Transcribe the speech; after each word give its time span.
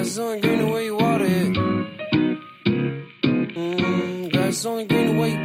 Grass 0.00 0.16
only 0.16 0.40
green 0.40 0.58
the 0.60 0.66
way 0.66 0.84
you 0.86 0.96
water 0.96 1.26
it. 1.26 1.52
Mm, 3.54 4.32
grass 4.32 4.64
only 4.64 4.86
green 4.86 5.08
the 5.08 5.20
way 5.20 5.32
you 5.32 5.42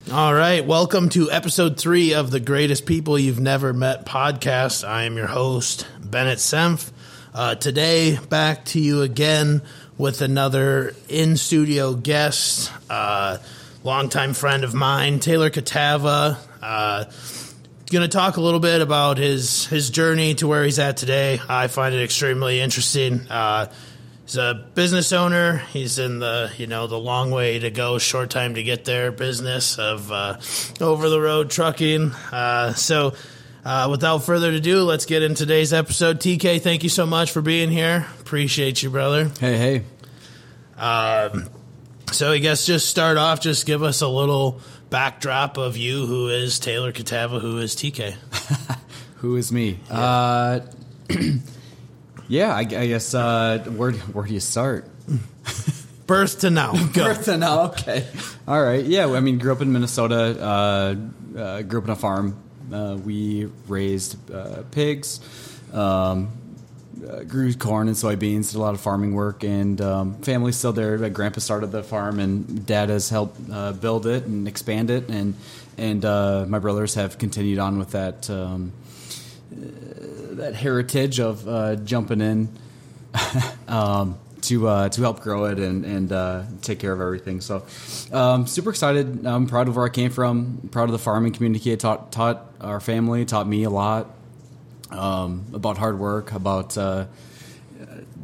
it. 0.00 0.10
All 0.10 0.32
right, 0.32 0.64
welcome 0.64 1.10
to 1.10 1.30
episode 1.30 1.78
three 1.78 2.14
of 2.14 2.30
the 2.30 2.40
Greatest 2.40 2.86
People 2.86 3.18
You've 3.18 3.40
Never 3.40 3.74
Met 3.74 4.06
podcast. 4.06 4.88
I 4.88 5.02
am 5.02 5.18
your 5.18 5.26
host, 5.26 5.86
Bennett 6.02 6.38
Senf. 6.38 6.90
Uh, 7.34 7.54
today, 7.56 8.18
back 8.30 8.64
to 8.66 8.80
you 8.80 9.02
again 9.02 9.60
with 9.98 10.22
another 10.22 10.94
in 11.10 11.36
studio 11.36 11.92
guest, 11.92 12.72
uh, 12.88 13.36
longtime 13.84 14.32
friend 14.32 14.64
of 14.64 14.72
mine, 14.72 15.20
Taylor 15.20 15.50
Kotewa. 15.50 16.38
Uh, 16.62 17.04
going 17.90 18.02
to 18.02 18.08
talk 18.08 18.36
a 18.36 18.40
little 18.40 18.60
bit 18.60 18.80
about 18.80 19.18
his 19.18 19.66
his 19.66 19.90
journey 19.90 20.34
to 20.36 20.46
where 20.46 20.64
he's 20.64 20.78
at 20.78 20.96
today. 20.96 21.40
I 21.48 21.68
find 21.68 21.94
it 21.94 22.02
extremely 22.02 22.60
interesting. 22.60 23.20
Uh, 23.30 23.72
he's 24.24 24.36
a 24.36 24.66
business 24.74 25.12
owner. 25.12 25.58
He's 25.72 25.98
in 25.98 26.18
the 26.18 26.50
you 26.56 26.66
know 26.66 26.86
the 26.86 26.98
long 26.98 27.30
way 27.30 27.58
to 27.60 27.70
go, 27.70 27.98
short 27.98 28.30
time 28.30 28.54
to 28.54 28.62
get 28.62 28.84
there 28.84 29.12
business 29.12 29.78
of 29.78 30.10
uh, 30.10 30.38
over 30.80 31.08
the 31.08 31.20
road 31.20 31.50
trucking. 31.50 32.12
Uh, 32.32 32.74
so. 32.74 33.14
Uh, 33.68 33.88
without 33.90 34.18
further 34.18 34.52
ado, 34.52 34.84
let's 34.84 35.06
get 35.06 35.24
in 35.24 35.34
today's 35.34 35.72
episode. 35.72 36.20
TK, 36.20 36.62
thank 36.62 36.84
you 36.84 36.88
so 36.88 37.04
much 37.04 37.32
for 37.32 37.42
being 37.42 37.68
here. 37.68 38.06
Appreciate 38.20 38.80
you, 38.80 38.90
brother. 38.90 39.28
Hey, 39.40 39.82
hey. 40.78 40.80
Um, 40.80 41.48
so 42.12 42.30
I 42.30 42.38
guess 42.38 42.64
just 42.64 42.88
start 42.88 43.16
off, 43.16 43.40
just 43.40 43.66
give 43.66 43.82
us 43.82 44.02
a 44.02 44.08
little 44.08 44.60
backdrop 44.90 45.56
of 45.56 45.76
you, 45.76 46.06
who 46.06 46.28
is 46.28 46.58
Taylor 46.58 46.92
Kotewa, 46.92 47.40
who 47.40 47.58
is 47.58 47.74
TK. 47.74 48.14
Who 49.20 49.36
is 49.36 49.50
me? 49.50 49.78
Yeah, 49.88 49.98
uh, 49.98 50.66
yeah 52.28 52.54
I, 52.54 52.60
I, 52.60 52.64
guess 52.64 53.14
uh, 53.14 53.64
where 53.74 53.92
where 53.92 54.26
do 54.26 54.34
you 54.34 54.40
start? 54.40 54.88
Birth 56.06 56.40
to 56.40 56.50
now. 56.50 56.72
Birth 56.94 57.24
to 57.24 57.36
now. 57.38 57.62
Okay. 57.68 58.06
All 58.46 58.62
right. 58.62 58.84
Yeah. 58.84 59.10
I 59.12 59.20
mean, 59.20 59.38
grew 59.38 59.52
up 59.52 59.62
in 59.62 59.72
Minnesota. 59.72 60.36
Uh, 60.38 60.94
uh 61.38 61.62
grew 61.62 61.80
up 61.80 61.86
on 61.86 61.90
a 61.90 61.96
farm. 61.96 62.36
Uh, 62.72 62.98
we 63.02 63.46
raised 63.66 64.30
uh, 64.30 64.62
pigs. 64.70 65.20
Um, 65.72 66.28
uh, 67.04 67.22
grew 67.24 67.52
corn 67.54 67.88
and 67.88 67.96
soybeans, 67.96 68.52
did 68.52 68.56
a 68.56 68.60
lot 68.60 68.74
of 68.74 68.80
farming 68.80 69.14
work, 69.14 69.44
and 69.44 69.80
um, 69.80 70.14
family's 70.22 70.56
still 70.56 70.72
there. 70.72 70.98
My 70.98 71.08
grandpa 71.08 71.40
started 71.40 71.68
the 71.68 71.82
farm, 71.82 72.18
and 72.18 72.64
dad 72.66 72.88
has 72.88 73.08
helped 73.08 73.38
uh, 73.50 73.72
build 73.72 74.06
it 74.06 74.24
and 74.24 74.48
expand 74.48 74.90
it, 74.90 75.08
and 75.08 75.34
and 75.78 76.04
uh, 76.04 76.46
my 76.48 76.58
brothers 76.58 76.94
have 76.94 77.18
continued 77.18 77.58
on 77.58 77.78
with 77.78 77.90
that 77.90 78.28
um, 78.30 78.72
uh, 79.52 79.56
that 80.36 80.54
heritage 80.54 81.20
of 81.20 81.46
uh, 81.48 81.76
jumping 81.76 82.20
in 82.20 82.48
um, 83.68 84.18
to 84.42 84.68
uh, 84.68 84.88
to 84.88 85.02
help 85.02 85.20
grow 85.20 85.44
it 85.46 85.58
and 85.58 85.84
and 85.84 86.62
take 86.62 86.78
care 86.78 86.92
of 86.92 87.00
everything. 87.00 87.40
So, 87.40 87.64
um, 88.12 88.46
super 88.46 88.70
excited. 88.70 89.26
I'm 89.26 89.46
proud 89.46 89.68
of 89.68 89.76
where 89.76 89.86
I 89.86 89.90
came 89.90 90.10
from. 90.10 90.68
Proud 90.72 90.84
of 90.84 90.92
the 90.92 90.98
farming 90.98 91.32
community. 91.32 91.72
It 91.72 91.80
taught 91.80 92.12
taught 92.12 92.52
our 92.60 92.80
family, 92.80 93.24
taught 93.24 93.46
me 93.46 93.64
a 93.64 93.70
lot 93.70 94.15
um, 94.90 95.46
about 95.52 95.78
hard 95.78 95.98
work, 95.98 96.32
about 96.32 96.76
uh, 96.76 97.06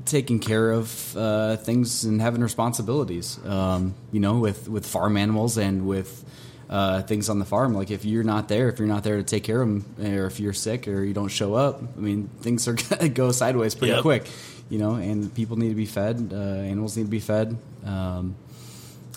taking 0.05 0.39
care 0.39 0.73
of 0.73 1.17
uh, 1.17 1.57
things 1.57 2.05
and 2.05 2.21
having 2.21 2.43
responsibilities. 2.43 3.39
Um, 3.45 3.95
you 4.11 4.21
know, 4.21 4.39
with 4.39 4.69
with 4.69 4.87
farm 4.87 5.17
animals 5.17 5.57
and 5.59 5.87
with 5.87 6.25
uh, 6.73 7.03
things 7.03 7.29
on 7.29 7.39
the 7.39 7.45
farm. 7.45 7.75
Like 7.75 7.91
if 7.91 8.05
you're 8.05 8.25
not 8.25 8.49
there, 8.49 8.69
if 8.69 8.79
you're 8.79 8.89
not 8.89 9.05
there 9.05 9.19
to 9.19 9.23
take 9.23 9.45
care 9.45 9.61
of 9.61 9.69
them, 9.69 10.15
or 10.15 10.27
if 10.27 10.41
you're 10.41 10.55
sick 10.55 10.89
or 10.89 11.05
you 11.05 11.13
don't 11.13 11.29
show 11.29 11.55
up, 11.55 11.83
I 11.83 12.01
mean, 12.01 12.29
things 12.41 12.67
are 12.67 12.73
gonna 12.91 13.11
go 13.11 13.31
sideways 13.31 13.75
pretty 13.75 13.93
yep. 13.93 14.03
quick. 14.03 14.29
You 14.71 14.79
know, 14.79 14.95
and 14.95 15.33
people 15.35 15.59
need 15.59 15.69
to 15.69 15.75
be 15.75 15.85
fed. 15.85 16.31
Uh, 16.33 16.37
animals 16.37 16.97
need 16.97 17.05
to 17.05 17.11
be 17.11 17.21
fed. 17.21 17.59
Um, 17.85 18.37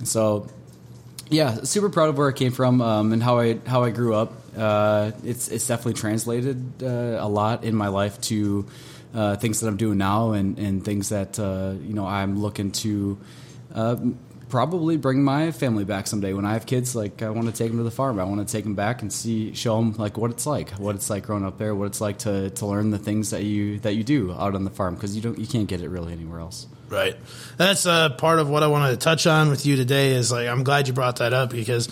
so 0.03 0.49
yeah, 1.29 1.63
super 1.63 1.89
proud 1.89 2.09
of 2.09 2.17
where 2.17 2.27
I 2.27 2.33
came 2.33 2.51
from 2.51 2.81
um, 2.81 3.13
and 3.13 3.23
how 3.23 3.39
I 3.39 3.59
how 3.65 3.83
I 3.83 3.89
grew 3.91 4.13
up. 4.13 4.33
Uh, 4.55 5.11
it's 5.23 5.47
it's 5.49 5.67
definitely 5.67 5.93
translated 5.93 6.83
uh, 6.83 7.17
a 7.19 7.27
lot 7.27 7.63
in 7.63 7.75
my 7.75 7.87
life 7.87 8.19
to 8.21 8.65
uh, 9.13 9.35
things 9.35 9.59
that 9.59 9.67
I'm 9.67 9.77
doing 9.77 9.97
now 9.97 10.31
and, 10.31 10.57
and 10.57 10.83
things 10.83 11.09
that 11.09 11.39
uh, 11.39 11.73
you 11.81 11.93
know 11.93 12.05
I'm 12.05 12.39
looking 12.39 12.71
to 12.71 13.17
uh, 13.73 13.97
probably 14.49 14.97
bring 14.97 15.23
my 15.23 15.51
family 15.51 15.83
back 15.83 16.07
someday 16.07 16.33
when 16.33 16.45
I 16.45 16.53
have 16.53 16.65
kids. 16.65 16.95
Like 16.95 17.21
I 17.21 17.29
want 17.29 17.47
to 17.47 17.53
take 17.53 17.69
them 17.69 17.77
to 17.77 17.83
the 17.83 17.91
farm. 17.91 18.19
I 18.19 18.23
want 18.23 18.47
to 18.47 18.51
take 18.51 18.63
them 18.63 18.75
back 18.75 19.01
and 19.01 19.11
see 19.11 19.53
show 19.53 19.77
them 19.77 19.93
like 19.97 20.17
what 20.17 20.31
it's 20.31 20.45
like, 20.45 20.71
what 20.71 20.95
it's 20.95 21.09
like 21.09 21.25
growing 21.25 21.45
up 21.45 21.57
there, 21.57 21.73
what 21.75 21.85
it's 21.85 22.01
like 22.01 22.19
to, 22.19 22.49
to 22.51 22.65
learn 22.65 22.91
the 22.91 22.97
things 22.97 23.31
that 23.31 23.43
you 23.43 23.79
that 23.79 23.93
you 23.95 24.03
do 24.03 24.31
out 24.33 24.55
on 24.55 24.63
the 24.63 24.71
farm 24.71 24.95
because 24.95 25.15
you 25.15 25.21
don't 25.21 25.37
you 25.39 25.47
can't 25.47 25.67
get 25.67 25.81
it 25.81 25.89
really 25.89 26.13
anywhere 26.13 26.39
else. 26.39 26.67
Right. 26.89 27.15
That's 27.57 27.85
uh, 27.85 28.09
part 28.09 28.39
of 28.39 28.49
what 28.49 28.63
I 28.63 28.67
wanted 28.67 28.91
to 28.91 28.97
touch 28.97 29.25
on 29.27 29.49
with 29.49 29.65
you 29.65 29.75
today. 29.75 30.11
Is 30.11 30.31
like 30.31 30.47
I'm 30.47 30.63
glad 30.63 30.87
you 30.87 30.93
brought 30.93 31.17
that 31.17 31.33
up 31.33 31.49
because, 31.49 31.87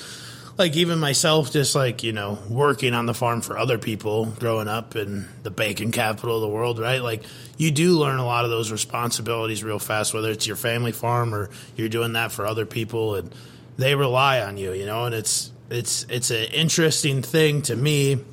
like, 0.58 0.76
even 0.76 1.00
myself, 1.00 1.52
just 1.52 1.76
like 1.76 2.04
you 2.04 2.12
know, 2.12 2.38
working 2.50 2.94
on 2.94 3.06
the 3.06 3.14
farm 3.14 3.42
for 3.42 3.58
other 3.58 3.78
people, 3.78 4.26
growing 4.26 4.68
up 4.68 4.96
in 4.96 5.28
the 5.44 5.52
bacon 5.52 5.92
capital 5.92 6.36
of 6.36 6.42
the 6.42 6.48
world, 6.48 6.80
right? 6.80 7.02
Like, 7.02 7.24
you 7.58 7.72
do 7.72 7.98
learn 7.98 8.20
a 8.20 8.26
lot 8.26 8.46
of 8.46 8.52
those 8.52 8.72
responsibilities 8.72 9.64
real 9.64 9.80
fast. 9.80 10.14
Whether 10.14 10.32
it's 10.32 10.48
your 10.48 10.56
family 10.56 10.92
farm 10.92 11.34
or 11.34 11.50
you're 11.76 11.90
doing 11.90 12.14
that 12.14 12.32
for 12.32 12.46
other 12.46 12.66
people, 12.66 13.16
and 13.16 13.34
they 13.78 13.96
rely 13.96 14.42
on 14.42 14.58
you, 14.58 14.74
you 14.74 14.86
know. 14.86 15.06
And 15.06 15.16
it's 15.16 15.52
it's 15.70 16.06
it's 16.10 16.30
an 16.32 16.46
interesting 16.46 17.22
thing 17.22 17.62
to 17.64 17.76
me 17.76 18.24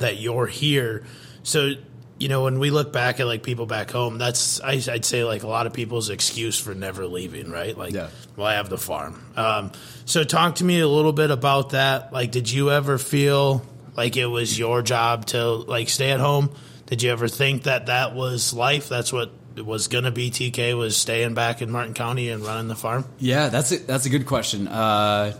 that 0.00 0.18
you're 0.18 0.46
here. 0.46 1.04
So 1.42 1.72
you 2.18 2.28
know, 2.28 2.44
when 2.44 2.58
we 2.58 2.70
look 2.70 2.92
back 2.92 3.18
at 3.18 3.26
like 3.26 3.42
people 3.42 3.66
back 3.66 3.90
home, 3.90 4.18
that's 4.18 4.60
I, 4.60 4.74
would 4.74 5.04
say 5.04 5.24
like 5.24 5.42
a 5.42 5.48
lot 5.48 5.66
of 5.66 5.72
people's 5.72 6.10
excuse 6.10 6.58
for 6.58 6.74
never 6.74 7.06
leaving, 7.06 7.50
right? 7.50 7.76
Like, 7.76 7.92
yeah. 7.92 8.08
well, 8.36 8.46
I 8.46 8.54
have 8.54 8.68
the 8.68 8.78
farm. 8.78 9.24
Um, 9.36 9.72
so, 10.04 10.22
talk 10.22 10.56
to 10.56 10.64
me 10.64 10.80
a 10.80 10.88
little 10.88 11.12
bit 11.12 11.30
about 11.30 11.70
that. 11.70 12.12
Like, 12.12 12.30
did 12.30 12.50
you 12.50 12.70
ever 12.70 12.98
feel 12.98 13.64
like 13.96 14.16
it 14.16 14.26
was 14.26 14.58
your 14.58 14.82
job 14.82 15.26
to 15.26 15.44
like 15.44 15.88
stay 15.88 16.12
at 16.12 16.20
home? 16.20 16.54
Did 16.86 17.02
you 17.02 17.10
ever 17.10 17.28
think 17.28 17.64
that 17.64 17.86
that 17.86 18.14
was 18.14 18.54
life? 18.54 18.88
That's 18.88 19.12
what 19.12 19.32
was 19.56 19.88
going 19.88 20.04
to 20.04 20.10
be. 20.10 20.30
TK 20.30 20.76
was 20.76 20.96
staying 20.96 21.34
back 21.34 21.62
in 21.62 21.70
Martin 21.70 21.94
County 21.94 22.28
and 22.28 22.44
running 22.44 22.68
the 22.68 22.74
farm. 22.74 23.04
Yeah, 23.18 23.48
that's 23.48 23.72
a, 23.72 23.78
that's 23.78 24.06
a 24.06 24.10
good 24.10 24.26
question. 24.26 24.68
Uh, 24.68 25.36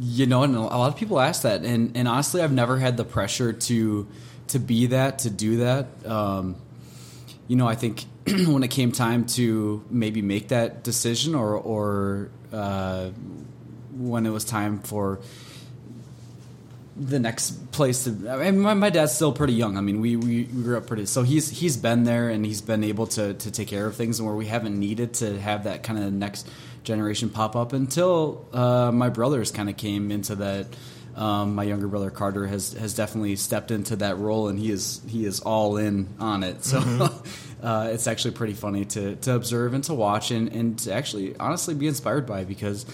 you 0.00 0.26
know, 0.26 0.42
and 0.42 0.54
a 0.56 0.60
lot 0.60 0.92
of 0.92 0.96
people 0.96 1.20
ask 1.20 1.42
that, 1.42 1.64
and 1.64 1.96
and 1.96 2.08
honestly, 2.08 2.42
I've 2.42 2.52
never 2.52 2.78
had 2.78 2.96
the 2.96 3.04
pressure 3.04 3.52
to 3.52 4.08
to 4.48 4.58
be 4.58 4.86
that, 4.86 5.20
to 5.20 5.30
do 5.30 5.58
that. 5.58 5.86
Um, 6.06 6.56
you 7.48 7.56
know, 7.56 7.68
I 7.68 7.74
think 7.74 8.04
when 8.26 8.62
it 8.62 8.70
came 8.70 8.92
time 8.92 9.26
to 9.26 9.84
maybe 9.90 10.22
make 10.22 10.48
that 10.48 10.82
decision, 10.82 11.34
or 11.34 11.54
or 11.54 12.30
uh, 12.52 13.10
when 13.92 14.26
it 14.26 14.30
was 14.30 14.44
time 14.44 14.80
for 14.80 15.20
the 16.96 17.18
next 17.18 17.70
place 17.72 18.04
to. 18.04 18.28
I 18.28 18.50
mean, 18.50 18.60
my, 18.60 18.74
my, 18.74 18.90
dad's 18.90 19.12
still 19.12 19.32
pretty 19.32 19.52
young. 19.52 19.76
I 19.76 19.80
mean, 19.80 20.00
we, 20.00 20.16
we, 20.16 20.44
we 20.44 20.62
grew 20.62 20.78
up 20.78 20.86
pretty. 20.86 21.06
So 21.06 21.22
he's 21.22 21.48
he's 21.50 21.76
been 21.76 22.04
there 22.04 22.30
and 22.30 22.44
he's 22.44 22.62
been 22.62 22.82
able 22.84 23.06
to 23.08 23.34
to 23.34 23.50
take 23.50 23.68
care 23.68 23.86
of 23.86 23.96
things, 23.96 24.18
and 24.18 24.26
where 24.26 24.36
we 24.36 24.46
haven't 24.46 24.78
needed 24.78 25.14
to 25.14 25.38
have 25.38 25.64
that 25.64 25.82
kind 25.82 26.02
of 26.02 26.12
next 26.12 26.48
generation 26.84 27.28
pop 27.28 27.56
up 27.56 27.72
until 27.72 28.46
uh, 28.52 28.90
my 28.92 29.08
brothers 29.08 29.50
kind 29.50 29.68
of 29.68 29.76
came 29.76 30.10
into 30.10 30.36
that 30.36 30.66
um, 31.16 31.54
my 31.54 31.62
younger 31.62 31.88
brother 31.88 32.10
Carter 32.10 32.46
has 32.46 32.74
has 32.74 32.94
definitely 32.94 33.36
stepped 33.36 33.70
into 33.70 33.96
that 33.96 34.18
role, 34.18 34.48
and 34.48 34.58
he 34.58 34.70
is 34.70 35.00
he 35.08 35.24
is 35.24 35.40
all 35.40 35.78
in 35.78 36.08
on 36.20 36.42
it. 36.44 36.62
So 36.62 36.80
mm-hmm. 36.80 37.66
uh, 37.66 37.88
it's 37.90 38.06
actually 38.06 38.32
pretty 38.32 38.52
funny 38.52 38.84
to 38.84 39.16
to 39.16 39.34
observe 39.34 39.72
and 39.72 39.82
to 39.84 39.94
watch, 39.94 40.30
and 40.30 40.52
and 40.52 40.78
to 40.80 40.92
actually 40.92 41.34
honestly 41.36 41.74
be 41.74 41.88
inspired 41.88 42.26
by 42.26 42.44
because 42.44 42.84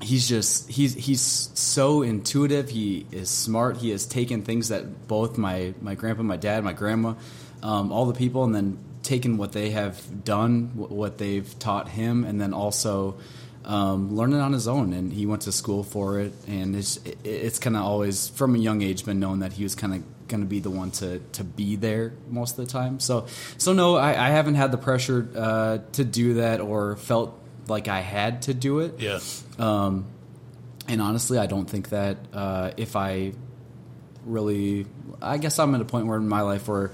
he's 0.00 0.26
just 0.26 0.70
he's 0.70 0.94
he's 0.94 1.20
so 1.20 2.00
intuitive. 2.00 2.70
He 2.70 3.06
is 3.12 3.28
smart. 3.28 3.76
He 3.76 3.90
has 3.90 4.06
taken 4.06 4.42
things 4.42 4.68
that 4.68 5.06
both 5.06 5.36
my 5.36 5.74
my 5.82 5.94
grandpa, 5.94 6.22
my 6.22 6.38
dad, 6.38 6.64
my 6.64 6.72
grandma, 6.72 7.14
um, 7.62 7.92
all 7.92 8.06
the 8.06 8.14
people, 8.14 8.44
and 8.44 8.54
then 8.54 8.78
taken 9.02 9.36
what 9.36 9.52
they 9.52 9.70
have 9.70 10.24
done, 10.24 10.70
what 10.74 11.18
they've 11.18 11.58
taught 11.58 11.90
him, 11.90 12.24
and 12.24 12.40
then 12.40 12.54
also 12.54 13.18
um, 13.64 14.16
learning 14.16 14.40
on 14.40 14.52
his 14.52 14.66
own, 14.66 14.92
and 14.92 15.12
he 15.12 15.26
went 15.26 15.42
to 15.42 15.52
school 15.52 15.82
for 15.82 16.20
it. 16.20 16.32
And 16.46 16.74
it's 16.76 16.98
it's 17.24 17.58
kind 17.58 17.76
of 17.76 17.82
always 17.82 18.28
from 18.30 18.54
a 18.54 18.58
young 18.58 18.82
age 18.82 19.04
been 19.04 19.20
known 19.20 19.40
that 19.40 19.52
he 19.52 19.62
was 19.62 19.74
kind 19.74 19.94
of 19.94 20.02
going 20.28 20.40
to 20.40 20.46
be 20.46 20.60
the 20.60 20.70
one 20.70 20.90
to 20.92 21.18
to 21.32 21.44
be 21.44 21.76
there 21.76 22.12
most 22.28 22.58
of 22.58 22.66
the 22.66 22.72
time. 22.72 23.00
So 23.00 23.26
so 23.58 23.72
no, 23.72 23.96
I, 23.96 24.10
I 24.10 24.30
haven't 24.30 24.54
had 24.54 24.72
the 24.72 24.78
pressure 24.78 25.28
uh, 25.36 25.78
to 25.92 26.04
do 26.04 26.34
that 26.34 26.60
or 26.60 26.96
felt 26.96 27.38
like 27.68 27.88
I 27.88 28.00
had 28.00 28.42
to 28.42 28.54
do 28.54 28.80
it. 28.80 28.98
Yeah. 28.98 29.20
Um, 29.58 30.06
and 30.88 31.00
honestly, 31.00 31.38
I 31.38 31.46
don't 31.46 31.70
think 31.70 31.90
that 31.90 32.16
uh, 32.32 32.72
if 32.76 32.96
I 32.96 33.32
really, 34.24 34.86
I 35.22 35.38
guess 35.38 35.58
I'm 35.58 35.74
at 35.74 35.80
a 35.80 35.84
point 35.84 36.06
where 36.06 36.16
in 36.16 36.28
my 36.28 36.40
life 36.42 36.66
where 36.66 36.90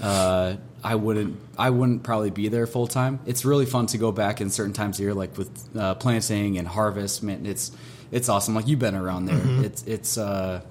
uh, 0.00 0.56
I 0.84 0.96
wouldn't 0.96 1.38
I 1.56 1.70
wouldn't 1.70 2.02
probably 2.02 2.30
be 2.30 2.48
there 2.48 2.66
full 2.66 2.86
time. 2.86 3.20
It's 3.26 3.44
really 3.44 3.66
fun 3.66 3.86
to 3.86 3.98
go 3.98 4.10
back 4.10 4.40
in 4.40 4.50
certain 4.50 4.72
times 4.72 4.98
of 4.98 5.04
year, 5.04 5.14
like 5.14 5.36
with 5.38 5.76
uh, 5.76 5.94
planting 5.94 6.58
and 6.58 6.66
harvest. 6.66 7.22
Man, 7.22 7.46
it's 7.46 7.70
it's 8.10 8.28
awesome. 8.28 8.54
Like 8.54 8.66
you've 8.66 8.80
been 8.80 8.96
around 8.96 9.26
there. 9.26 9.36
Mm-hmm. 9.36 9.64
It's 9.64 9.82
it's 9.84 10.18
uh, 10.18 10.62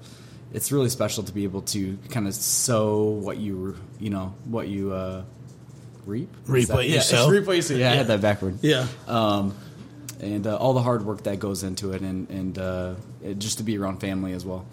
it's 0.52 0.70
really 0.70 0.90
special 0.90 1.22
to 1.24 1.32
be 1.32 1.44
able 1.44 1.62
to 1.62 1.98
kind 2.10 2.26
of 2.26 2.34
sow 2.34 3.04
what 3.04 3.38
you 3.38 3.76
you 3.98 4.10
know 4.10 4.34
what 4.44 4.68
you 4.68 4.92
uh, 4.92 5.22
reap. 6.04 6.28
Reap 6.46 6.68
what 6.68 6.86
you 6.86 6.96
yeah, 6.96 7.00
sow? 7.00 7.28
Reap 7.30 7.46
what 7.46 7.56
you 7.56 7.62
sow. 7.62 7.74
Yeah, 7.74 7.92
I 7.92 7.94
had 7.94 8.08
that 8.08 8.20
backward. 8.20 8.58
Yeah. 8.60 8.86
Um, 9.06 9.54
and 10.20 10.46
uh, 10.46 10.56
all 10.56 10.72
the 10.72 10.82
hard 10.82 11.04
work 11.04 11.24
that 11.24 11.38
goes 11.38 11.62
into 11.62 11.92
it, 11.92 12.02
and 12.02 12.28
and 12.30 12.58
uh, 12.58 12.94
just 13.38 13.58
to 13.58 13.64
be 13.64 13.78
around 13.78 13.98
family 14.00 14.32
as 14.34 14.44
well. 14.44 14.66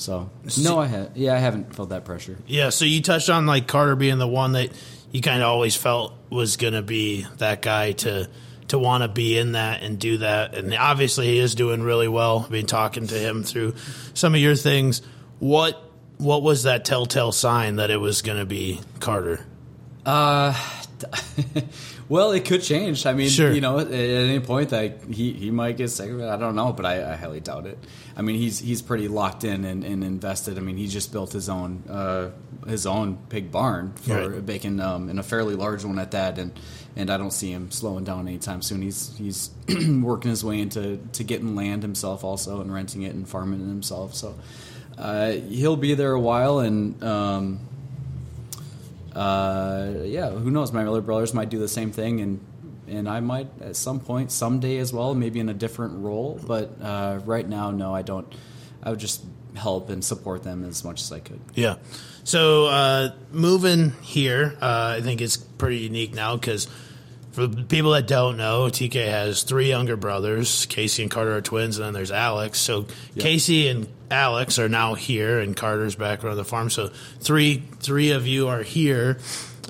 So 0.00 0.30
no, 0.62 0.78
I 0.78 0.86
had 0.86 1.12
yeah, 1.14 1.34
I 1.34 1.38
haven't 1.38 1.74
felt 1.74 1.90
that 1.90 2.06
pressure. 2.06 2.38
Yeah, 2.46 2.70
so 2.70 2.86
you 2.86 3.02
touched 3.02 3.28
on 3.28 3.44
like 3.44 3.66
Carter 3.66 3.96
being 3.96 4.18
the 4.18 4.26
one 4.26 4.52
that 4.52 4.70
you 5.12 5.20
kind 5.20 5.42
of 5.42 5.48
always 5.48 5.76
felt 5.76 6.14
was 6.30 6.56
going 6.56 6.72
to 6.72 6.82
be 6.82 7.26
that 7.36 7.60
guy 7.60 7.92
to 7.92 8.28
to 8.68 8.78
want 8.78 9.02
to 9.02 9.08
be 9.08 9.36
in 9.36 9.52
that 9.52 9.82
and 9.82 9.98
do 9.98 10.18
that, 10.18 10.54
and 10.54 10.74
obviously 10.74 11.26
he 11.26 11.38
is 11.38 11.54
doing 11.54 11.82
really 11.82 12.08
well. 12.08 12.40
I've 12.44 12.50
been 12.50 12.66
talking 12.66 13.08
to 13.08 13.14
him 13.14 13.42
through 13.42 13.74
some 14.14 14.34
of 14.34 14.40
your 14.40 14.56
things. 14.56 15.02
What 15.38 15.82
what 16.16 16.42
was 16.42 16.62
that 16.62 16.86
telltale 16.86 17.32
sign 17.32 17.76
that 17.76 17.90
it 17.90 17.98
was 17.98 18.22
going 18.22 18.38
to 18.38 18.46
be 18.46 18.80
Carter? 19.00 19.44
Uh, 20.06 20.54
well, 22.08 22.32
it 22.32 22.44
could 22.44 22.62
change. 22.62 23.06
I 23.06 23.12
mean, 23.12 23.28
Sure. 23.28 23.52
you 23.52 23.60
know, 23.60 23.78
at 23.78 23.90
any 23.92 24.40
point 24.40 24.70
that 24.70 25.02
he, 25.10 25.32
he 25.32 25.50
might 25.50 25.76
get 25.76 25.88
sick 25.90 26.10
of 26.10 26.20
it. 26.20 26.28
I 26.28 26.36
don't 26.36 26.56
know, 26.56 26.72
but 26.72 26.84
I, 26.86 27.12
I 27.12 27.16
highly 27.16 27.40
doubt 27.40 27.66
it. 27.66 27.78
I 28.16 28.22
mean, 28.22 28.36
he's 28.36 28.58
he's 28.58 28.82
pretty 28.82 29.08
locked 29.08 29.44
in 29.44 29.64
and, 29.64 29.84
and 29.84 30.04
invested. 30.04 30.58
I 30.58 30.60
mean, 30.60 30.76
he 30.76 30.86
just 30.86 31.12
built 31.12 31.32
his 31.32 31.48
own 31.48 31.84
uh, 31.88 32.30
his 32.68 32.86
own 32.86 33.16
pig 33.28 33.50
barn 33.50 33.92
for 33.94 34.28
Right. 34.30 34.44
bacon, 34.46 34.80
um, 34.80 35.08
and 35.08 35.18
a 35.18 35.22
fairly 35.22 35.54
large 35.54 35.84
one 35.84 35.98
at 35.98 36.10
that. 36.12 36.38
And 36.38 36.52
and 36.96 37.08
I 37.10 37.16
don't 37.16 37.32
see 37.32 37.50
him 37.52 37.70
slowing 37.70 38.04
down 38.04 38.26
anytime 38.28 38.62
soon. 38.62 38.82
He's 38.82 39.16
he's 39.16 39.50
working 40.02 40.30
his 40.30 40.44
way 40.44 40.60
into 40.60 40.98
to 41.12 41.24
getting 41.24 41.54
land 41.56 41.82
himself 41.82 42.24
also 42.24 42.60
and 42.60 42.72
renting 42.72 43.02
it 43.02 43.14
and 43.14 43.28
farming 43.28 43.60
it 43.62 43.68
himself. 43.68 44.14
So 44.14 44.34
uh, 44.98 45.30
he'll 45.32 45.76
be 45.76 45.94
there 45.94 46.12
a 46.12 46.20
while 46.20 46.58
and. 46.58 47.02
Um, 47.02 47.60
uh, 49.14 49.92
yeah, 50.04 50.30
who 50.30 50.50
knows? 50.50 50.72
My 50.72 50.86
other 50.86 51.00
brothers 51.00 51.34
might 51.34 51.48
do 51.48 51.58
the 51.58 51.68
same 51.68 51.92
thing, 51.92 52.20
and 52.20 52.44
and 52.88 53.08
I 53.08 53.20
might 53.20 53.48
at 53.60 53.76
some 53.76 54.00
point, 54.00 54.32
someday 54.32 54.78
as 54.78 54.92
well, 54.92 55.14
maybe 55.14 55.40
in 55.40 55.48
a 55.48 55.54
different 55.54 56.02
role. 56.02 56.40
But 56.44 56.70
uh, 56.82 57.20
right 57.24 57.48
now, 57.48 57.70
no, 57.70 57.94
I 57.94 58.02
don't. 58.02 58.32
I 58.82 58.90
would 58.90 59.00
just 59.00 59.24
help 59.54 59.90
and 59.90 60.04
support 60.04 60.42
them 60.42 60.64
as 60.64 60.84
much 60.84 61.00
as 61.00 61.12
I 61.12 61.20
could. 61.20 61.40
Yeah. 61.54 61.76
So 62.24 62.66
uh, 62.66 63.14
moving 63.30 63.92
here, 64.02 64.56
uh, 64.60 64.96
I 64.98 65.00
think 65.00 65.20
it's 65.20 65.36
pretty 65.36 65.78
unique 65.78 66.14
now 66.14 66.36
because 66.36 66.68
for 67.32 67.48
people 67.48 67.92
that 67.92 68.06
don't 68.06 68.36
know, 68.36 68.66
TK 68.66 69.06
has 69.06 69.42
three 69.42 69.68
younger 69.68 69.96
brothers. 69.96 70.66
Casey 70.66 71.02
and 71.02 71.10
Carter 71.10 71.36
are 71.36 71.40
twins, 71.40 71.78
and 71.78 71.86
then 71.86 71.94
there's 71.94 72.10
Alex. 72.10 72.58
So 72.58 72.86
Casey 73.18 73.68
and 73.68 73.88
Alex 74.10 74.58
are 74.58 74.68
now 74.68 74.94
here, 74.94 75.38
and 75.40 75.56
Carter's 75.56 75.94
back 75.94 76.24
around 76.24 76.36
the 76.36 76.44
farm. 76.44 76.70
So 76.70 76.88
three 77.20 77.62
three 77.80 78.10
of 78.10 78.26
you 78.26 78.48
are 78.48 78.62
here. 78.62 79.18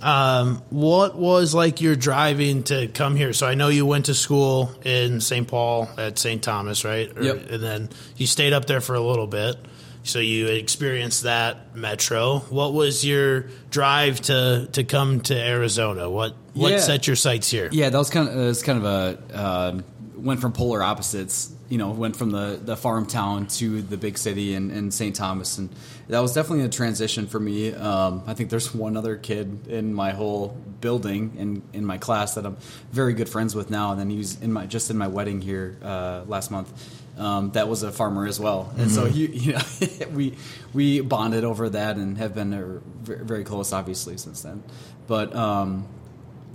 Um, 0.02 0.62
what 0.70 1.14
was 1.14 1.52
like 1.54 1.82
your 1.82 1.94
driving 1.94 2.62
to 2.64 2.88
come 2.88 3.16
here? 3.16 3.34
So 3.34 3.46
I 3.46 3.54
know 3.54 3.68
you 3.68 3.84
went 3.84 4.06
to 4.06 4.14
school 4.14 4.72
in 4.82 5.20
St. 5.20 5.46
Paul 5.46 5.90
at 5.98 6.18
St. 6.18 6.42
Thomas, 6.42 6.84
right? 6.86 7.14
Or- 7.16 7.22
Yep. 7.22 7.50
And 7.50 7.62
then 7.62 7.88
you 8.16 8.26
stayed 8.26 8.54
up 8.54 8.64
there 8.64 8.80
for 8.80 8.94
a 8.94 9.00
little 9.00 9.26
bit. 9.26 9.56
So 10.02 10.18
you 10.18 10.46
experienced 10.46 11.24
that 11.24 11.76
metro. 11.76 12.38
What 12.48 12.72
was 12.72 13.04
your 13.04 13.44
drive 13.70 14.22
to 14.22 14.66
to 14.72 14.84
come 14.84 15.20
to 15.22 15.34
Arizona? 15.36 16.08
What 16.08 16.34
what 16.54 16.72
Yeah. 16.72 16.78
set 16.80 17.06
your 17.06 17.16
sights 17.16 17.50
here? 17.50 17.68
Yeah, 17.70 17.90
that 17.90 17.98
was 17.98 18.08
kind 18.08 18.26
of 18.26 18.34
it 18.34 18.38
was 18.46 18.62
kind 18.62 18.78
of 18.78 18.84
a 18.86 19.38
um 19.38 19.84
went 20.22 20.40
from 20.40 20.52
polar 20.52 20.82
opposites. 20.82 21.52
You 21.68 21.78
know, 21.78 21.90
went 21.90 22.16
from 22.16 22.30
the 22.30 22.60
the 22.62 22.76
farm 22.76 23.06
town 23.06 23.46
to 23.58 23.80
the 23.80 23.96
big 23.96 24.18
city 24.18 24.54
in, 24.54 24.70
in 24.70 24.90
St. 24.90 25.14
Thomas, 25.14 25.58
and 25.58 25.70
that 26.08 26.18
was 26.20 26.34
definitely 26.34 26.64
a 26.64 26.68
transition 26.68 27.26
for 27.26 27.38
me. 27.38 27.72
Um, 27.72 28.24
I 28.26 28.34
think 28.34 28.50
there's 28.50 28.74
one 28.74 28.96
other 28.96 29.16
kid 29.16 29.68
in 29.68 29.94
my 29.94 30.10
whole 30.10 30.56
building 30.80 31.34
in 31.38 31.62
in 31.72 31.84
my 31.84 31.98
class 31.98 32.34
that 32.34 32.44
I'm 32.44 32.56
very 32.90 33.14
good 33.14 33.28
friends 33.28 33.54
with 33.54 33.70
now, 33.70 33.92
and 33.92 34.00
then 34.00 34.10
he 34.10 34.18
was 34.18 34.40
in 34.40 34.52
my 34.52 34.66
just 34.66 34.90
in 34.90 34.98
my 34.98 35.08
wedding 35.08 35.40
here 35.40 35.76
uh, 35.82 36.22
last 36.26 36.50
month. 36.50 36.72
Um, 37.16 37.50
that 37.52 37.68
was 37.68 37.82
a 37.82 37.92
farmer 37.92 38.26
as 38.26 38.40
well, 38.40 38.72
and 38.78 38.90
so 38.90 39.04
he, 39.04 39.26
you 39.32 39.52
know, 39.52 39.60
we 40.12 40.34
we 40.72 41.00
bonded 41.00 41.44
over 41.44 41.68
that 41.68 41.96
and 41.96 42.18
have 42.18 42.34
been 42.34 42.52
uh, 42.52 42.80
very, 43.02 43.24
very 43.24 43.44
close, 43.44 43.72
obviously, 43.72 44.16
since 44.16 44.42
then. 44.42 44.62
But 45.06 45.34
um, 45.36 45.86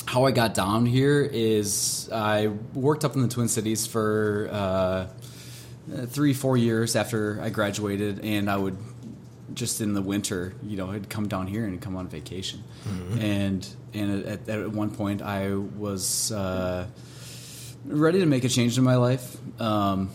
how 0.06 0.26
I 0.26 0.32
got 0.32 0.54
down 0.54 0.86
here 0.86 1.22
is 1.22 2.10
I 2.14 2.48
worked 2.74 3.04
up 3.06 3.16
in 3.16 3.22
the 3.22 3.28
Twin 3.28 3.48
Cities 3.48 3.88
for 3.88 4.50
uh, 4.52 5.08
three, 6.08 6.34
four 6.34 6.58
years 6.58 6.96
after 6.96 7.40
I 7.42 7.50
graduated, 7.50 8.24
and 8.24 8.50
I 8.50 8.58
would 8.58 8.78
just 9.54 9.80
in 9.82 9.94
the 9.94 10.02
winter, 10.02 10.54
you 10.64 10.76
know, 10.78 10.92
I'd 10.92 11.10
come 11.10 11.28
down 11.28 11.48
here 11.48 11.66
and 11.66 11.82
come 11.82 11.96
on 11.96 12.08
vacation, 12.08 12.64
and 13.20 13.68
and 13.94 14.26
at, 14.26 14.50
at 14.50 14.72
one 14.72 14.92
point 14.92 15.22
I 15.22 15.56
was 15.56 16.32
uh, 16.32 16.88
ready 17.86 18.20
to 18.20 18.26
make 18.26 18.44
a 18.44 18.50
change 18.50 18.78
in 18.78 18.84
my 18.84 18.96
life. 18.96 19.38
Um, 19.62 20.10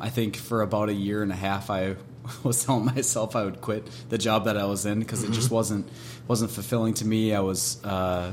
I 0.00 0.10
think 0.10 0.36
for 0.36 0.62
about 0.62 0.88
a 0.88 0.94
year 0.94 1.22
and 1.22 1.30
a 1.30 1.36
half, 1.36 1.70
I 1.70 1.96
was 2.42 2.64
telling 2.64 2.84
myself 2.86 3.36
I 3.36 3.44
would 3.44 3.60
quit 3.60 3.88
the 4.08 4.18
job 4.18 4.46
that 4.46 4.56
I 4.56 4.64
was 4.64 4.86
in 4.86 4.98
because 5.00 5.22
it 5.22 5.32
just 5.32 5.50
wasn't 5.50 5.88
wasn't 6.26 6.50
fulfilling 6.50 6.94
to 6.94 7.06
me. 7.06 7.34
I 7.34 7.40
was 7.40 7.82
uh, 7.84 8.32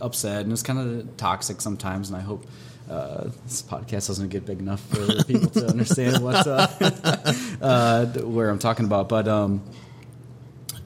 upset 0.00 0.42
and 0.42 0.52
it's 0.52 0.62
kind 0.62 0.78
of 0.78 1.16
toxic 1.16 1.60
sometimes. 1.60 2.08
And 2.08 2.16
I 2.16 2.20
hope 2.20 2.46
uh, 2.90 3.30
this 3.44 3.62
podcast 3.62 4.08
doesn't 4.08 4.28
get 4.28 4.46
big 4.46 4.60
enough 4.60 4.80
for 4.80 5.24
people 5.24 5.50
to 5.50 5.66
understand 5.66 6.22
what 6.22 6.46
uh, 6.46 6.68
uh, 7.60 8.06
where 8.20 8.48
I'm 8.48 8.58
talking 8.58 8.84
about. 8.84 9.08
But 9.08 9.26
um, 9.28 9.62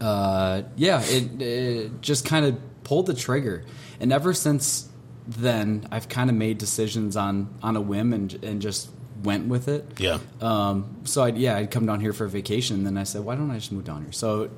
uh, 0.00 0.62
yeah, 0.76 1.02
it, 1.04 1.42
it 1.42 2.00
just 2.00 2.24
kind 2.24 2.46
of 2.46 2.58
pulled 2.84 3.06
the 3.06 3.14
trigger, 3.14 3.64
and 4.00 4.12
ever 4.12 4.32
since 4.32 4.88
then, 5.26 5.86
I've 5.90 6.08
kind 6.08 6.30
of 6.30 6.36
made 6.36 6.58
decisions 6.58 7.16
on 7.16 7.48
on 7.62 7.76
a 7.76 7.80
whim 7.80 8.12
and 8.12 8.32
and 8.42 8.62
just 8.62 8.88
went 9.22 9.46
with 9.48 9.68
it. 9.68 9.86
Yeah. 9.98 10.18
Um, 10.40 10.96
so 11.04 11.22
I, 11.24 11.28
yeah, 11.28 11.56
I'd 11.56 11.70
come 11.70 11.86
down 11.86 12.00
here 12.00 12.12
for 12.12 12.24
a 12.24 12.28
vacation, 12.28 12.76
and 12.76 12.86
then 12.86 12.96
I 12.96 13.02
said, 13.04 13.22
why 13.24 13.36
don't 13.36 13.50
I 13.50 13.56
just 13.56 13.72
move 13.72 13.84
down 13.84 14.02
here? 14.02 14.12
So 14.12 14.50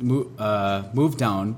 mo- 0.00 0.30
uh, 0.38 0.84
moved 0.94 1.18
down, 1.18 1.56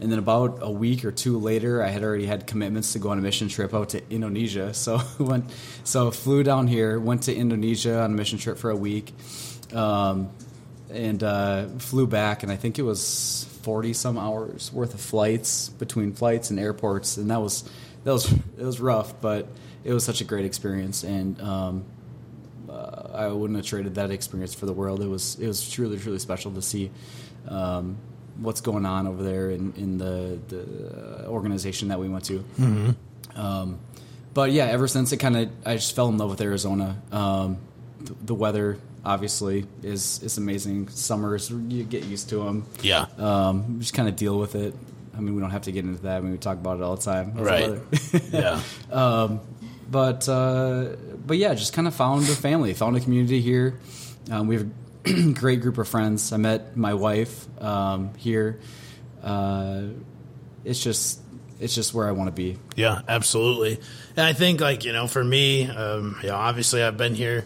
and 0.00 0.12
then 0.12 0.18
about 0.18 0.58
a 0.62 0.70
week 0.70 1.04
or 1.04 1.10
two 1.10 1.38
later, 1.38 1.82
I 1.82 1.88
had 1.88 2.04
already 2.04 2.26
had 2.26 2.46
commitments 2.46 2.92
to 2.92 2.98
go 2.98 3.10
on 3.10 3.18
a 3.18 3.22
mission 3.22 3.48
trip 3.48 3.74
out 3.74 3.90
to 3.90 4.02
Indonesia. 4.10 4.72
So 4.78 5.00
went, 5.18 5.50
so 5.84 6.10
flew 6.10 6.42
down 6.42 6.66
here, 6.68 7.00
went 7.00 7.24
to 7.24 7.34
Indonesia 7.34 8.00
on 8.00 8.12
a 8.12 8.14
mission 8.14 8.38
trip 8.38 8.58
for 8.58 8.70
a 8.70 8.76
week, 8.76 9.12
um, 9.72 10.30
and 10.88 11.22
uh, 11.22 11.66
flew 11.78 12.06
back, 12.06 12.42
and 12.42 12.52
I 12.52 12.56
think 12.56 12.78
it 12.78 12.82
was 12.82 13.44
forty 13.62 13.92
some 13.92 14.16
hours 14.16 14.72
worth 14.72 14.94
of 14.94 15.00
flights 15.00 15.68
between 15.68 16.12
flights 16.12 16.50
and 16.50 16.58
airports, 16.58 17.16
and 17.16 17.30
that 17.30 17.40
was 17.40 17.68
that 18.04 18.12
was 18.12 18.32
it 18.32 18.64
was 18.64 18.80
rough, 18.80 19.20
but 19.20 19.48
it 19.84 19.92
was 19.92 20.04
such 20.04 20.20
a 20.20 20.24
great 20.24 20.44
experience, 20.44 21.02
and 21.02 21.40
um, 21.42 21.84
uh, 22.70 23.08
I 23.12 23.28
wouldn't 23.28 23.56
have 23.56 23.66
traded 23.66 23.96
that 23.96 24.10
experience 24.10 24.54
for 24.54 24.66
the 24.66 24.72
world. 24.72 25.02
It 25.02 25.08
was 25.08 25.38
it 25.40 25.46
was 25.46 25.68
truly 25.68 25.98
truly 25.98 26.18
special 26.18 26.52
to 26.52 26.62
see 26.62 26.90
um, 27.48 27.98
what's 28.38 28.60
going 28.60 28.86
on 28.86 29.06
over 29.06 29.22
there 29.22 29.50
in, 29.50 29.72
in 29.76 29.98
the 29.98 30.38
the 30.48 31.26
organization 31.28 31.88
that 31.88 31.98
we 32.00 32.08
went 32.08 32.24
to. 32.26 32.44
Um, 33.34 33.78
but 34.34 34.52
yeah, 34.52 34.66
ever 34.66 34.88
since 34.88 35.12
it 35.12 35.18
kind 35.18 35.36
of 35.36 35.50
I 35.66 35.74
just 35.74 35.94
fell 35.94 36.08
in 36.08 36.18
love 36.18 36.30
with 36.30 36.40
Arizona. 36.40 36.96
Um, 37.12 37.58
the, 38.00 38.14
the 38.26 38.34
weather 38.34 38.78
obviously 39.04 39.66
is 39.82 40.22
is 40.22 40.38
amazing. 40.38 40.88
Summers 40.88 41.50
you 41.50 41.84
get 41.84 42.04
used 42.04 42.28
to 42.30 42.36
them. 42.44 42.64
Yeah. 42.82 43.06
Um, 43.18 43.76
just 43.80 43.94
kind 43.94 44.08
of 44.08 44.16
deal 44.16 44.38
with 44.38 44.54
it. 44.54 44.74
I 45.16 45.20
mean, 45.20 45.34
we 45.34 45.40
don't 45.40 45.50
have 45.50 45.62
to 45.62 45.72
get 45.72 45.84
into 45.84 46.02
that. 46.02 46.18
I 46.18 46.20
mean, 46.20 46.30
we 46.32 46.38
talk 46.38 46.58
about 46.58 46.78
it 46.78 46.82
all 46.84 46.94
the 46.94 47.02
time. 47.02 47.32
How's 47.32 47.36
the 47.38 47.42
Right. 47.44 47.68
weather? 47.68 47.82
Yeah. 48.32 48.60
Um, 48.92 49.40
but 49.90 50.28
uh, 50.28 50.90
but 51.26 51.38
yeah, 51.38 51.54
just 51.54 51.72
kind 51.72 51.88
of 51.88 51.94
found 51.94 52.22
a 52.24 52.36
family, 52.36 52.72
found 52.74 52.96
a 52.96 53.00
community 53.00 53.40
here. 53.40 53.80
Um, 54.30 54.46
we 54.46 54.56
have 54.56 54.68
great 55.34 55.60
group 55.60 55.78
of 55.78 55.88
friends. 55.88 56.32
I 56.32 56.36
met 56.36 56.76
my 56.76 56.94
wife 56.94 57.46
um, 57.62 58.14
here. 58.14 58.60
Uh, 59.22 59.82
it's 60.64 60.82
just 60.82 61.20
it's 61.60 61.74
just 61.74 61.92
where 61.92 62.06
I 62.06 62.12
want 62.12 62.28
to 62.28 62.32
be. 62.32 62.58
Yeah, 62.76 63.00
absolutely. 63.08 63.80
And 64.16 64.26
I 64.26 64.32
think, 64.32 64.60
like, 64.60 64.84
you 64.84 64.92
know, 64.92 65.06
for 65.06 65.22
me, 65.22 65.68
um, 65.68 66.16
obviously 66.30 66.82
I've 66.82 66.96
been 66.96 67.14
here 67.14 67.44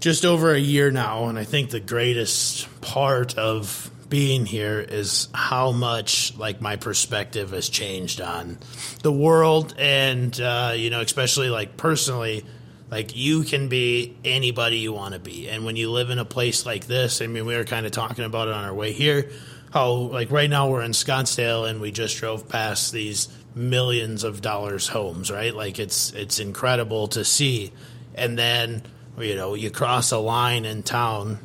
just 0.00 0.24
over 0.24 0.52
a 0.52 0.58
year 0.58 0.90
now, 0.90 1.26
and 1.26 1.38
I 1.38 1.44
think 1.44 1.70
the 1.70 1.80
greatest 1.80 2.68
part 2.80 3.36
of 3.36 3.90
being 4.08 4.46
here 4.46 4.78
is 4.80 5.28
how 5.34 5.72
much, 5.72 6.36
like, 6.36 6.60
my 6.60 6.76
perspective 6.76 7.50
has 7.50 7.68
changed 7.68 8.20
on 8.20 8.58
the 9.02 9.12
world, 9.12 9.74
and, 9.78 10.38
uh, 10.40 10.72
you 10.76 10.90
know, 10.90 11.00
especially, 11.00 11.48
like, 11.48 11.76
personally. 11.76 12.44
Like 12.94 13.16
you 13.16 13.42
can 13.42 13.68
be 13.68 14.16
anybody 14.24 14.76
you 14.76 14.92
want 14.92 15.14
to 15.14 15.18
be, 15.18 15.48
and 15.48 15.64
when 15.64 15.74
you 15.74 15.90
live 15.90 16.10
in 16.10 16.20
a 16.20 16.24
place 16.24 16.64
like 16.64 16.86
this, 16.86 17.20
I 17.20 17.26
mean, 17.26 17.44
we 17.44 17.56
were 17.56 17.64
kind 17.64 17.86
of 17.86 17.90
talking 17.90 18.24
about 18.24 18.46
it 18.46 18.54
on 18.54 18.62
our 18.62 18.72
way 18.72 18.92
here. 18.92 19.32
How 19.72 19.90
like 19.90 20.30
right 20.30 20.48
now 20.48 20.68
we're 20.68 20.84
in 20.84 20.92
Scottsdale, 20.92 21.68
and 21.68 21.80
we 21.80 21.90
just 21.90 22.16
drove 22.18 22.48
past 22.48 22.92
these 22.92 23.28
millions 23.52 24.22
of 24.22 24.42
dollars 24.42 24.86
homes, 24.86 25.28
right? 25.28 25.52
Like 25.52 25.80
it's 25.80 26.12
it's 26.12 26.38
incredible 26.38 27.08
to 27.08 27.24
see, 27.24 27.72
and 28.14 28.38
then 28.38 28.84
you 29.18 29.34
know 29.34 29.54
you 29.54 29.72
cross 29.72 30.12
a 30.12 30.18
line 30.18 30.64
in 30.64 30.84
town 30.84 31.40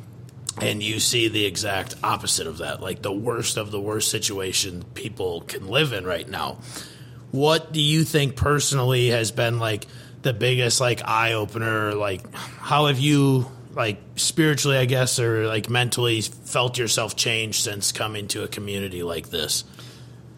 and 0.60 0.80
you 0.80 1.00
see 1.00 1.26
the 1.26 1.46
exact 1.46 1.96
opposite 2.04 2.46
of 2.46 2.58
that, 2.58 2.80
like 2.80 3.02
the 3.02 3.12
worst 3.12 3.56
of 3.56 3.72
the 3.72 3.80
worst 3.80 4.08
situation 4.08 4.84
people 4.94 5.40
can 5.40 5.66
live 5.66 5.92
in 5.92 6.04
right 6.04 6.28
now. 6.28 6.58
What 7.32 7.72
do 7.72 7.80
you 7.80 8.04
think 8.04 8.36
personally 8.36 9.08
has 9.08 9.32
been 9.32 9.58
like 9.58 9.88
the 10.22 10.32
biggest 10.32 10.80
like 10.80 11.02
eye 11.06 11.34
opener? 11.34 11.94
Like, 11.94 12.32
how 12.34 12.86
have 12.86 12.98
you 12.98 13.46
like 13.74 13.98
spiritually, 14.16 14.76
I 14.76 14.84
guess, 14.84 15.18
or 15.18 15.46
like 15.46 15.70
mentally 15.70 16.20
felt 16.20 16.78
yourself 16.78 17.16
change 17.16 17.60
since 17.60 17.92
coming 17.92 18.28
to 18.28 18.42
a 18.42 18.48
community 18.48 19.02
like 19.02 19.30
this? 19.30 19.64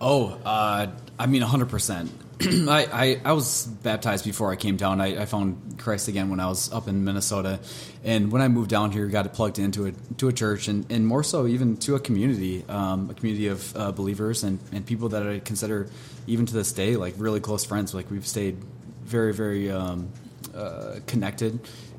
Oh, 0.01 0.39
uh, 0.45 0.89
I 1.19 1.27
mean, 1.27 1.43
100%. 1.43 2.09
I, 2.69 2.89
I, 2.93 3.21
I 3.25 3.33
was 3.33 3.67
baptized 3.67 4.25
before 4.25 4.51
I 4.51 4.57
came 4.57 4.77
down. 4.77 5.01
I, 5.01 5.23
I 5.23 5.27
found 5.27 5.79
Christ 5.79 6.09
again 6.09 6.29
when 6.29 6.41
I 6.41 6.47
was 6.47 6.73
up 6.73 6.89
in 6.89 7.05
Minnesota. 7.05 7.61
And 8.03 8.33
when 8.33 8.43
I 8.43 8.49
moved 8.49 8.71
down 8.71 8.91
here, 8.91 9.07
got 9.07 9.33
plugged 9.33 9.61
into 9.61 9.87
a, 9.87 9.93
to 10.17 10.29
a 10.29 10.33
church 10.33 10.67
and, 10.67 10.91
and 10.91 11.07
more 11.07 11.23
so 11.23 11.47
even 11.47 11.77
to 11.79 11.95
a 11.95 12.01
community, 12.01 12.65
um, 12.69 13.11
a 13.11 13.15
community 13.15 13.47
of 13.47 13.77
uh, 13.77 13.93
believers 13.93 14.43
and, 14.43 14.59
and 14.73 14.85
people 14.85 15.11
that 15.11 15.23
I 15.23 15.39
consider, 15.39 15.89
even 16.27 16.47
to 16.47 16.55
this 16.55 16.73
day, 16.73 16.97
like 16.97 17.15
really 17.17 17.41
close 17.41 17.65
friends. 17.65 17.95
Like 17.95 18.11
we've 18.11 18.27
stayed 18.27 18.59
very, 19.05 19.33
very 19.35 19.71
um, 19.71 20.09
uh, 20.55 20.97
connected 21.07 21.59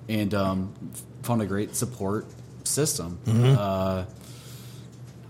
and 0.10 0.34
um, 0.34 0.74
found 1.24 1.42
a 1.42 1.46
great 1.46 1.76
support 1.76 2.26
system. 2.64 3.20
Uh, 3.28 4.06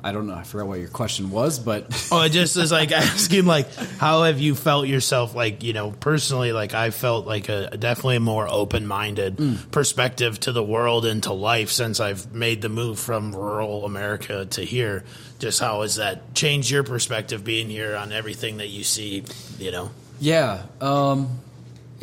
I 0.05 0.11
don't 0.11 0.27
know. 0.27 0.33
I 0.35 0.43
forgot 0.43 0.67
what 0.67 0.79
your 0.79 0.89
question 0.89 1.29
was, 1.31 1.59
but 1.59 1.85
Oh, 2.11 2.21
it 2.23 2.31
just 2.31 2.57
is 2.57 2.73
like 2.73 2.91
asking, 2.91 3.45
like, 3.45 3.73
how 3.73 4.23
have 4.23 4.37
you 4.37 4.53
felt 4.53 4.85
yourself? 4.85 5.33
Like, 5.33 5.63
you 5.63 5.71
know, 5.71 5.91
personally, 5.91 6.51
like 6.51 6.73
I 6.73 6.89
felt 6.89 7.25
like 7.25 7.47
a 7.47 7.77
definitely 7.77 8.17
a 8.17 8.19
more 8.19 8.45
open 8.49 8.85
minded 8.85 9.39
perspective 9.71 10.41
to 10.41 10.51
the 10.51 10.61
world 10.63 11.05
and 11.05 11.23
to 11.23 11.31
life 11.31 11.71
since 11.71 12.01
I've 12.01 12.33
made 12.33 12.61
the 12.61 12.67
move 12.67 12.99
from 12.99 13.33
rural 13.33 13.85
America 13.85 14.45
to 14.45 14.61
here. 14.65 15.05
Just 15.39 15.61
how 15.61 15.83
has 15.83 15.95
that 15.95 16.35
changed 16.35 16.69
your 16.69 16.83
perspective 16.83 17.45
being 17.45 17.69
here 17.69 17.95
on 17.95 18.11
everything 18.11 18.57
that 18.57 18.67
you 18.67 18.83
see? 18.83 19.23
You 19.57 19.71
know, 19.71 19.91
Yeah, 20.19 20.63
um, 20.81 21.29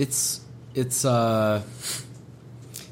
it's 0.01 0.41
it's 0.75 1.05
uh, 1.05 1.63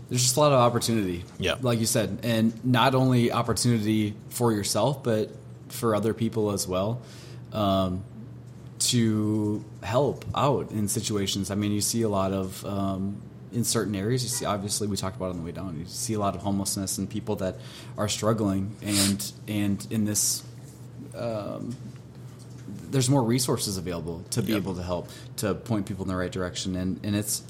there's 0.08 0.22
just 0.22 0.36
a 0.36 0.40
lot 0.40 0.52
of 0.52 0.58
opportunity. 0.58 1.24
Yeah. 1.38 1.56
like 1.62 1.80
you 1.80 1.86
said, 1.86 2.18
and 2.22 2.52
not 2.64 2.94
only 2.94 3.32
opportunity 3.32 4.14
for 4.28 4.52
yourself, 4.52 5.02
but 5.02 5.30
for 5.68 5.94
other 5.94 6.12
people 6.12 6.52
as 6.52 6.68
well. 6.68 7.00
Um, 7.52 8.04
to 8.78 9.64
help 9.82 10.24
out 10.36 10.70
in 10.70 10.86
situations. 10.86 11.50
I 11.50 11.56
mean, 11.56 11.72
you 11.72 11.80
see 11.80 12.02
a 12.02 12.08
lot 12.08 12.32
of 12.32 12.64
um, 12.64 13.20
in 13.52 13.64
certain 13.64 13.96
areas. 13.96 14.22
You 14.22 14.28
see, 14.28 14.44
obviously, 14.44 14.86
we 14.86 14.96
talked 14.96 15.16
about 15.16 15.28
it 15.28 15.30
on 15.30 15.38
the 15.38 15.42
way 15.42 15.52
down. 15.52 15.78
You 15.78 15.86
see 15.86 16.14
a 16.14 16.20
lot 16.20 16.36
of 16.36 16.42
homelessness 16.42 16.98
and 16.98 17.08
people 17.08 17.36
that 17.36 17.56
are 17.96 18.08
struggling, 18.08 18.76
and 18.82 19.32
and 19.48 19.84
in 19.90 20.04
this 20.04 20.44
there's 22.90 23.08
more 23.10 23.22
resources 23.22 23.76
available 23.76 24.24
to 24.30 24.42
be 24.42 24.52
Yep. 24.52 24.62
able 24.62 24.74
to 24.74 24.82
help 24.82 25.08
to 25.36 25.54
point 25.54 25.86
people 25.86 26.04
in 26.04 26.08
the 26.08 26.16
right 26.16 26.32
direction 26.32 26.76
and 26.76 27.00
and 27.02 27.14
it's 27.16 27.42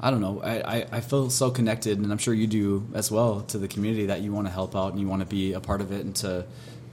I 0.00 0.10
don't 0.10 0.20
know 0.20 0.40
I, 0.42 0.76
I, 0.76 0.86
I 0.92 1.00
feel 1.00 1.30
so 1.30 1.50
connected 1.50 1.98
and 1.98 2.10
I'm 2.12 2.18
sure 2.18 2.34
you 2.34 2.46
do 2.46 2.86
as 2.94 3.10
well 3.10 3.42
to 3.42 3.58
the 3.58 3.68
community 3.68 4.06
that 4.06 4.20
you 4.20 4.32
want 4.32 4.46
to 4.46 4.52
help 4.52 4.74
out 4.76 4.92
and 4.92 5.00
you 5.00 5.08
want 5.08 5.20
to 5.20 5.26
be 5.26 5.52
a 5.52 5.60
part 5.60 5.80
of 5.80 5.92
it 5.92 6.04
and 6.04 6.14
to 6.16 6.44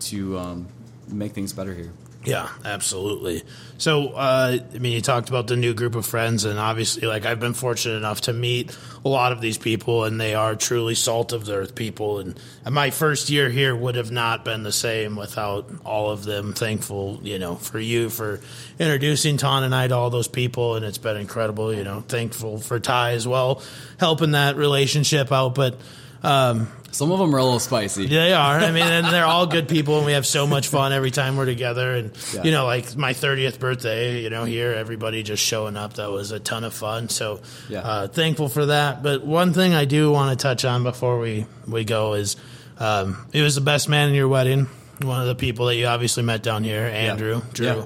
to 0.01 0.37
um, 0.37 0.67
make 1.07 1.33
things 1.33 1.53
better 1.53 1.73
here 1.73 1.91
Yeah, 2.23 2.49
absolutely. 2.63 3.41
So, 3.79 4.09
uh, 4.09 4.59
I 4.73 4.77
mean, 4.77 4.93
you 4.93 5.01
talked 5.01 5.29
about 5.29 5.47
the 5.47 5.55
new 5.55 5.73
group 5.73 5.95
of 5.95 6.05
friends, 6.05 6.45
and 6.45 6.59
obviously, 6.59 7.07
like, 7.07 7.25
I've 7.25 7.39
been 7.39 7.55
fortunate 7.55 7.95
enough 7.95 8.21
to 8.21 8.33
meet 8.33 8.77
a 9.03 9.09
lot 9.09 9.31
of 9.31 9.41
these 9.41 9.57
people, 9.57 10.03
and 10.03 10.21
they 10.21 10.35
are 10.35 10.55
truly 10.55 10.93
salt 10.93 11.33
of 11.33 11.45
the 11.45 11.55
earth 11.55 11.73
people. 11.73 12.19
And 12.19 12.39
my 12.69 12.91
first 12.91 13.31
year 13.31 13.49
here 13.49 13.75
would 13.75 13.95
have 13.95 14.11
not 14.11 14.45
been 14.45 14.61
the 14.61 14.71
same 14.71 15.15
without 15.15 15.67
all 15.83 16.11
of 16.11 16.23
them. 16.23 16.53
Thankful, 16.53 17.19
you 17.23 17.39
know, 17.39 17.55
for 17.55 17.79
you 17.79 18.11
for 18.11 18.39
introducing 18.77 19.37
Ton 19.37 19.63
and 19.63 19.73
I 19.73 19.87
to 19.87 19.95
all 19.95 20.11
those 20.11 20.27
people, 20.27 20.75
and 20.75 20.85
it's 20.85 20.99
been 20.99 21.17
incredible. 21.17 21.73
You 21.73 21.83
know, 21.83 22.01
thankful 22.07 22.59
for 22.59 22.79
Ty 22.79 23.13
as 23.13 23.27
well, 23.27 23.63
helping 23.99 24.31
that 24.33 24.57
relationship 24.57 25.31
out. 25.31 25.55
But, 25.55 25.79
um, 26.21 26.67
some 26.91 27.11
of 27.11 27.19
them 27.19 27.33
are 27.33 27.39
a 27.39 27.43
little 27.43 27.59
spicy 27.59 28.07
they 28.07 28.33
are. 28.33 28.59
I 28.59 28.71
mean, 28.71 28.83
and 28.83 29.07
they're 29.07 29.25
all 29.25 29.47
good 29.47 29.67
people, 29.67 29.97
and 29.97 30.05
we 30.05 30.11
have 30.13 30.25
so 30.25 30.45
much 30.45 30.67
fun 30.67 30.91
every 30.93 31.11
time 31.11 31.37
we're 31.37 31.45
together. 31.45 31.95
And 31.95 32.11
Yeah. 32.33 32.43
you 32.43 32.51
know, 32.51 32.65
like 32.65 32.95
my 32.95 33.13
thirtieth 33.13 33.59
birthday, 33.59 34.21
you 34.21 34.29
know, 34.29 34.43
here 34.45 34.71
everybody 34.73 35.23
just 35.23 35.43
showing 35.43 35.77
up. 35.77 35.93
That 35.93 36.11
was 36.11 36.31
a 36.31 36.39
ton 36.39 36.63
of 36.63 36.73
fun. 36.73 37.09
So, 37.09 37.39
Yeah. 37.69 37.79
uh, 37.79 38.07
thankful 38.07 38.49
for 38.49 38.65
that. 38.67 39.01
But 39.03 39.25
one 39.25 39.53
thing 39.53 39.73
I 39.73 39.85
do 39.85 40.11
want 40.11 40.37
to 40.37 40.41
touch 40.41 40.65
on 40.65 40.83
before 40.83 41.19
we 41.19 41.45
we 41.67 41.83
go 41.83 42.13
is, 42.13 42.35
um, 42.79 43.25
it 43.33 43.41
was 43.41 43.55
the 43.55 43.61
best 43.61 43.87
man 43.89 44.09
in 44.09 44.15
your 44.15 44.27
wedding. 44.27 44.67
One 45.01 45.19
of 45.21 45.27
the 45.27 45.35
people 45.35 45.65
that 45.67 45.75
you 45.75 45.87
obviously 45.87 46.23
met 46.23 46.43
down 46.43 46.63
here, 46.63 46.85
Andrew, 46.85 47.41
Drew. 47.53 47.67
Yeah. 47.67 47.83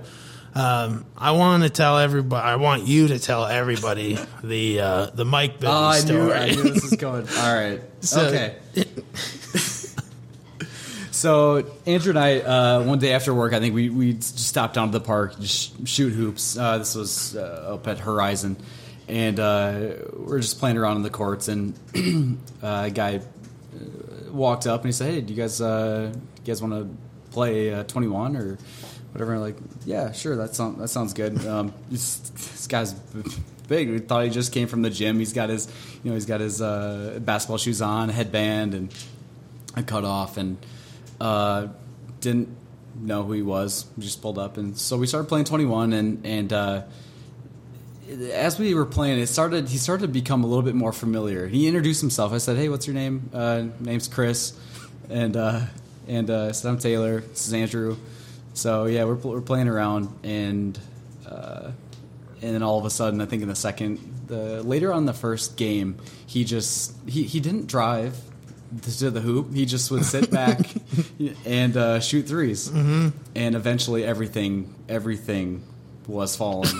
Um, 0.57 1.05
I 1.17 1.31
want 1.31 1.63
to 1.63 1.69
tell 1.69 1.97
everybody. 1.99 2.41
I 2.41 2.55
want 2.55 2.87
you 2.87 3.09
to 3.09 3.19
tell 3.19 3.45
everybody 3.45 4.17
the 4.41 4.79
uh, 4.79 5.05
the 5.13 5.25
Mike 5.25 5.55
Bibby 5.59 5.67
Oh, 5.67 5.83
I 5.83 5.99
story. 5.99 6.19
knew, 6.21 6.31
I 6.33 6.45
knew 6.51 6.63
this 6.63 6.81
was 6.81 6.95
going. 6.95 7.27
All 7.39 7.53
right. 7.53 7.81
So- 8.05 8.27
okay. 8.27 8.55
so 11.11 11.65
Andrew 11.85 12.11
and 12.11 12.19
I, 12.19 12.39
uh, 12.39 12.83
one 12.83 12.99
day 12.99 13.13
after 13.13 13.33
work, 13.33 13.53
I 13.53 13.59
think 13.59 13.73
we 13.73 13.89
we 13.89 14.13
just 14.13 14.39
stopped 14.39 14.75
down 14.75 14.91
to 14.91 14.99
the 14.99 15.03
park, 15.05 15.39
just 15.39 15.87
shoot 15.87 16.11
hoops. 16.13 16.57
Uh, 16.57 16.77
this 16.77 16.95
was 16.95 17.35
uh, 17.35 17.73
up 17.75 17.87
at 17.87 17.99
Horizon, 17.99 18.57
and 19.07 19.39
uh, 19.39 19.93
we're 20.13 20.39
just 20.39 20.59
playing 20.59 20.77
around 20.77 20.97
in 20.97 21.03
the 21.03 21.09
courts. 21.09 21.47
And 21.47 21.73
uh, 22.63 22.83
a 22.85 22.91
guy 22.91 23.17
uh, 23.17 24.31
walked 24.31 24.67
up 24.67 24.81
and 24.81 24.87
he 24.87 24.91
said, 24.91 25.11
"Hey, 25.13 25.21
do 25.21 25.33
you 25.33 25.41
guys 25.41 25.61
uh, 25.61 26.11
you 26.13 26.43
guys 26.45 26.61
want 26.61 26.73
to 26.73 26.89
play 27.31 27.73
uh, 27.73 27.83
21 27.83 28.35
or 28.37 28.57
whatever?" 29.15 29.33
And 29.33 29.41
like, 29.41 29.57
"Yeah, 29.85 30.11
sure. 30.11 30.35
That 30.35 30.55
sounds 30.55 30.77
that 30.79 30.89
sounds 30.89 31.13
good." 31.13 31.45
Um, 31.45 31.73
this, 31.89 32.17
this 32.17 32.67
guy's 32.67 32.93
big. 33.67 33.89
We 33.89 33.99
thought 33.99 34.25
he 34.25 34.29
just 34.29 34.51
came 34.51 34.67
from 34.67 34.81
the 34.81 34.89
gym. 34.89 35.19
He's 35.19 35.33
got 35.33 35.49
his 35.49 35.67
you 36.03 36.11
know 36.11 36.15
he's 36.15 36.25
got 36.25 36.41
his 36.41 36.61
uh, 36.61 37.19
basketball 37.21 37.57
shoes 37.57 37.81
on, 37.81 38.09
headband, 38.09 38.73
and 38.73 38.93
a 39.75 39.83
cut 39.83 40.03
off, 40.03 40.37
and 40.37 40.57
uh, 41.19 41.67
didn't 42.19 42.49
know 42.95 43.23
who 43.23 43.33
he 43.33 43.41
was. 43.41 43.85
We 43.97 44.03
just 44.03 44.21
pulled 44.21 44.37
up, 44.37 44.57
and 44.57 44.77
so 44.77 44.97
we 44.97 45.07
started 45.07 45.27
playing 45.27 45.45
21, 45.45 45.93
and 45.93 46.25
and. 46.25 46.53
Uh, 46.53 46.81
as 48.31 48.59
we 48.59 48.75
were 48.75 48.85
playing, 48.85 49.17
it 49.19 49.25
started. 49.25 49.67
He 49.67 49.79
started 49.79 50.03
to 50.03 50.13
become 50.13 50.43
a 50.43 50.47
little 50.47 50.61
bit 50.61 50.75
more 50.75 50.93
familiar. 50.93 51.47
He 51.47 51.65
introduced 51.67 52.01
himself. 52.01 52.33
I 52.33 52.37
said, 52.37 52.55
"Hey, 52.55 52.69
what's 52.69 52.85
your 52.85 52.93
name?" 52.93 53.31
Uh, 53.33 53.63
name's 53.79 54.07
Chris, 54.07 54.53
and 55.09 55.35
uh, 55.35 55.61
and 56.07 56.29
uh, 56.29 56.47
I 56.49 56.51
said, 56.51 56.69
"I'm 56.69 56.77
Taylor. 56.77 57.21
This 57.21 57.47
is 57.47 57.53
Andrew." 57.53 57.97
So 58.55 58.85
yeah, 58.85 59.03
we're 59.03 59.15
we're 59.15 59.41
playing 59.41 59.67
around, 59.67 60.09
and 60.23 60.79
uh, 61.29 61.71
and 62.41 62.55
then 62.55 62.63
all 62.63 62.79
of 62.79 62.85
a 62.85 62.89
sudden, 62.89 63.21
I 63.21 63.25
think 63.25 63.43
in 63.43 63.49
the 63.49 63.55
second, 63.55 63.99
the 64.27 64.63
later 64.63 64.91
on 64.91 65.05
the 65.05 65.13
first 65.13 65.57
game, 65.57 65.97
he 66.25 66.43
just 66.45 66.95
he 67.07 67.23
he 67.23 67.39
didn't 67.39 67.67
drive 67.67 68.17
to 68.81 69.11
the 69.11 69.21
hoop. 69.21 69.53
He 69.53 69.65
just 69.65 69.91
would 69.91 70.05
sit 70.05 70.31
back 70.31 70.59
and 71.45 71.77
uh, 71.77 71.99
shoot 71.99 72.25
3s 72.25 72.69
mm-hmm. 72.71 73.09
and 73.35 73.55
eventually 73.55 74.03
everything 74.03 74.73
everything 74.89 75.63
was 76.07 76.35
falling, 76.35 76.71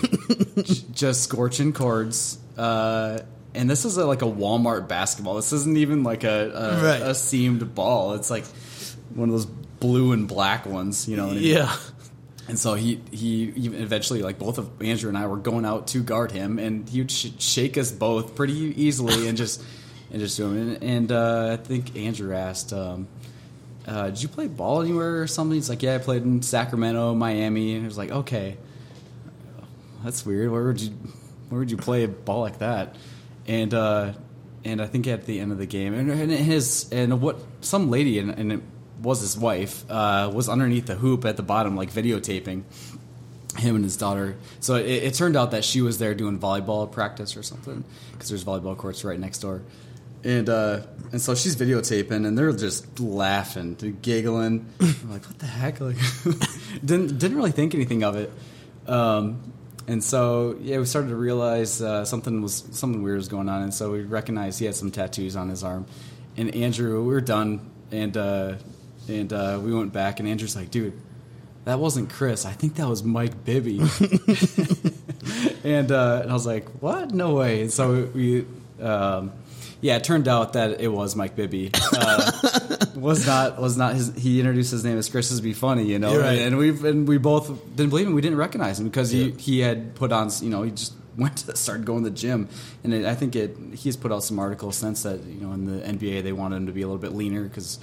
J- 0.64 0.84
just 0.94 1.24
scorching 1.24 1.74
cords. 1.74 2.38
Uh, 2.58 3.20
and 3.54 3.70
this 3.70 3.86
is 3.86 3.98
a, 3.98 4.06
like 4.06 4.22
a 4.22 4.26
Walmart 4.26 4.88
basketball. 4.88 5.36
This 5.36 5.52
isn't 5.54 5.78
even 5.78 6.04
like 6.04 6.24
a 6.24 6.52
a, 6.52 6.84
Right. 6.84 7.02
a 7.02 7.16
seamed 7.16 7.76
ball. 7.76 8.14
It's 8.14 8.30
like 8.30 8.46
one 9.14 9.30
of 9.30 9.34
those 9.34 9.48
blue 9.86 10.12
and 10.14 10.28
black 10.28 10.66
ones. 10.66 11.08
You 11.08 11.18
know. 11.18 11.28
what 11.28 11.38
I 11.38 11.40
mean? 11.40 11.56
Yeah. 11.56 11.76
And 12.48 12.60
so 12.60 12.76
he 12.76 13.02
he 13.12 13.54
even 13.56 13.82
eventually 13.82 14.22
like 14.22 14.38
both 14.38 14.58
of 14.58 14.70
Andrew 14.82 15.10
and 15.10 15.18
I 15.18 15.26
were 15.28 15.38
going 15.38 15.66
out 15.66 15.88
to 15.88 16.04
guard 16.04 16.32
him, 16.32 16.60
and 16.60 16.88
he 16.88 17.02
would 17.02 17.12
sh- 17.12 17.32
shake 17.40 17.78
us 17.78 17.92
both 17.92 18.36
pretty 18.36 18.54
easily 18.54 19.28
and 19.28 19.38
just 19.38 19.64
and 20.12 20.20
just 20.20 20.38
do 20.38 20.46
him. 20.52 20.58
And, 20.58 20.84
and 20.84 21.12
uh, 21.12 21.50
I 21.54 21.58
think 21.58 21.96
Andrew 21.96 22.36
asked, 22.36 22.72
um, 22.72 23.08
uh, 23.88 24.10
"Did 24.12 24.22
you 24.22 24.30
play 24.30 24.48
ball 24.48 24.82
anywhere 24.82 25.22
or 25.22 25.28
something?" 25.28 25.56
He's 25.56 25.70
like, 25.70 25.82
"Yeah, 25.82 25.96
I 25.96 25.98
played 25.98 26.22
in 26.22 26.44
Sacramento, 26.44 27.16
Miami." 27.16 27.76
And 27.76 27.86
I 27.86 27.88
was 27.88 27.98
like, 27.98 28.12
"Okay, 28.12 28.58
that's 30.04 30.24
weird. 30.24 30.52
Where 30.52 30.66
would 30.66 30.82
you 30.82 30.92
where 31.50 31.60
would 31.60 31.72
you 31.72 31.78
play 31.78 32.04
a 32.04 32.08
ball 32.08 32.42
like 32.42 32.60
that?" 32.60 32.96
And 33.48 33.74
uh, 33.74 34.14
and 34.64 34.84
I 34.84 34.86
think 34.86 35.08
at 35.08 35.26
the 35.26 35.40
end 35.40 35.52
of 35.52 35.58
the 35.58 35.66
game, 35.66 35.96
and, 35.96 36.12
and 36.12 36.32
his 36.32 36.92
and 36.92 37.22
what 37.22 37.40
some 37.62 37.90
lady 37.90 38.20
and, 38.20 38.30
and 38.30 38.52
it 38.52 38.62
was 39.02 39.22
his 39.22 39.38
wife 39.38 39.90
uh, 39.90 40.32
was 40.34 40.50
underneath 40.50 40.86
the 40.86 40.96
hoop 40.96 41.26
at 41.26 41.38
the 41.38 41.44
bottom, 41.44 41.76
like 41.76 41.92
videotaping 41.92 42.64
him 43.58 43.76
and 43.76 43.84
his 43.84 43.98
daughter. 43.98 44.36
So 44.60 44.76
it, 44.76 45.04
it 45.04 45.14
turned 45.14 45.36
out 45.36 45.52
that 45.52 45.64
she 45.64 45.82
was 45.82 45.98
there 45.98 46.14
doing 46.14 46.40
volleyball 46.40 46.92
practice 46.92 47.38
or 47.38 47.44
something 47.44 47.84
because 48.12 48.30
there's 48.30 48.44
volleyball 48.44 48.78
courts 48.78 49.04
right 49.04 49.20
next 49.20 49.40
door. 49.40 49.62
And 50.24 50.50
uh, 50.50 50.82
and 51.12 51.22
so 51.22 51.36
she's 51.36 51.56
videotaping, 51.56 52.26
and 52.26 52.36
they're 52.36 52.52
just 52.52 53.00
laughing, 53.00 53.76
giggling. 54.02 54.66
I'm 54.80 55.12
like, 55.12 55.24
what 55.26 55.38
the 55.38 55.46
heck? 55.46 55.80
Like, 55.80 55.98
didn't 56.84 57.20
didn't 57.20 57.38
really 57.38 57.52
think 57.52 57.76
anything 57.76 58.04
of 58.04 58.16
it. 58.16 58.32
Um, 58.88 59.54
and 59.88 60.04
so 60.04 60.58
yeah, 60.60 60.80
we 60.80 60.86
started 60.86 61.10
to 61.10 61.16
realize 61.16 61.80
uh, 61.80 62.06
something 62.06 62.42
was 62.42 62.68
something 62.72 63.04
weird 63.04 63.18
was 63.18 63.28
going 63.28 63.50
on, 63.50 63.62
and 63.62 63.72
so 63.72 63.92
we 63.92 64.02
recognized 64.02 64.58
he 64.58 64.66
had 64.66 64.74
some 64.74 64.90
tattoos 64.90 65.36
on 65.36 65.50
his 65.50 65.64
arm. 65.64 65.86
And 66.38 66.56
Andrew, 66.56 67.02
we 67.04 67.14
were 67.14 67.22
done 67.22 67.72
and 67.92 68.18
uh, 68.18 68.56
and 69.08 69.32
uh, 69.32 69.60
we 69.64 69.74
went 69.74 69.94
back, 69.94 70.20
and 70.20 70.28
Andrew's 70.28 70.56
like, 70.56 70.72
dude, 70.72 70.94
that 71.66 71.80
wasn't 71.80 72.10
Chris. 72.10 72.46
I 72.46 72.52
think 72.52 72.76
that 72.76 72.88
was 72.88 73.04
Mike 73.04 73.44
Bibby. 73.44 73.80
and, 75.64 75.92
uh, 75.92 76.20
and 76.22 76.30
I 76.30 76.34
was 76.34 76.46
like, 76.46 76.70
what? 76.82 77.12
No 77.12 77.36
way. 77.36 77.62
And 77.62 77.72
so 77.72 78.10
we, 78.14 78.46
um, 78.82 79.32
yeah, 79.82 79.98
it 79.98 80.04
turned 80.04 80.28
out 80.28 80.54
that 80.54 80.80
it 80.82 80.88
was 80.88 81.16
Mike 81.16 81.36
Bibby. 81.36 81.72
Uh, 81.94 82.32
was 82.96 83.26
not 83.28 83.60
was 83.60 83.78
not 83.78 83.94
his. 83.96 84.14
He 84.16 84.40
introduced 84.40 84.72
his 84.72 84.84
name 84.84 84.98
as 84.98 85.10
Chris 85.10 85.36
to 85.36 85.42
be 85.42 85.54
funny, 85.54 85.86
you 85.86 86.00
know. 86.00 86.18
Right. 86.20 86.40
And 86.40 86.58
we 86.58 86.70
and 86.70 87.08
we 87.08 87.18
both 87.18 87.48
didn't 87.76 87.90
believe 87.90 88.08
him. 88.08 88.14
We 88.16 88.22
didn't 88.22 88.38
recognize 88.38 88.80
him 88.80 88.86
because 88.88 89.14
Yeah. 89.14 89.26
he 89.26 89.32
he 89.32 89.60
had 89.60 89.96
put 89.96 90.12
on, 90.12 90.32
you 90.42 90.50
know, 90.50 90.64
he 90.64 90.72
just 90.72 90.94
went 91.18 91.38
to 91.38 91.56
started 91.56 91.86
going 91.86 92.04
to 92.04 92.10
the 92.10 92.16
gym, 92.16 92.48
and 92.84 92.94
it, 92.94 93.06
I 93.06 93.16
think 93.16 93.36
it 93.36 93.58
he's 93.74 93.96
put 93.98 94.12
out 94.12 94.24
some 94.24 94.40
articles 94.40 94.76
since 94.76 95.04
that 95.04 95.24
you 95.24 95.42
know 95.42 95.52
in 95.54 95.66
the 95.66 95.86
NBA 95.86 96.24
they 96.24 96.32
wanted 96.34 96.58
him 96.58 96.66
to 96.68 96.72
be 96.74 96.82
a 96.82 96.88
little 96.88 97.02
bit 97.02 97.14
leaner 97.14 97.44
because 97.44 97.80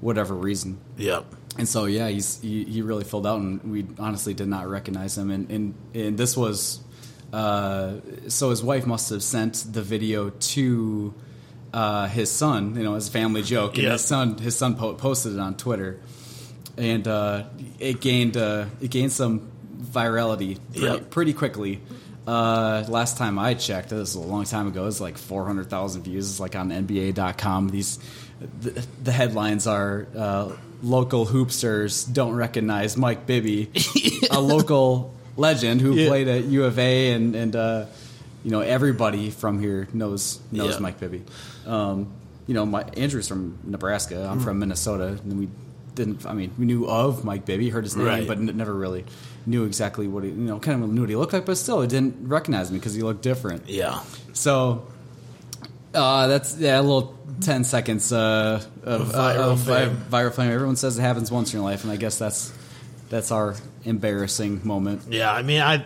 whatever 0.00 0.34
reason. 0.34 0.78
Yep. 0.96 1.24
And 1.58 1.68
so 1.68 1.86
yeah, 1.86 2.08
he's 2.08 2.40
he, 2.40 2.64
he 2.64 2.82
really 2.82 3.04
filled 3.04 3.26
out, 3.26 3.40
and 3.40 3.62
we 3.64 3.86
honestly 3.98 4.34
did 4.34 4.48
not 4.48 4.68
recognize 4.68 5.16
him. 5.16 5.30
And 5.30 5.50
and, 5.50 5.74
and 5.94 6.18
this 6.18 6.36
was 6.36 6.80
uh, 7.32 7.94
so 8.28 8.50
his 8.50 8.62
wife 8.62 8.86
must 8.86 9.10
have 9.10 9.22
sent 9.22 9.64
the 9.72 9.82
video 9.82 10.30
to 10.30 11.14
uh, 11.72 12.08
his 12.08 12.30
son, 12.30 12.76
you 12.76 12.82
know, 12.84 12.94
as 12.94 13.08
a 13.08 13.10
family 13.10 13.42
joke. 13.42 13.74
And 13.74 13.84
Yep. 13.84 13.92
his 13.92 14.04
son 14.04 14.38
his 14.38 14.56
son 14.56 14.76
po- 14.76 14.94
posted 14.94 15.32
it 15.34 15.38
on 15.40 15.56
Twitter, 15.56 15.98
and 16.76 17.06
uh, 17.08 17.44
it 17.78 18.00
gained 18.00 18.36
uh, 18.36 18.66
it 18.80 18.90
gained 18.90 19.12
some 19.12 19.50
virality 19.80 20.58
pretty, 20.72 20.86
Yep. 20.86 21.10
pretty 21.10 21.32
quickly. 21.32 21.80
Uh, 22.26 22.84
last 22.88 23.16
time 23.18 23.38
I 23.38 23.54
checked, 23.54 23.90
this 23.90 24.00
was 24.00 24.14
a 24.16 24.20
long 24.20 24.44
time 24.44 24.66
ago. 24.66 24.82
It 24.82 24.86
was 24.86 25.00
like 25.00 25.16
400,000 25.16 26.02
views. 26.02 26.28
It's 26.28 26.40
like 26.40 26.56
on 26.56 26.70
NBA.com. 26.70 27.68
These 27.68 28.00
the, 28.60 28.86
the 29.02 29.12
headlines 29.12 29.66
are 29.66 30.06
uh, 30.16 30.52
local 30.82 31.26
hoopsters 31.26 32.10
don't 32.12 32.34
recognize 32.34 32.96
Mike 32.96 33.26
Bibby, 33.26 33.70
a 34.30 34.40
local 34.54 35.14
legend 35.36 35.80
who 35.80 35.94
Yeah. 35.94 36.08
played 36.08 36.28
at 36.28 36.44
U 36.44 36.64
of 36.64 36.78
A, 36.78 37.12
and 37.12 37.34
and 37.34 37.56
uh, 37.56 37.86
you 38.44 38.50
know 38.50 38.60
everybody 38.60 39.30
from 39.30 39.58
here 39.60 39.88
knows 39.92 40.38
knows 40.52 40.74
Yeah. 40.74 40.80
Mike 40.80 41.00
Bibby. 41.00 41.22
Um, 41.66 42.12
you 42.46 42.54
know, 42.54 42.64
my 42.66 42.82
Andrew's 42.96 43.26
from 43.26 43.58
Nebraska. 43.64 44.28
I'm 44.30 44.38
Mm. 44.40 44.44
from 44.44 44.58
Minnesota, 44.60 45.18
and 45.24 45.38
we 45.38 45.48
didn't. 45.94 46.24
I 46.26 46.32
mean, 46.34 46.52
we 46.58 46.64
knew 46.66 46.86
of 46.86 47.24
Mike 47.24 47.44
Bibby, 47.46 47.70
heard 47.70 47.84
his 47.84 47.96
name, 47.96 48.06
Right. 48.06 48.26
but 48.28 48.38
n- 48.38 48.56
never 48.56 48.72
really 48.74 49.04
knew 49.46 49.64
exactly 49.64 50.06
what 50.08 50.24
he, 50.24 50.30
you 50.30 50.36
know, 50.36 50.58
kind 50.60 50.82
of 50.82 50.90
knew 50.90 51.00
what 51.00 51.08
he 51.10 51.16
looked 51.16 51.32
like, 51.32 51.46
but 51.46 51.56
still, 51.56 51.80
it 51.80 51.88
didn't 51.88 52.28
recognize 52.28 52.70
me 52.70 52.78
because 52.78 52.94
he 52.94 53.02
looked 53.02 53.22
different. 53.22 53.68
Yeah. 53.68 54.00
So 54.32 54.86
uh, 55.96 56.26
that's 56.28 56.56
yeah, 56.58 56.78
a 56.78 56.82
little 56.82 57.14
ten 57.40 57.64
seconds 57.64 58.12
uh, 58.12 58.62
of 58.84 59.08
Viral 59.08 59.36
of 59.52 59.64
fame. 59.64 59.96
viral 60.10 60.34
fame. 60.34 60.50
Everyone 60.52 60.76
says 60.76 60.98
it 60.98 61.02
happens 61.02 61.30
once 61.30 61.52
in 61.52 61.58
your 61.60 61.68
life, 61.68 61.82
and 61.82 61.92
I 61.92 61.96
guess 61.96 62.18
that's 62.18 62.52
that's 63.08 63.30
our 63.32 63.54
embarrassing 63.84 64.60
moment. 64.64 65.02
Yeah, 65.08 65.32
I 65.32 65.42
mean, 65.42 65.60
I 65.60 65.84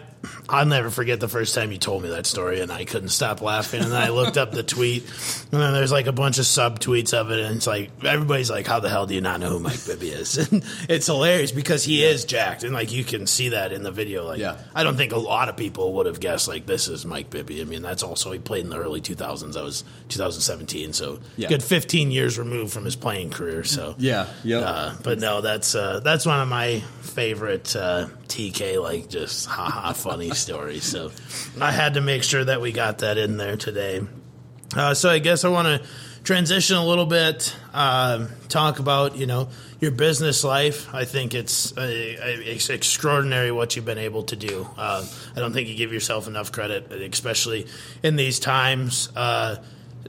I'll 0.49 0.67
never 0.67 0.91
forget 0.91 1.19
the 1.21 1.29
first 1.29 1.55
time 1.55 1.73
you 1.73 1.79
told 1.79 2.03
me 2.03 2.11
that 2.11 2.27
story, 2.27 2.61
and 2.61 2.71
I 2.71 2.85
couldn't 2.85 3.09
stop 3.11 3.41
laughing. 3.41 3.83
And 3.83 3.93
then 3.93 4.03
I 4.03 4.09
looked 4.11 4.37
up 4.37 4.53
the 4.53 4.63
tweet, 4.63 5.05
and 5.53 5.61
then 5.61 5.73
there's 5.73 5.93
like 5.93 6.07
a 6.07 6.13
bunch 6.13 6.39
of 6.39 6.45
subtweets 6.45 7.15
of 7.15 7.31
it, 7.31 7.39
and 7.39 7.57
it's 7.57 7.67
like 7.67 7.91
everybody's 8.05 8.51
like, 8.51 8.67
"How 8.67 8.81
the 8.81 8.91
hell 8.91 9.07
do 9.07 9.15
you 9.15 9.21
not 9.23 9.41
know 9.41 9.49
who 9.51 9.59
Mike 9.61 9.85
Bibby 9.87 10.11
is?" 10.11 10.37
And 10.53 10.65
it's 10.89 11.07
hilarious 11.07 11.53
because 11.53 11.85
he 11.85 12.05
is 12.05 12.25
jacked, 12.25 12.65
and 12.65 12.75
like 12.75 12.93
you 12.93 13.05
can 13.05 13.27
see 13.27 13.51
that 13.51 13.73
in 13.73 13.83
the 13.83 13.91
video. 13.91 14.27
Like, 14.27 14.39
Yeah. 14.41 14.57
I 14.75 14.83
don't 14.85 14.97
think 14.97 15.13
a 15.13 15.19
lot 15.19 15.49
of 15.49 15.57
people 15.57 15.95
would 15.95 16.07
have 16.07 16.21
guessed 16.21 16.49
like 16.49 16.67
this 16.67 16.89
is 16.89 17.07
Mike 17.07 17.31
Bibby. 17.31 17.61
I 17.61 17.65
mean, 17.65 17.81
that's 17.83 18.03
also 18.03 18.31
he 18.33 18.39
played 18.39 18.65
in 18.65 18.71
the 18.71 18.79
early 18.79 19.01
2000s. 19.01 19.55
That 19.55 19.65
was 19.65 19.85
2017, 20.09 20.93
so 20.93 21.19
Yeah. 21.37 21.49
good 21.49 21.63
15 21.63 22.11
years 22.11 22.39
removed 22.39 22.73
from 22.73 22.85
his 22.85 22.97
playing 22.97 23.31
career. 23.31 23.65
So 23.65 23.95
Yeah, 23.99 24.27
yeah. 24.45 24.59
uh, 24.61 24.95
but 25.03 25.19
no, 25.19 25.41
that's 25.41 25.75
uh, 25.75 26.01
that's 26.01 26.27
one 26.27 26.41
of 26.41 26.49
my 26.49 26.81
favorite 27.01 27.75
uh, 27.75 28.09
TK 28.31 28.81
like 28.81 29.09
just 29.09 29.47
haha 29.47 29.93
funny 29.95 30.31
stories. 30.31 30.85
So 30.85 31.11
I 31.61 31.73
had 31.73 31.95
to 31.95 32.01
make 32.01 32.23
sure 32.23 32.45
that 32.45 32.61
we 32.61 32.73
got 32.73 32.99
that 32.99 33.19
in 33.19 33.37
there 33.37 33.57
today. 33.57 34.01
Uh, 34.75 34.95
so 34.95 35.11
I 35.11 35.19
guess 35.19 35.45
I 35.45 35.49
want 35.49 35.67
to 35.67 35.89
transition 36.23 36.77
a 36.77 36.87
little 36.87 37.07
bit, 37.07 37.57
um, 37.75 38.29
talk 38.49 38.79
about 38.79 39.17
you 39.17 39.27
know 39.27 39.49
your 39.81 39.91
business 39.91 40.45
life. 40.45 40.95
I 40.95 41.05
think 41.05 41.35
it's, 41.35 41.77
uh, 41.77 41.89
it's 41.91 42.69
extraordinary 42.69 43.51
what 43.51 43.75
you've 43.75 43.87
been 43.87 43.99
able 43.99 44.25
to 44.25 44.37
do. 44.37 44.69
Uh, 44.77 45.05
I 45.35 45.41
don't 45.41 45.53
think 45.53 45.69
you 45.69 45.75
give 45.75 45.93
yourself 45.93 46.29
enough 46.29 46.53
credit, 46.53 46.93
especially 46.93 47.67
in 48.03 48.17
these 48.17 48.39
times. 48.39 49.09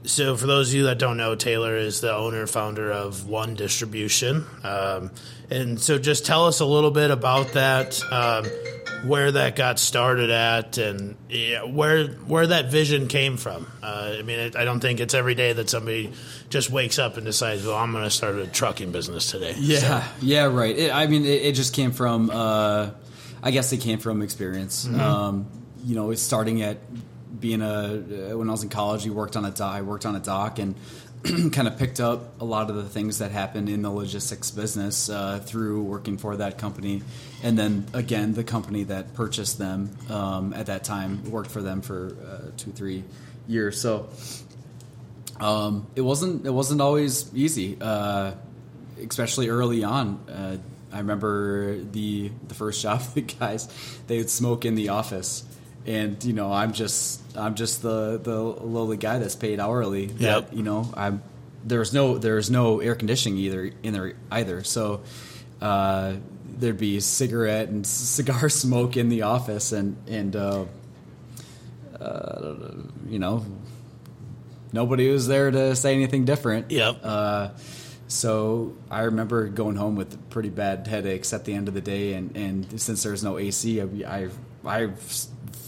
So, 0.04 0.36
for 0.36 0.46
those 0.46 0.70
of 0.70 0.74
you 0.74 0.84
that 0.84 0.98
don't 0.98 1.16
know, 1.16 1.34
Taylor 1.34 1.76
is 1.76 2.00
the 2.00 2.14
owner 2.14 2.46
founder 2.46 2.90
of 2.90 3.28
One 3.28 3.54
Distribution. 3.54 4.44
Um, 4.64 5.10
and 5.50 5.80
so, 5.80 5.98
just 5.98 6.26
tell 6.26 6.46
us 6.46 6.60
a 6.60 6.66
little 6.66 6.90
bit 6.90 7.10
about 7.10 7.52
that, 7.52 8.02
um, 8.10 8.46
where 9.08 9.30
that 9.30 9.54
got 9.54 9.78
started 9.78 10.30
at, 10.30 10.78
and 10.78 11.16
yeah, 11.28 11.64
where 11.64 12.06
where 12.08 12.48
that 12.48 12.70
vision 12.70 13.06
came 13.06 13.36
from. 13.36 13.66
Uh, 13.82 14.16
I 14.18 14.22
mean, 14.22 14.38
it, 14.38 14.56
I 14.56 14.64
don't 14.64 14.80
think 14.80 14.98
it's 14.98 15.14
every 15.14 15.34
day 15.34 15.52
that 15.52 15.70
somebody 15.70 16.12
just 16.48 16.70
wakes 16.70 16.98
up 16.98 17.16
and 17.16 17.24
decides, 17.24 17.64
"Well, 17.64 17.76
I'm 17.76 17.92
going 17.92 18.04
to 18.04 18.10
start 18.10 18.36
a 18.36 18.46
trucking 18.46 18.92
business 18.92 19.30
today." 19.30 19.54
Yeah, 19.58 20.06
yeah, 20.20 20.44
right. 20.44 20.76
It, 20.76 20.92
I 20.92 21.06
mean, 21.06 21.24
it, 21.24 21.42
it 21.42 21.52
just 21.52 21.74
came 21.74 21.92
from. 21.92 22.30
Uh, 22.30 22.90
I 23.42 23.50
guess 23.50 23.72
it 23.72 23.78
came 23.78 23.98
from 23.98 24.22
experience. 24.22 24.86
Um, 24.86 25.46
you 25.84 25.96
know, 25.96 26.10
it's 26.10 26.22
starting 26.22 26.62
at 26.62 26.78
being 27.38 27.62
a 27.62 28.32
uh, 28.32 28.36
when 28.36 28.48
I 28.48 28.52
was 28.52 28.62
in 28.62 28.68
college. 28.68 29.04
You 29.04 29.12
worked 29.12 29.36
on 29.36 29.44
a 29.44 29.50
dock. 29.50 29.74
I 29.74 29.82
worked 29.82 30.06
on 30.06 30.16
a 30.16 30.20
dock 30.20 30.58
and 30.58 30.74
kind 31.52 31.68
of 31.68 31.78
picked 31.78 32.00
up 32.00 32.40
a 32.40 32.44
lot 32.44 32.68
of 32.68 32.76
the 32.76 32.88
things 32.88 33.18
that 33.18 33.30
happened 33.30 33.68
in 33.68 33.82
the 33.82 33.90
logistics 33.90 34.50
business 34.50 35.08
uh, 35.08 35.38
through 35.38 35.82
working 35.82 36.18
for 36.18 36.36
that 36.36 36.58
company, 36.58 37.02
and 37.42 37.56
then 37.56 37.86
again 37.92 38.34
the 38.34 38.44
company 38.44 38.84
that 38.84 39.14
purchased 39.14 39.58
them 39.58 39.96
um, 40.10 40.52
at 40.52 40.66
that 40.66 40.84
time 40.84 41.30
worked 41.30 41.50
for 41.50 41.62
them 41.62 41.80
for 41.80 42.16
uh, 42.26 42.50
two 42.56 42.72
three 42.72 43.04
years. 43.46 43.80
So 43.80 44.08
um, 45.40 45.86
it 45.94 46.00
wasn't 46.00 46.46
it 46.46 46.50
wasn't 46.50 46.80
always 46.80 47.32
easy, 47.34 47.76
uh, 47.80 48.32
especially 48.98 49.48
early 49.48 49.84
on. 49.84 50.20
Uh, 50.28 50.56
I 50.92 50.98
remember 50.98 51.78
the 51.78 52.30
the 52.48 52.54
first 52.54 52.82
job, 52.82 53.02
the 53.14 53.22
guys 53.22 53.68
they 54.06 54.18
would 54.18 54.30
smoke 54.30 54.64
in 54.64 54.74
the 54.74 54.90
office, 54.90 55.44
and 55.86 56.22
you 56.24 56.32
know 56.32 56.52
I'm 56.52 56.72
just 56.72 57.20
I'm 57.36 57.54
just 57.54 57.82
the 57.82 58.18
the 58.18 58.40
lowly 58.40 58.96
guy 58.96 59.18
that's 59.18 59.36
paid 59.36 59.60
hourly. 59.60 60.06
that, 60.06 60.52
you 60.52 60.62
know 60.62 60.90
I'm 60.94 61.22
there's 61.64 61.92
no 61.92 62.18
there's 62.18 62.50
no 62.50 62.80
air 62.80 62.94
conditioning 62.94 63.38
either 63.38 63.72
in 63.82 63.92
there 63.92 64.14
either. 64.30 64.64
So 64.64 65.02
uh, 65.60 66.14
there'd 66.44 66.78
be 66.78 67.00
cigarette 67.00 67.68
and 67.68 67.86
cigar 67.86 68.48
smoke 68.48 68.96
in 68.96 69.08
the 69.08 69.22
office, 69.22 69.72
and 69.72 69.96
and 70.08 70.34
uh, 70.36 70.64
uh, 72.00 72.54
you 73.08 73.18
know 73.18 73.44
nobody 74.72 75.10
was 75.10 75.26
there 75.26 75.50
to 75.50 75.76
say 75.76 75.94
anything 75.94 76.24
different. 76.24 76.70
Yep. 76.70 77.00
Uh, 77.02 77.48
so 78.08 78.76
I 78.90 79.02
remember 79.02 79.48
going 79.48 79.76
home 79.76 79.96
with 79.96 80.28
pretty 80.28 80.50
bad 80.50 80.86
headaches 80.86 81.32
at 81.32 81.46
the 81.46 81.54
end 81.54 81.68
of 81.68 81.74
the 81.74 81.80
day, 81.80 82.12
and, 82.12 82.36
and 82.36 82.80
since 82.80 83.02
there's 83.02 83.24
no 83.24 83.38
AC, 83.38 83.80
I, 83.80 83.86
I, 84.06 84.28
I 84.66 84.90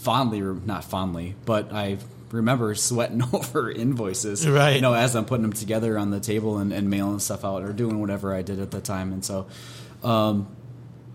fondly, 0.05 0.39
not 0.41 0.83
fondly, 0.85 1.35
but 1.45 1.73
I 1.73 1.97
remember 2.31 2.73
sweating 2.75 3.21
over 3.33 3.69
invoices, 3.71 4.47
Right. 4.47 4.75
You 4.75 4.81
know, 4.81 4.93
as 4.93 5.15
I'm 5.15 5.25
putting 5.25 5.41
them 5.43 5.53
together 5.53 5.97
on 5.97 6.11
the 6.11 6.19
table 6.19 6.57
and, 6.59 6.71
and 6.71 6.89
mailing 6.89 7.19
stuff 7.19 7.43
out 7.43 7.63
or 7.63 7.73
doing 7.73 7.99
whatever 7.99 8.33
I 8.33 8.41
did 8.41 8.59
at 8.59 8.71
the 8.71 8.81
time, 8.81 9.11
and 9.11 9.23
so. 9.25 9.47
Um, 10.03 10.47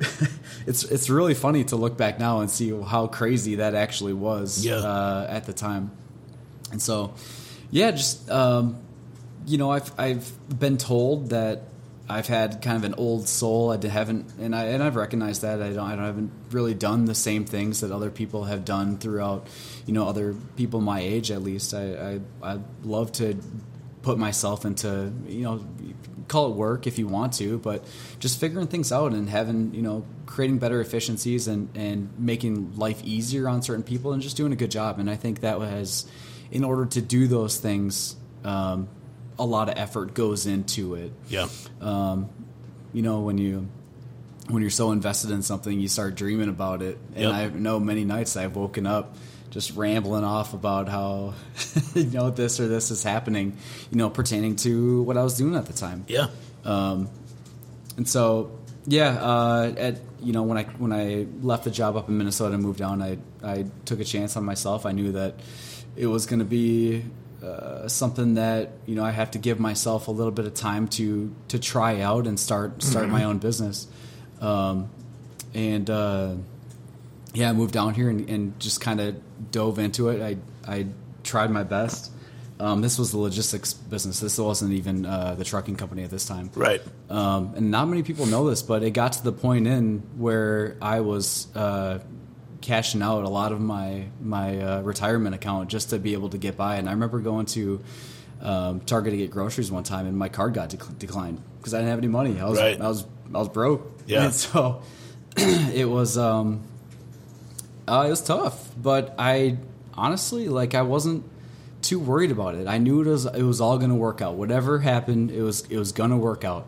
it's 0.67 0.83
it's 0.85 1.11
really 1.11 1.35
funny 1.35 1.63
to 1.65 1.77
look 1.77 1.97
back 1.99 2.19
now 2.19 2.41
and 2.41 2.49
see 2.51 2.71
how 2.71 3.07
crazy 3.07 3.57
that 3.57 3.75
actually 3.75 4.15
was 4.15 4.65
Yeah. 4.65 4.77
uh, 4.77 5.27
at 5.29 5.45
the 5.45 5.53
time, 5.53 5.91
and 6.73 6.81
so 6.81 7.13
yeah, 7.71 7.91
just 7.91 8.31
um, 8.31 8.79
you 9.47 9.59
know, 9.59 9.71
I've 9.71 9.93
I've 9.99 10.27
been 10.59 10.79
told 10.79 11.31
that 11.31 11.65
I've 12.11 12.27
had 12.27 12.61
kind 12.61 12.77
of 12.77 12.83
an 12.83 12.95
old 12.95 13.29
soul. 13.29 13.71
I 13.71 13.87
haven't, 13.87 14.33
and 14.41 14.55
I 14.55 14.65
and 14.65 14.83
I've 14.83 14.97
recognized 14.97 15.43
that 15.43 15.63
I 15.63 15.69
don't, 15.69 15.79
I 15.79 15.95
don't 15.95 16.05
haven't 16.05 16.33
really 16.51 16.75
done 16.75 17.05
the 17.05 17.15
same 17.15 17.45
things 17.45 17.83
that 17.83 17.93
other 17.93 18.11
people 18.11 18.45
have 18.45 18.65
done 18.65 18.99
throughout. 18.99 19.47
You 19.87 19.95
know, 19.95 20.09
other 20.09 20.35
people 20.57 20.81
my 20.81 20.99
age 21.01 21.31
at 21.31 21.43
least. 21.43 21.73
I 21.73 22.19
I, 22.43 22.55
I 22.55 22.59
love 22.83 23.13
to 23.13 23.39
put 24.03 24.19
myself 24.19 24.65
into 24.65 25.13
you 25.29 25.43
know 25.43 25.65
call 26.27 26.51
it 26.51 26.57
work 26.57 26.87
if 26.87 26.97
you 26.97 27.09
want 27.09 27.33
to 27.33 27.59
but 27.59 27.85
just 28.21 28.39
figuring 28.39 28.69
things 28.69 28.93
out 28.93 29.13
and 29.13 29.29
having 29.29 29.75
you 29.75 29.83
know 29.83 30.05
creating 30.27 30.59
better 30.59 30.81
efficiencies 30.81 31.49
and 31.49 31.69
and 31.75 32.09
making 32.19 32.77
life 32.77 33.03
easier 33.05 33.49
on 33.49 33.61
certain 33.63 33.83
people 33.83 34.13
and 34.13 34.23
just 34.23 34.37
doing 34.37 34.53
a 34.53 34.57
good 34.57 34.71
job 34.71 34.99
and 34.99 35.11
i 35.11 35.17
think 35.17 35.41
that 35.41 35.59
was, 35.59 36.07
in 36.51 36.65
order 36.65 36.87
to 36.87 37.03
do 37.03 37.27
those 37.27 37.59
things 37.59 38.17
um, 38.45 38.89
a 39.41 39.45
lot 39.45 39.69
of 39.69 39.77
effort 39.79 40.15
goes 40.15 40.47
into 40.47 40.95
it 40.95 41.13
Yeah. 41.29 41.49
um, 41.81 42.29
you 42.93 43.03
know 43.03 43.21
when 43.21 43.39
you 43.39 43.67
when 44.49 44.63
you're 44.63 44.71
so 44.71 44.93
invested 44.93 45.31
in 45.33 45.43
something 45.43 45.81
you 45.81 45.89
start 45.89 46.15
dreaming 46.15 46.49
about 46.49 46.83
it 46.83 46.99
and 47.17 47.25
Yep. 47.25 47.33
i 47.33 47.49
know 47.59 47.81
many 47.81 48.05
nights 48.05 48.37
i've 48.37 48.55
woken 48.55 48.87
up 48.87 49.17
just 49.51 49.75
rambling 49.77 50.23
off 50.25 50.55
about 50.55 50.89
how 50.89 51.35
you 51.95 52.05
know 52.05 52.31
this 52.31 52.61
or 52.61 52.69
this 52.69 52.91
is 52.93 53.03
happening 53.03 53.57
you 53.91 53.97
know 53.99 54.09
pertaining 54.11 54.55
to 54.57 55.03
what 55.03 55.17
i 55.17 55.23
was 55.25 55.37
doing 55.37 55.57
at 55.57 55.67
the 55.67 55.73
time 55.73 56.05
Yeah. 56.07 56.29
Um, 56.65 57.09
and 57.97 58.09
so, 58.09 58.51
yeah, 58.87 59.09
uh, 59.21 59.73
at 59.77 59.99
you 60.23 60.33
know 60.33 60.43
when 60.45 60.57
I 60.59 60.65
when 60.65 60.93
I 60.93 61.27
left 61.43 61.65
the 61.65 61.71
job 61.71 61.97
up 61.97 62.09
in 62.09 62.17
Minnesota 62.19 62.55
and 62.55 62.63
moved 62.63 62.79
down, 62.79 63.01
I 63.03 63.19
I 63.43 63.65
took 63.85 64.01
a 64.01 64.05
chance 64.05 64.37
on 64.37 64.45
myself. 64.45 64.85
I 64.87 64.93
knew 64.93 65.13
that 65.13 65.35
it 65.97 66.07
was 66.07 66.27
going 66.27 66.39
to 66.39 66.45
be 66.47 67.03
uh, 67.43 67.89
something 67.89 68.35
that 68.35 68.71
you 68.87 68.95
know 68.95 69.05
I 69.05 69.11
have 69.11 69.33
to 69.33 69.39
give 69.39 69.59
myself 69.59 70.09
a 70.09 70.11
little 70.11 70.33
bit 70.33 70.47
of 70.47 70.55
time 70.55 70.89
to 70.89 71.35
to 71.49 71.59
try 71.59 72.01
out 72.01 72.27
and 72.27 72.39
start 72.39 72.83
start 72.83 73.09
my 73.09 73.25
own 73.25 73.39
business. 73.39 73.87
Um, 74.41 74.91
and 75.55 75.89
uh, 75.89 76.35
yeah, 77.35 77.51
I 77.51 77.53
moved 77.53 77.75
down 77.75 77.95
here 77.95 78.09
and, 78.09 78.29
and 78.29 78.61
just 78.61 78.81
kind 78.81 79.01
of 79.01 79.51
dove 79.51 79.79
into 79.79 80.09
it. 80.09 80.23
I 80.23 80.37
I 80.71 80.87
tried 81.23 81.51
my 81.51 81.63
best. 81.63 82.13
Um, 82.59 82.83
this 82.83 82.99
was 82.99 83.11
the 83.11 83.17
logistics 83.19 83.73
business. 83.73 84.21
This 84.21 84.39
wasn't 84.39 84.75
even 84.75 85.07
uh, 85.07 85.35
the 85.35 85.45
trucking 85.45 85.77
company 85.77 86.03
at 86.03 86.11
this 86.11 86.27
time. 86.27 86.51
Right. 86.55 86.83
Um, 87.09 87.55
and 87.57 87.71
not 87.71 87.89
many 87.89 88.03
people 88.03 88.27
know 88.27 88.51
this, 88.51 88.61
but 88.61 88.83
it 88.83 88.91
got 88.91 89.15
to 89.15 89.25
the 89.25 89.33
point 89.33 89.67
in 89.67 90.03
where 90.19 90.77
I 90.83 91.01
was 91.01 91.49
uh, 91.57 92.01
cashing 92.61 93.03
out 93.03 93.25
a 93.25 93.29
lot 93.29 93.53
of 93.53 93.61
my 93.61 94.07
my 94.21 94.61
uh, 94.61 94.81
retirement 94.83 95.35
account 95.35 95.71
just 95.71 95.91
to 95.91 95.99
be 95.99 96.13
able 96.13 96.29
to 96.31 96.39
get 96.39 96.57
by. 96.57 96.77
And 96.77 96.89
I 96.89 96.93
remember 96.93 97.19
going 97.21 97.47
to 97.47 97.83
um, 98.43 98.81
Target 98.81 99.13
to 99.13 99.17
get 99.17 99.31
groceries 99.31 99.71
one 99.71 99.85
time, 99.85 100.07
and 100.07 100.17
my 100.17 100.29
card 100.29 100.55
got 100.55 100.71
dec- 100.71 100.99
declined 100.99 101.43
because 101.59 101.75
I 101.75 101.79
didn't 101.79 101.91
have 101.91 101.99
any 101.99 102.09
money. 102.09 102.41
I 102.41 102.47
was 102.47 102.59
Right. 102.59 102.81
I 102.81 102.89
was 102.89 103.05
I 103.35 103.39
was 103.39 103.49
broke. 103.49 104.01
Yeah. 104.07 104.25
And 104.25 104.35
so 104.35 104.83
it 105.37 105.89
was 105.89 106.17
um, 106.17 106.63
uh, 107.87 108.05
it 108.07 108.11
was 108.11 108.23
tough, 108.23 108.71
but 108.81 109.15
I 109.19 109.57
honestly 109.95 110.49
like 110.49 110.75
I 110.75 110.83
wasn't 110.83 111.25
too 111.83 111.99
worried 111.99 112.31
about 112.31 112.55
it. 112.55 112.67
I 112.67 112.79
knew 112.79 113.03
it 113.03 113.07
was 113.07 113.27
it 113.27 113.43
was 113.43 113.61
all 113.61 113.79
going 113.79 113.91
to 113.91 113.97
work 113.97 114.21
out. 114.23 114.35
Whatever 114.35 114.81
happened, 114.81 115.31
it 115.31 115.43
was 115.43 115.63
it 115.69 115.77
was 115.77 115.93
going 115.93 116.11
to 116.11 116.17
work 116.17 116.45
out. 116.45 116.67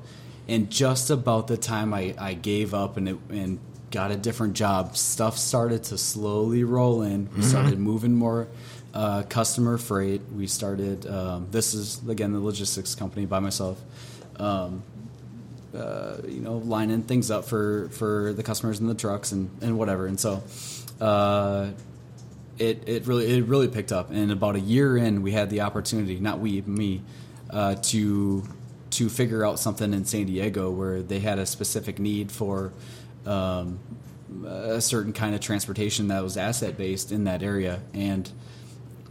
And 0.49 0.71
just 0.71 1.09
about 1.09 1.47
the 1.47 1.57
time 1.57 1.95
I, 1.95 2.15
I 2.19 2.35
gave 2.35 2.75
up 2.75 2.97
and 2.97 3.09
it, 3.09 3.17
and 3.31 3.61
got 3.93 4.11
a 4.11 4.17
different 4.17 4.55
job, 4.55 4.97
stuff 4.97 5.39
started 5.39 5.85
to 5.85 5.99
slowly 5.99 6.65
roll 6.65 7.03
in. 7.03 7.29
We 7.37 7.43
started 7.43 7.79
moving 7.79 8.15
more 8.15 8.49
uh, 8.93 9.23
customer 9.29 9.79
freight. 9.79 10.23
We 10.35 10.49
started. 10.49 11.07
Um, 11.07 11.49
this 11.51 11.75
is 11.75 12.01
again 12.09 12.33
the 12.33 12.41
logistics 12.41 12.95
company 12.97 13.27
by 13.27 13.39
myself. 13.39 13.81
Um, 14.37 14.83
uh, 15.75 16.17
you 16.27 16.41
know, 16.41 16.59
lining 16.59 17.03
things 17.03 17.31
up 17.31 17.47
for, 17.47 17.89
for 17.91 18.35
the 18.35 18.43
customers 18.43 18.81
in 18.81 18.89
the 18.89 18.95
trucks 18.95 19.33
and, 19.33 19.51
and 19.63 19.79
whatever. 19.79 20.07
And 20.07 20.21
so, 20.21 20.43
uh, 21.01 21.71
it, 22.59 22.87
it 22.87 23.07
really 23.07 23.39
it 23.39 23.47
really 23.47 23.69
picked 23.69 23.93
up. 23.93 24.11
And 24.11 24.31
about 24.31 24.57
a 24.57 24.61
year 24.61 24.97
in, 24.97 25.23
we 25.23 25.33
had 25.33 25.49
the 25.49 25.63
opportunity, 25.63 26.21
not 26.21 26.41
we, 26.41 26.61
me, 26.63 27.03
uh, 27.51 27.77
to 27.77 28.43
to 28.91 29.09
figure 29.09 29.45
out 29.45 29.59
something 29.59 29.95
in 29.95 30.05
San 30.05 30.27
Diego 30.27 30.71
where 30.71 31.03
they 31.03 31.21
had 31.21 31.39
a 31.39 31.47
specific 31.47 31.99
need 31.99 32.31
for 32.31 32.73
um, 33.27 33.79
a 34.47 34.81
certain 34.81 35.13
kind 35.13 35.35
of 35.35 35.41
transportation 35.41 36.09
that 36.09 36.23
was 36.23 36.37
asset 36.37 36.77
based 36.77 37.13
in 37.13 37.25
that 37.25 37.43
area. 37.43 37.81
And 37.95 38.31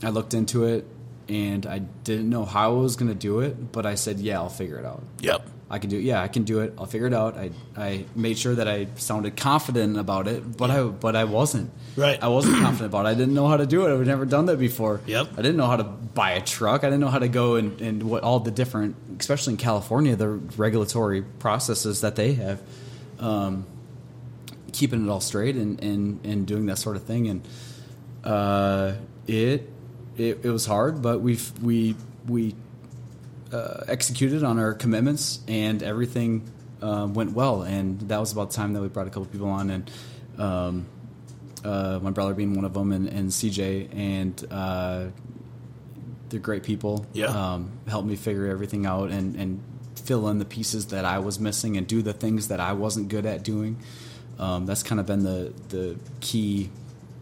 I 0.04 0.10
looked 0.10 0.34
into 0.34 0.66
it, 0.66 0.86
and 1.30 1.66
I 1.66 1.80
didn't 1.80 2.30
know 2.30 2.46
how 2.46 2.72
I 2.72 2.78
was 2.78 2.96
going 2.96 3.10
to 3.10 3.16
do 3.16 3.40
it, 3.40 3.72
but 3.72 3.86
I 3.86 3.96
said, 3.96 4.20
"Yeah, 4.20 4.40
I'll 4.40 4.50
figure 4.50 4.78
it 4.78 4.86
out." 4.86 5.04
Yep. 5.20 5.48
I 5.70 5.80
can 5.80 5.90
do 5.90 5.98
it. 5.98 6.02
Yeah, 6.02 6.22
I 6.22 6.28
can 6.28 6.44
do 6.44 6.60
it. 6.60 6.74
I'll 6.78 6.86
figure 6.86 7.08
it 7.08 7.14
out. 7.14 7.38
I 7.38 7.52
I 7.78 8.06
made 8.14 8.38
sure 8.38 8.54
that 8.56 8.68
I 8.68 8.88
sounded 8.96 9.38
confident 9.38 9.98
about 9.98 10.28
it, 10.28 10.58
but 10.58 10.70
I 10.70 10.84
but 10.84 11.16
I 11.16 11.24
wasn't. 11.24 11.72
Right. 11.96 12.22
I 12.22 12.28
wasn't 12.28 12.58
confident 12.62 12.92
about 12.92 13.06
it. 13.06 13.10
I 13.10 13.14
didn't 13.14 13.34
know 13.34 13.48
how 13.48 13.56
to 13.56 13.66
do 13.66 13.88
it. 13.88 13.94
I've 13.94 14.06
never 14.06 14.26
done 14.26 14.48
that 14.48 14.58
before. 14.58 15.00
Yep. 15.06 15.30
I 15.34 15.42
didn't 15.42 15.56
know 15.56 15.68
how 15.68 15.78
to 15.78 15.86
buy 15.86 16.32
a 16.32 16.42
truck. 16.42 16.84
I 16.84 16.88
didn't 16.88 17.00
know 17.00 17.08
how 17.08 17.20
to 17.20 17.30
go 17.30 17.56
and, 17.56 17.80
and 17.80 18.04
what 18.04 18.24
all 18.24 18.42
the 18.42 18.52
different, 18.52 18.98
especially 19.20 19.54
in 19.54 19.58
California, 19.58 20.16
the 20.18 20.28
regulatory 20.28 21.22
processes 21.22 22.02
that 22.02 22.18
they 22.18 22.34
have. 22.34 22.62
Um, 23.20 23.66
keeping 24.74 25.06
it 25.06 25.10
all 25.10 25.22
straight 25.22 25.56
and, 25.56 25.82
and, 25.84 26.26
and 26.26 26.46
doing 26.46 26.66
that 26.68 26.78
sort 26.78 26.96
of 26.96 27.04
thing. 27.04 27.28
And 27.28 27.48
uh, 28.24 28.94
it, 29.28 29.70
it 30.18 30.40
it 30.44 30.50
was 30.50 30.66
hard, 30.66 31.02
but 31.02 31.22
we 31.22 31.40
we 31.62 31.96
we 32.28 32.56
uh, 33.52 33.84
executed 33.88 34.44
on 34.44 34.60
our 34.60 34.74
commitments, 34.74 35.40
and 35.48 35.82
everything 35.84 36.50
uh, 36.82 37.08
went 37.12 37.34
well. 37.34 37.64
And 37.64 38.00
that 38.02 38.20
was 38.20 38.32
about 38.32 38.52
the 38.52 38.56
time 38.56 38.74
that 38.74 38.82
we 38.82 38.88
brought 38.88 39.08
a 39.08 39.10
couple 39.10 39.26
people 39.26 39.50
on, 39.50 39.70
and 39.70 39.92
um, 40.38 40.86
uh, 41.64 42.00
my 42.02 42.12
brother 42.12 42.34
being 42.34 42.56
one 42.56 42.66
of 42.66 42.74
them, 42.74 42.92
and, 42.92 43.08
and 43.08 43.30
CJ, 43.30 43.96
and 43.96 44.48
uh, 44.52 45.06
they're 46.30 46.40
great 46.40 46.64
people. 46.64 47.06
Yeah. 47.14 47.28
um, 47.28 47.72
helped 47.88 48.08
me 48.08 48.16
figure 48.16 48.48
everything 48.48 48.86
out 48.86 49.10
and 49.12 49.36
and 49.36 49.64
fill 49.96 50.28
in 50.30 50.40
the 50.40 50.46
pieces 50.46 50.88
that 50.88 51.06
I 51.06 51.20
was 51.20 51.40
missing, 51.40 51.78
and 51.78 51.88
do 51.88 52.02
the 52.02 52.14
things 52.14 52.50
that 52.50 52.60
I 52.60 52.74
wasn't 52.74 53.10
good 53.10 53.26
at 53.26 53.44
doing. 53.44 53.78
Um, 54.42 54.66
that's 54.66 54.84
kind 54.84 55.00
of 55.00 55.06
been 55.06 55.24
the 55.24 55.54
the 55.70 55.98
key 56.20 56.70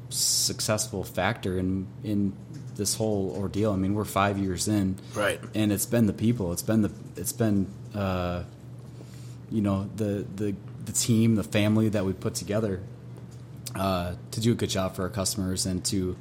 successful 0.10 1.04
factor 1.04 1.58
in 1.58 1.88
in 2.04 2.34
this 2.76 2.96
whole 2.96 3.36
ordeal. 3.38 3.72
I 3.74 3.76
mean, 3.76 3.94
we're 3.94 4.06
five 4.06 4.38
years 4.38 4.68
in, 4.70 4.96
Right. 5.14 5.40
And 5.54 5.72
it's 5.72 5.86
been 5.86 6.06
the 6.06 6.14
people. 6.14 6.54
It's 6.54 6.62
been 6.62 6.82
the 6.82 6.92
it's 7.18 7.34
been 7.34 7.68
uh, 7.94 8.44
you 9.52 9.62
know 9.62 9.90
the 9.96 10.26
the 10.36 10.56
the 10.86 10.92
team, 10.94 11.36
the 11.36 11.44
family 11.44 11.90
that 11.90 12.06
we 12.06 12.14
put 12.14 12.36
together 12.36 12.82
uh, 13.76 14.14
to 14.32 14.40
do 14.42 14.54
a 14.54 14.56
good 14.56 14.70
job 14.70 14.96
for 14.96 15.04
our 15.04 15.10
customers 15.10 15.66
and 15.66 15.84
to 15.86 16.16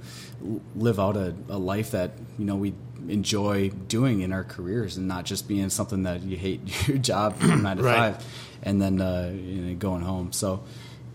live 0.74 0.98
out 1.00 1.16
a, 1.16 1.34
a 1.48 1.56
life 1.58 1.92
that 1.92 2.10
you 2.38 2.44
know 2.44 2.56
we 2.56 2.74
enjoy 3.08 3.70
doing 3.70 4.20
in 4.20 4.32
our 4.32 4.44
careers 4.44 4.96
and 4.98 5.06
not 5.08 5.24
just 5.24 5.46
being 5.48 5.70
something 5.70 6.02
that 6.02 6.22
you 6.22 6.36
hate 6.36 6.60
your 6.88 6.98
job 6.98 7.36
from 7.38 7.62
nine 7.62 7.76
to 7.78 7.82
Right. 7.84 8.14
five 8.16 8.26
and 8.64 8.82
then 8.82 9.00
uh, 9.00 9.30
you 9.32 9.60
know, 9.62 9.74
going 9.76 10.02
home. 10.02 10.32
So. 10.32 10.64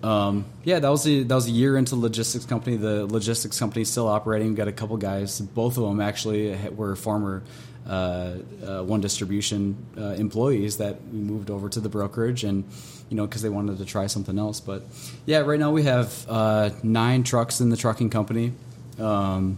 Um, 0.03 0.45
yeah, 0.65 0.79
that 0.79 0.89
was 0.89 1.07
a, 1.07 1.23
that 1.23 1.33
was 1.33 1.47
a 1.47 1.51
year 1.51 1.77
into 1.77 1.95
logistics 1.95 2.45
company. 2.45 2.75
The 2.75 3.05
logistics 3.05 3.57
company 3.57 3.85
still 3.85 4.07
operating. 4.07 4.49
We've 4.49 4.57
got 4.57 4.67
a 4.67 4.73
couple 4.73 4.97
guys. 4.97 5.39
Both 5.39 5.77
of 5.77 5.83
them 5.83 6.01
actually 6.01 6.55
were 6.69 6.95
former 6.97 7.41
uh, 7.87 8.37
uh, 8.65 8.83
one 8.83 9.01
distribution 9.01 9.77
uh, 9.97 10.11
employees 10.11 10.77
that 10.77 11.01
we 11.11 11.19
moved 11.19 11.49
over 11.49 11.69
to 11.69 11.79
the 11.79 11.89
brokerage, 11.89 12.43
and 12.43 12.65
you 13.09 13.15
know 13.15 13.25
because 13.25 13.41
they 13.41 13.49
wanted 13.49 13.77
to 13.77 13.85
try 13.85 14.07
something 14.07 14.37
else. 14.37 14.59
But 14.59 14.83
yeah, 15.25 15.39
right 15.39 15.59
now 15.59 15.71
we 15.71 15.83
have 15.83 16.25
uh, 16.27 16.71
nine 16.83 17.23
trucks 17.23 17.61
in 17.61 17.69
the 17.69 17.77
trucking 17.77 18.09
company. 18.09 18.53
Um, 18.99 19.57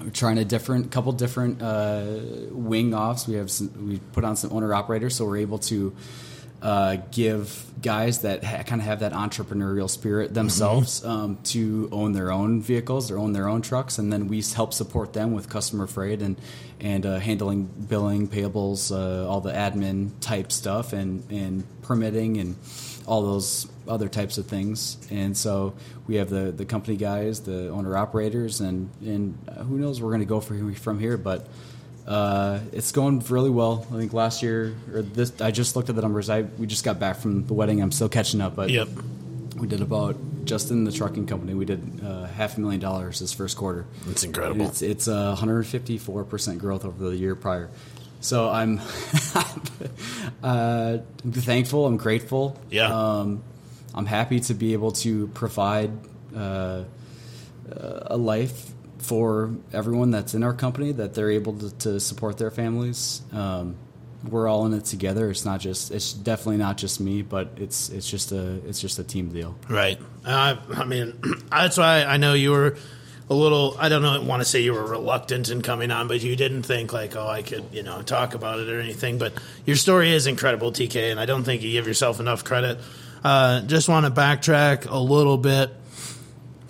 we're 0.00 0.10
trying 0.10 0.38
a 0.38 0.44
different 0.44 0.92
couple 0.92 1.10
different 1.12 1.60
uh, 1.60 2.04
wing 2.50 2.94
offs. 2.94 3.26
We 3.26 3.34
have 3.34 3.50
some, 3.50 3.88
we 3.88 3.98
put 4.12 4.22
on 4.24 4.36
some 4.36 4.52
owner 4.52 4.72
operators, 4.72 5.16
so 5.16 5.24
we're 5.24 5.38
able 5.38 5.58
to 5.58 5.94
uh, 6.60 6.96
give 7.12 7.64
guys 7.80 8.22
that 8.22 8.42
ha- 8.42 8.62
kind 8.64 8.80
of 8.80 8.86
have 8.86 9.00
that 9.00 9.12
entrepreneurial 9.12 9.88
spirit 9.88 10.34
themselves 10.34 11.04
um, 11.04 11.38
to 11.44 11.88
own 11.92 12.12
their 12.12 12.32
own 12.32 12.60
vehicles 12.60 13.10
or 13.10 13.18
own 13.18 13.32
their 13.32 13.48
own 13.48 13.62
trucks, 13.62 13.98
and 13.98 14.12
then 14.12 14.28
we 14.28 14.42
help 14.42 14.74
support 14.74 15.12
them 15.12 15.32
with 15.32 15.48
customer 15.48 15.86
freight 15.86 16.20
and 16.22 16.40
and 16.80 17.06
uh, 17.06 17.18
handling 17.18 17.64
billing, 17.64 18.28
payables, 18.28 18.92
uh, 18.92 19.28
all 19.28 19.40
the 19.40 19.52
admin 19.52 20.10
type 20.20 20.50
stuff, 20.50 20.92
and 20.92 21.22
and 21.30 21.64
permitting 21.82 22.38
and 22.38 22.56
all 23.06 23.22
those 23.22 23.68
other 23.86 24.08
types 24.08 24.36
of 24.36 24.46
things. 24.46 24.98
And 25.10 25.36
so 25.36 25.74
we 26.06 26.16
have 26.16 26.28
the 26.28 26.50
the 26.50 26.64
company 26.64 26.96
guys, 26.96 27.40
the 27.40 27.68
owner 27.68 27.96
operators, 27.96 28.60
and 28.60 28.90
and 29.00 29.38
uh, 29.48 29.62
who 29.62 29.78
knows 29.78 30.00
where 30.00 30.06
we're 30.06 30.16
going 30.16 30.26
to 30.26 30.26
go 30.26 30.40
for, 30.40 30.74
from 30.74 30.98
here, 30.98 31.16
but. 31.16 31.46
Uh, 32.08 32.60
it's 32.72 32.90
going 32.90 33.20
really 33.28 33.50
well. 33.50 33.86
I 33.92 33.98
think 33.98 34.14
last 34.14 34.42
year 34.42 34.74
or 34.94 35.02
this, 35.02 35.30
I 35.42 35.50
just 35.50 35.76
looked 35.76 35.90
at 35.90 35.94
the 35.96 36.00
numbers. 36.00 36.30
I 36.30 36.40
we 36.42 36.66
just 36.66 36.82
got 36.82 36.98
back 36.98 37.16
from 37.18 37.46
the 37.46 37.52
wedding. 37.52 37.82
I'm 37.82 37.92
still 37.92 38.08
catching 38.08 38.40
up, 38.40 38.56
but 38.56 38.70
Yep. 38.70 38.88
we 39.58 39.66
did 39.66 39.82
about 39.82 40.16
just 40.46 40.70
in 40.70 40.84
the 40.84 40.90
trucking 40.92 41.26
company. 41.26 41.52
We 41.52 41.66
did 41.66 42.00
uh, 42.02 42.24
half 42.24 42.56
a 42.56 42.60
million 42.60 42.80
dollars 42.80 43.18
this 43.20 43.34
first 43.34 43.58
quarter. 43.58 43.84
That's 44.06 44.24
incredible. 44.24 44.64
It's 44.66 44.80
it's 44.80 45.06
a 45.06 45.26
154 45.36 46.24
percent 46.24 46.58
growth 46.60 46.86
over 46.86 47.10
the 47.10 47.16
year 47.16 47.34
prior. 47.34 47.68
So 48.20 48.48
I'm 48.48 48.80
uh, 50.42 50.98
thankful. 51.30 51.86
I'm 51.86 51.98
grateful. 51.98 52.58
Yeah. 52.70 52.92
Um, 52.92 53.42
I'm 53.94 54.06
happy 54.06 54.40
to 54.40 54.54
be 54.54 54.72
able 54.72 54.92
to 54.92 55.28
provide 55.28 55.90
uh, 56.34 56.84
a 57.70 58.16
life 58.16 58.70
for 58.98 59.54
everyone 59.72 60.10
that's 60.10 60.34
in 60.34 60.42
our 60.42 60.52
company 60.52 60.92
that 60.92 61.14
they're 61.14 61.30
able 61.30 61.54
to, 61.54 61.70
to 61.78 62.00
support 62.00 62.38
their 62.38 62.50
families. 62.50 63.22
Um, 63.32 63.76
we're 64.28 64.48
all 64.48 64.66
in 64.66 64.74
it 64.74 64.84
together. 64.84 65.30
It's 65.30 65.44
not 65.44 65.60
just. 65.60 65.90
It's 65.92 66.12
definitely 66.12 66.56
not 66.56 66.76
just 66.76 67.00
me, 67.00 67.22
but 67.22 67.50
it's 67.56 67.88
it's 67.88 68.10
just 68.10 68.32
a 68.32 68.54
it's 68.66 68.80
just 68.80 68.98
a 68.98 69.04
team 69.04 69.28
deal. 69.28 69.56
Right. 69.68 69.98
Uh, 70.24 70.56
I 70.74 70.84
mean, 70.84 71.18
that's 71.50 71.78
why 71.78 72.04
I 72.04 72.16
know 72.16 72.34
you 72.34 72.50
were 72.50 72.76
a 73.30 73.34
little. 73.34 73.76
I 73.78 73.88
don't 73.88 74.02
know. 74.02 74.20
Want 74.22 74.42
to 74.42 74.48
say 74.48 74.60
you 74.60 74.74
were 74.74 74.84
reluctant 74.84 75.50
in 75.50 75.62
coming 75.62 75.90
on, 75.90 76.08
but 76.08 76.20
you 76.20 76.34
didn't 76.34 76.64
think 76.64 76.92
like, 76.92 77.14
oh, 77.14 77.28
I 77.28 77.42
could, 77.42 77.66
you 77.72 77.84
know, 77.84 78.02
talk 78.02 78.34
about 78.34 78.58
it 78.58 78.68
or 78.68 78.80
anything. 78.80 79.18
But 79.18 79.34
your 79.64 79.76
story 79.76 80.12
is 80.12 80.26
incredible, 80.26 80.72
TK, 80.72 81.12
and 81.12 81.20
I 81.20 81.26
don't 81.26 81.44
think 81.44 81.62
you 81.62 81.70
give 81.70 81.86
yourself 81.86 82.18
enough 82.18 82.42
credit. 82.42 82.78
Uh, 83.22 83.62
just 83.62 83.88
want 83.88 84.06
to 84.06 84.12
backtrack 84.12 84.90
a 84.90 84.98
little 84.98 85.36
bit 85.36 85.70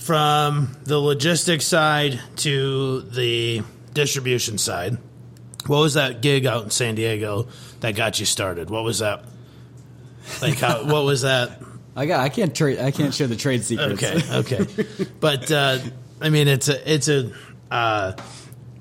from 0.09 0.75
the 0.85 0.99
logistics 0.99 1.67
side 1.67 2.19
to 2.35 3.03
the 3.03 3.63
distribution 3.93 4.57
side. 4.57 4.97
What 5.67 5.81
was 5.81 5.95
that 5.95 6.23
gig 6.23 6.47
out 6.47 6.65
in 6.65 6.71
San 6.71 6.95
Diego 6.95 7.49
that 7.81 7.95
got 7.95 8.19
you 8.19 8.25
started? 8.25 8.71
What 8.71 8.85
was 8.85 9.01
that? 9.01 9.23
Like 10.41 10.61
how? 10.61 10.85
what 10.85 11.05
was 11.05 11.21
that? 11.23 11.61
I 11.95 12.07
got. 12.07 12.21
I 12.21 12.31
can't 12.31 12.57
trade. 12.57 12.79
I 12.79 12.91
can't 12.91 13.13
share 13.13 13.27
the 13.27 13.37
trade 13.37 13.65
secrets. 13.65 14.03
Okay, 14.03 14.65
okay. 14.65 15.07
but 15.21 15.53
uh, 15.53 15.79
I 16.23 16.31
mean, 16.31 16.49
it's 16.49 16.71
a 16.71 16.91
it's 16.91 17.09
a 17.09 17.31
uh, 17.71 18.13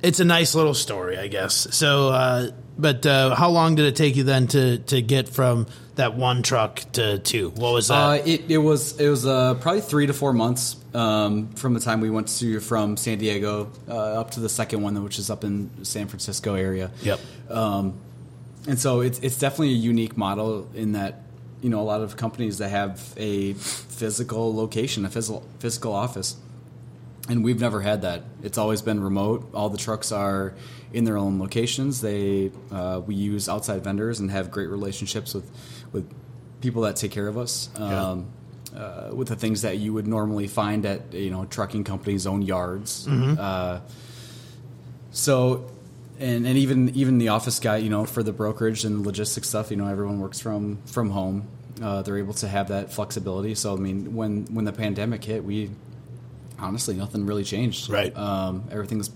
it's 0.02 0.22
a 0.22 0.26
nice 0.26 0.56
little 0.56 0.76
story, 0.76 1.18
I 1.18 1.28
guess. 1.28 1.76
So, 1.76 2.08
uh, 2.08 2.52
but 2.78 3.06
uh, 3.06 3.36
how 3.36 3.50
long 3.50 3.76
did 3.76 3.86
it 3.86 3.98
take 3.98 4.16
you 4.16 4.24
then 4.24 4.48
to 4.48 4.78
to 4.78 5.02
get 5.02 5.28
from 5.28 5.68
that 5.96 6.16
one 6.16 6.42
truck 6.42 6.80
to 6.94 7.20
two? 7.20 7.50
What 7.50 7.74
was 7.74 7.90
that? 7.90 7.96
Uh, 7.96 8.14
it, 8.26 8.50
it 8.50 8.60
was 8.60 8.98
it 8.98 9.10
was 9.10 9.26
uh, 9.26 9.56
probably 9.56 9.82
three 9.82 10.08
to 10.08 10.14
four 10.14 10.32
months 10.32 10.78
um, 10.98 11.50
from 11.54 11.76
the 11.76 11.80
time 11.80 12.02
we 12.02 12.10
went 12.10 12.28
to 12.40 12.60
from 12.60 12.98
San 12.98 13.20
Diego 13.20 13.72
uh, 13.88 14.20
up 14.20 14.32
to 14.32 14.40
the 14.40 14.50
second 14.50 14.82
one, 14.82 15.02
which 15.04 15.20
is 15.20 15.30
up 15.30 15.44
in 15.44 15.70
San 15.86 16.08
Francisco 16.08 16.56
area. 16.56 16.92
yep. 17.04 17.20
Um, 17.50 17.94
and 18.68 18.80
so 18.80 19.02
it's 19.02 19.20
it's 19.20 19.38
definitely 19.38 19.74
a 19.74 19.78
unique 19.78 20.18
model 20.18 20.68
in 20.74 20.94
that 20.94 21.22
you 21.62 21.70
know 21.70 21.80
a 21.82 21.84
lot 21.84 22.02
of 22.02 22.18
companies 22.18 22.58
that 22.58 22.70
have 22.70 23.14
a 23.16 23.54
physical 23.54 24.56
location, 24.56 25.06
a 25.06 25.10
physical 25.10 25.48
physical 25.60 25.94
office, 25.94 26.36
and 27.30 27.44
we've 27.44 27.62
never 27.62 27.82
had 27.82 28.02
that. 28.02 28.24
It's 28.42 28.58
always 28.58 28.82
been 28.82 29.02
remote. 29.02 29.48
All 29.54 29.70
the 29.70 29.78
trucks 29.78 30.12
are 30.12 30.56
in 30.92 31.04
their 31.04 31.18
own 31.18 31.40
locations. 31.40 32.02
They 32.02 32.52
uh, 32.72 33.02
we 33.06 33.14
use 33.14 33.48
outside 33.48 33.84
vendors 33.84 34.20
and 34.20 34.32
have 34.32 34.50
great 34.50 34.70
relationships 34.70 35.36
with 35.36 35.50
with 35.92 36.12
people 36.60 36.82
that 36.82 36.96
take 36.96 37.12
care 37.12 37.28
of 37.28 37.38
us. 37.38 37.70
Um, 37.76 38.32
uh, 38.76 39.12
with 39.14 39.28
the 39.28 39.36
things 39.36 39.62
that 39.62 39.78
you 39.78 39.94
would 39.94 40.08
normally 40.08 40.48
find 40.48 40.86
at 40.86 41.14
you 41.14 41.30
know 41.30 41.46
trucking 41.46 41.84
companies' 41.84 42.28
own 42.28 42.42
yards. 42.42 43.08
Uh, 43.08 43.82
so, 45.12 45.70
and 46.20 46.46
and 46.46 46.58
even 46.58 46.90
even 46.96 47.18
the 47.18 47.30
office 47.30 47.60
guy, 47.60 47.78
you 47.78 47.90
know, 47.90 48.06
for 48.06 48.24
the 48.24 48.34
brokerage 48.34 48.86
and 48.86 49.06
logistics 49.06 49.50
stuff, 49.50 49.72
you 49.72 49.78
know, 49.78 49.88
everyone 49.88 50.20
works 50.20 50.40
from 50.40 50.78
from 50.86 51.10
home. 51.10 51.48
Uh, 51.82 52.02
they're 52.02 52.18
able 52.18 52.34
to 52.34 52.48
have 52.48 52.70
that 52.70 52.92
flexibility. 52.92 53.54
So, 53.56 53.74
I 53.74 53.78
mean, 53.78 54.16
when 54.16 54.46
when 54.46 54.66
the 54.66 54.74
pandemic 54.74 55.24
hit, 55.24 55.44
we 55.44 55.72
honestly 56.60 56.96
nothing 56.96 57.26
really 57.26 57.44
changed. 57.44 57.90
Right. 57.90 58.16
Um, 58.18 58.66
everything's 58.72 59.12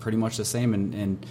pretty 0.00 0.18
much 0.18 0.36
the 0.36 0.44
same, 0.44 0.74
and 0.74 0.94
and 0.94 1.26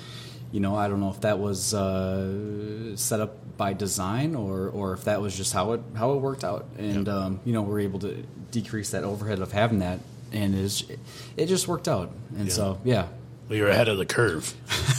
you 0.51 0.59
know, 0.59 0.75
I 0.75 0.87
don't 0.87 0.99
know 0.99 1.09
if 1.09 1.21
that 1.21 1.39
was 1.39 1.73
uh, 1.73 2.95
set 2.95 3.19
up 3.19 3.57
by 3.57 3.73
design 3.73 4.35
or 4.35 4.69
or 4.69 4.93
if 4.93 5.05
that 5.05 5.19
was 5.21 5.35
just 5.35 5.51
how 5.53 5.73
it 5.73 5.81
how 5.95 6.13
it 6.13 6.17
worked 6.17 6.43
out. 6.43 6.65
And 6.77 7.07
Yep. 7.07 7.15
um, 7.15 7.39
you 7.45 7.53
know, 7.53 7.61
we're 7.63 7.81
able 7.81 7.99
to 7.99 8.23
decrease 8.51 8.91
that 8.91 9.03
overhead 9.03 9.39
of 9.39 9.51
having 9.51 9.79
that, 9.79 9.99
and 10.31 10.55
it's, 10.55 10.83
it 11.35 11.47
just 11.47 11.67
worked 11.67 11.87
out. 11.87 12.11
And 12.37 12.47
Yeah. 12.47 12.53
so, 12.53 12.79
yeah. 12.83 13.07
Well, 13.49 13.57
you're 13.57 13.69
ahead 13.69 13.87
of 13.87 13.97
the 13.97 14.05
curve. 14.05 14.53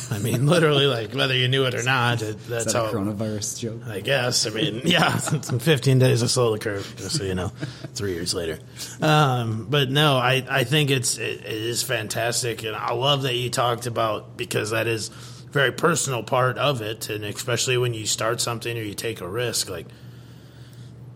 I 0.11 0.19
mean, 0.19 0.47
literally, 0.47 0.87
like 0.87 1.13
whether 1.13 1.35
you 1.35 1.49
knew 1.49 1.67
it 1.67 1.75
or 1.75 1.83
not, 1.83 2.23
it, 2.23 2.39
that's 2.49 2.73
that 2.73 2.75
how. 2.75 2.87
a 2.87 2.91
coronavirus 2.91 3.59
joke? 3.61 3.83
I 3.87 4.01
guess. 4.01 4.47
I 4.47 4.51
mean, 4.51 4.81
yeah, 4.87 5.15
15 5.19 5.99
days 5.99 6.21
to 6.21 6.29
slow 6.29 6.53
the 6.53 6.59
curve, 6.59 6.91
just 6.97 7.17
so 7.19 7.25
you 7.25 7.35
know, 7.35 7.49
three 7.95 8.15
years 8.15 8.33
later. 8.33 8.59
Um, 9.03 9.67
but 9.69 9.91
no, 9.91 10.17
I, 10.17 10.43
I 10.49 10.65
think 10.65 10.91
it's 10.91 11.19
it, 11.19 11.41
it 11.41 11.45
is 11.47 11.83
fantastic, 11.83 12.63
and 12.65 12.75
I 12.75 12.95
love 12.95 13.23
that 13.25 13.35
you 13.35 13.51
talked 13.51 13.87
about 13.87 14.39
because 14.39 14.71
that 14.71 14.87
is 14.87 15.11
very 15.51 15.73
personal 15.73 16.23
part 16.23 16.59
of 16.59 16.83
it, 16.83 17.09
and 17.09 17.25
especially 17.25 17.77
when 17.77 17.95
you 17.95 18.07
start 18.07 18.41
something 18.41 18.77
or 18.77 18.83
you 18.83 18.95
take 18.95 19.21
a 19.21 19.29
risk, 19.29 19.69
like. 19.69 19.87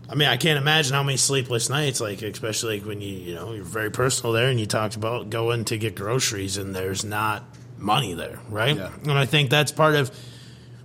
I 0.09 0.14
mean, 0.14 0.29
I 0.29 0.37
can't 0.37 0.59
imagine 0.59 0.92
how 0.92 1.03
many 1.03 1.16
sleepless 1.16 1.71
nights, 1.71 1.99
like 1.99 2.21
especially 2.21 2.81
like 2.81 2.87
when 2.87 3.01
you, 3.01 3.14
you 3.14 3.35
know, 3.35 3.55
you're 3.55 3.64
very 3.64 3.90
personal 3.90 4.35
there, 4.35 4.51
and 4.51 4.61
you 4.61 4.66
talked 4.66 4.95
about 4.95 5.31
going 5.31 5.64
to 5.66 5.79
get 5.79 5.95
groceries, 5.95 6.59
and 6.59 6.75
there's 6.75 7.03
not 7.03 7.45
money 7.83 8.14
there, 8.14 8.38
right? 8.49 8.77
Yeah. 8.77 8.90
And 9.03 9.12
I 9.12 9.27
think 9.27 9.51
that's 9.51 9.73
part 9.73 9.95
of 9.95 10.11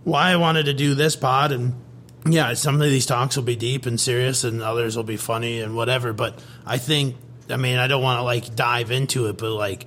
why 0.03 0.31
I 0.31 0.37
wanted 0.37 0.67
to 0.67 0.73
do 0.73 0.95
this 0.95 1.15
pod 1.15 1.51
and 1.51 1.73
yeah, 2.25 2.53
some 2.53 2.75
of 2.81 2.89
these 2.89 3.05
talks 3.05 3.35
will 3.37 3.43
be 3.43 3.55
deep 3.55 3.85
and 3.85 3.99
serious 3.99 4.43
and 4.43 4.61
others 4.61 4.97
will 4.97 5.03
be 5.03 5.17
funny 5.17 5.61
and 5.61 5.75
whatever, 5.75 6.13
but 6.13 6.41
I 6.65 6.77
think 6.77 7.15
I 7.49 7.55
mean, 7.55 7.77
I 7.77 7.87
don't 7.87 8.01
want 8.01 8.19
to 8.19 8.23
like 8.23 8.55
dive 8.55 8.91
into 8.91 9.27
it, 9.27 9.37
but 9.37 9.51
like 9.51 9.85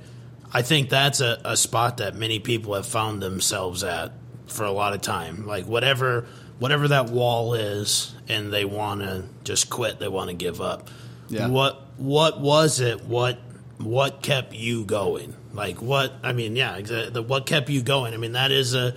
I 0.52 0.62
think 0.62 0.90
that's 0.90 1.20
a, 1.20 1.40
a 1.44 1.56
spot 1.56 1.98
that 1.98 2.14
many 2.14 2.38
people 2.38 2.74
have 2.74 2.86
found 2.86 3.22
themselves 3.22 3.84
at 3.84 4.12
for 4.46 4.64
a 4.64 4.72
lot 4.72 4.92
of 4.92 5.00
time. 5.00 5.46
Like 5.46 5.66
whatever 5.66 6.26
whatever 6.58 6.88
that 6.88 7.06
wall 7.06 7.54
is 7.54 8.14
and 8.28 8.52
they 8.52 8.64
want 8.64 9.00
to 9.00 9.24
just 9.44 9.70
quit, 9.70 9.98
they 9.98 10.08
want 10.08 10.30
to 10.30 10.36
give 10.36 10.60
up. 10.60 10.88
Yeah. 11.28 11.48
What 11.48 11.80
what 11.96 12.40
was 12.40 12.80
it? 12.80 13.04
What 13.04 13.38
what 13.78 14.22
kept 14.22 14.54
you 14.54 14.84
going? 14.84 15.34
Like 15.52 15.80
what? 15.80 16.12
I 16.22 16.32
mean, 16.32 16.56
yeah, 16.56 16.78
exa- 16.78 17.12
the, 17.12 17.22
what 17.22 17.46
kept 17.46 17.70
you 17.70 17.82
going? 17.82 18.14
I 18.14 18.16
mean, 18.16 18.32
that 18.32 18.52
is 18.52 18.74
a 18.74 18.94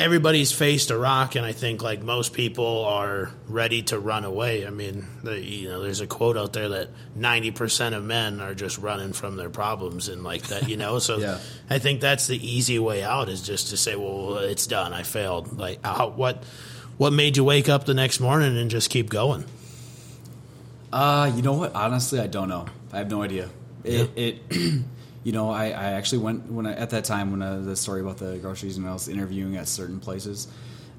everybody's 0.00 0.50
faced 0.52 0.90
a 0.90 0.98
rock, 0.98 1.36
and 1.36 1.44
I 1.44 1.52
think 1.52 1.82
like 1.82 2.02
most 2.02 2.32
people 2.32 2.84
are 2.84 3.30
ready 3.46 3.82
to 3.84 3.98
run 3.98 4.24
away. 4.24 4.66
I 4.66 4.70
mean, 4.70 5.06
the, 5.22 5.38
you 5.38 5.68
know, 5.68 5.82
there's 5.82 6.00
a 6.00 6.06
quote 6.06 6.36
out 6.36 6.52
there 6.52 6.70
that 6.70 6.88
ninety 7.14 7.50
percent 7.50 7.94
of 7.94 8.02
men 8.02 8.40
are 8.40 8.54
just 8.54 8.78
running 8.78 9.12
from 9.12 9.36
their 9.36 9.50
problems, 9.50 10.08
and 10.08 10.24
like 10.24 10.44
that, 10.48 10.68
you 10.68 10.76
know. 10.76 10.98
So 10.98 11.18
Yeah. 11.20 11.38
I 11.68 11.78
think 11.78 12.00
that's 12.00 12.26
the 12.26 12.36
easy 12.36 12.78
way 12.78 13.02
out 13.02 13.28
is 13.28 13.42
just 13.42 13.68
to 13.68 13.76
say, 13.76 13.94
well, 13.96 14.38
it's 14.38 14.66
done. 14.66 14.92
I 14.92 15.02
failed. 15.02 15.58
Like 15.58 15.84
how, 15.84 16.08
what 16.08 16.42
what 16.96 17.12
made 17.12 17.36
you 17.36 17.44
wake 17.44 17.68
up 17.68 17.84
the 17.84 17.94
next 17.94 18.20
morning 18.20 18.56
and 18.58 18.70
just 18.70 18.90
keep 18.90 19.08
going? 19.10 19.44
Uh, 20.92 21.30
you 21.34 21.42
know 21.42 21.52
what? 21.52 21.74
Honestly, 21.74 22.18
I 22.18 22.26
don't 22.26 22.48
know. 22.48 22.66
I 22.92 22.98
have 22.98 23.10
no 23.10 23.22
idea. 23.22 23.48
It, 23.84 24.10
it 24.16 24.42
you 25.24 25.32
know, 25.32 25.50
I, 25.50 25.66
I 25.66 25.92
actually 25.92 26.18
went 26.18 26.50
when 26.50 26.66
I, 26.66 26.72
at 26.74 26.90
that 26.90 27.04
time 27.04 27.30
when 27.30 27.42
I, 27.42 27.56
the 27.56 27.76
story 27.76 28.00
about 28.00 28.18
the 28.18 28.38
groceries 28.38 28.76
and 28.78 28.86
I 28.88 28.92
was 28.92 29.08
interviewing 29.08 29.56
at 29.56 29.68
certain 29.68 30.00
places, 30.00 30.48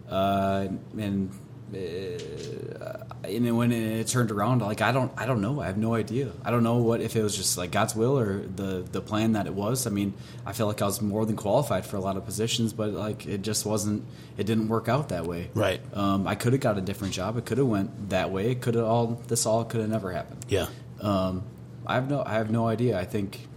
uh, 0.10 0.68
and 0.98 1.32
uh, 1.74 3.04
and 3.24 3.58
when 3.58 3.72
it 3.72 4.08
turned 4.08 4.32
around, 4.32 4.62
like 4.62 4.82
I 4.82 4.92
don't, 4.92 5.12
I 5.18 5.26
don't 5.26 5.42
know. 5.42 5.62
I 5.62 5.68
have 5.68 5.78
no 5.78 5.94
idea. 5.94 6.32
I 6.44 6.52
don't 6.52 6.64
know 6.64 6.78
what 6.78 7.02
if 7.02 7.16
it 7.16 7.24
was 7.24 7.36
just 7.36 7.58
like 7.58 7.72
God's 7.72 7.96
will 7.96 8.18
or 8.20 8.40
the 8.40 8.84
the 8.92 9.02
plan 9.02 9.34
that 9.34 9.48
it 9.48 9.54
was. 9.54 9.88
I 9.88 9.90
mean, 9.90 10.14
I 10.46 10.54
feel 10.54 10.68
like 10.68 10.82
I 10.82 10.86
was 10.86 11.02
more 11.02 11.26
than 11.26 11.36
qualified 11.36 11.86
for 11.86 11.98
a 11.98 12.00
lot 12.02 12.18
of 12.18 12.26
positions, 12.26 12.74
but 12.74 12.92
like 12.92 13.26
it 13.26 13.42
just 13.42 13.66
wasn't. 13.66 14.06
It 14.38 14.46
didn't 14.46 14.68
work 14.70 14.90
out 14.90 15.10
that 15.10 15.26
way. 15.26 15.50
Right. 15.54 15.82
Um, 15.94 16.28
I 16.28 16.36
could 16.36 16.54
have 16.54 16.62
got 16.62 16.78
a 16.78 16.82
different 16.82 17.14
job. 17.14 17.38
It 17.38 17.46
could 17.46 17.58
have 17.58 17.68
went 17.68 18.10
that 18.10 18.32
way. 18.32 18.52
It 18.52 18.62
could 18.62 18.76
have 18.76 18.86
all. 18.86 19.22
This 19.28 19.46
all 19.46 19.64
could 19.66 19.82
have 19.82 19.90
never 19.90 20.12
happened. 20.12 20.46
Yeah, 20.50 20.68
Um, 21.00 21.44
I 21.86 21.96
have 21.96 22.10
no, 22.10 22.24
I 22.26 22.34
have 22.34 22.50
no 22.52 22.68
idea. 22.68 23.00
I 23.00 23.06
think 23.06 23.48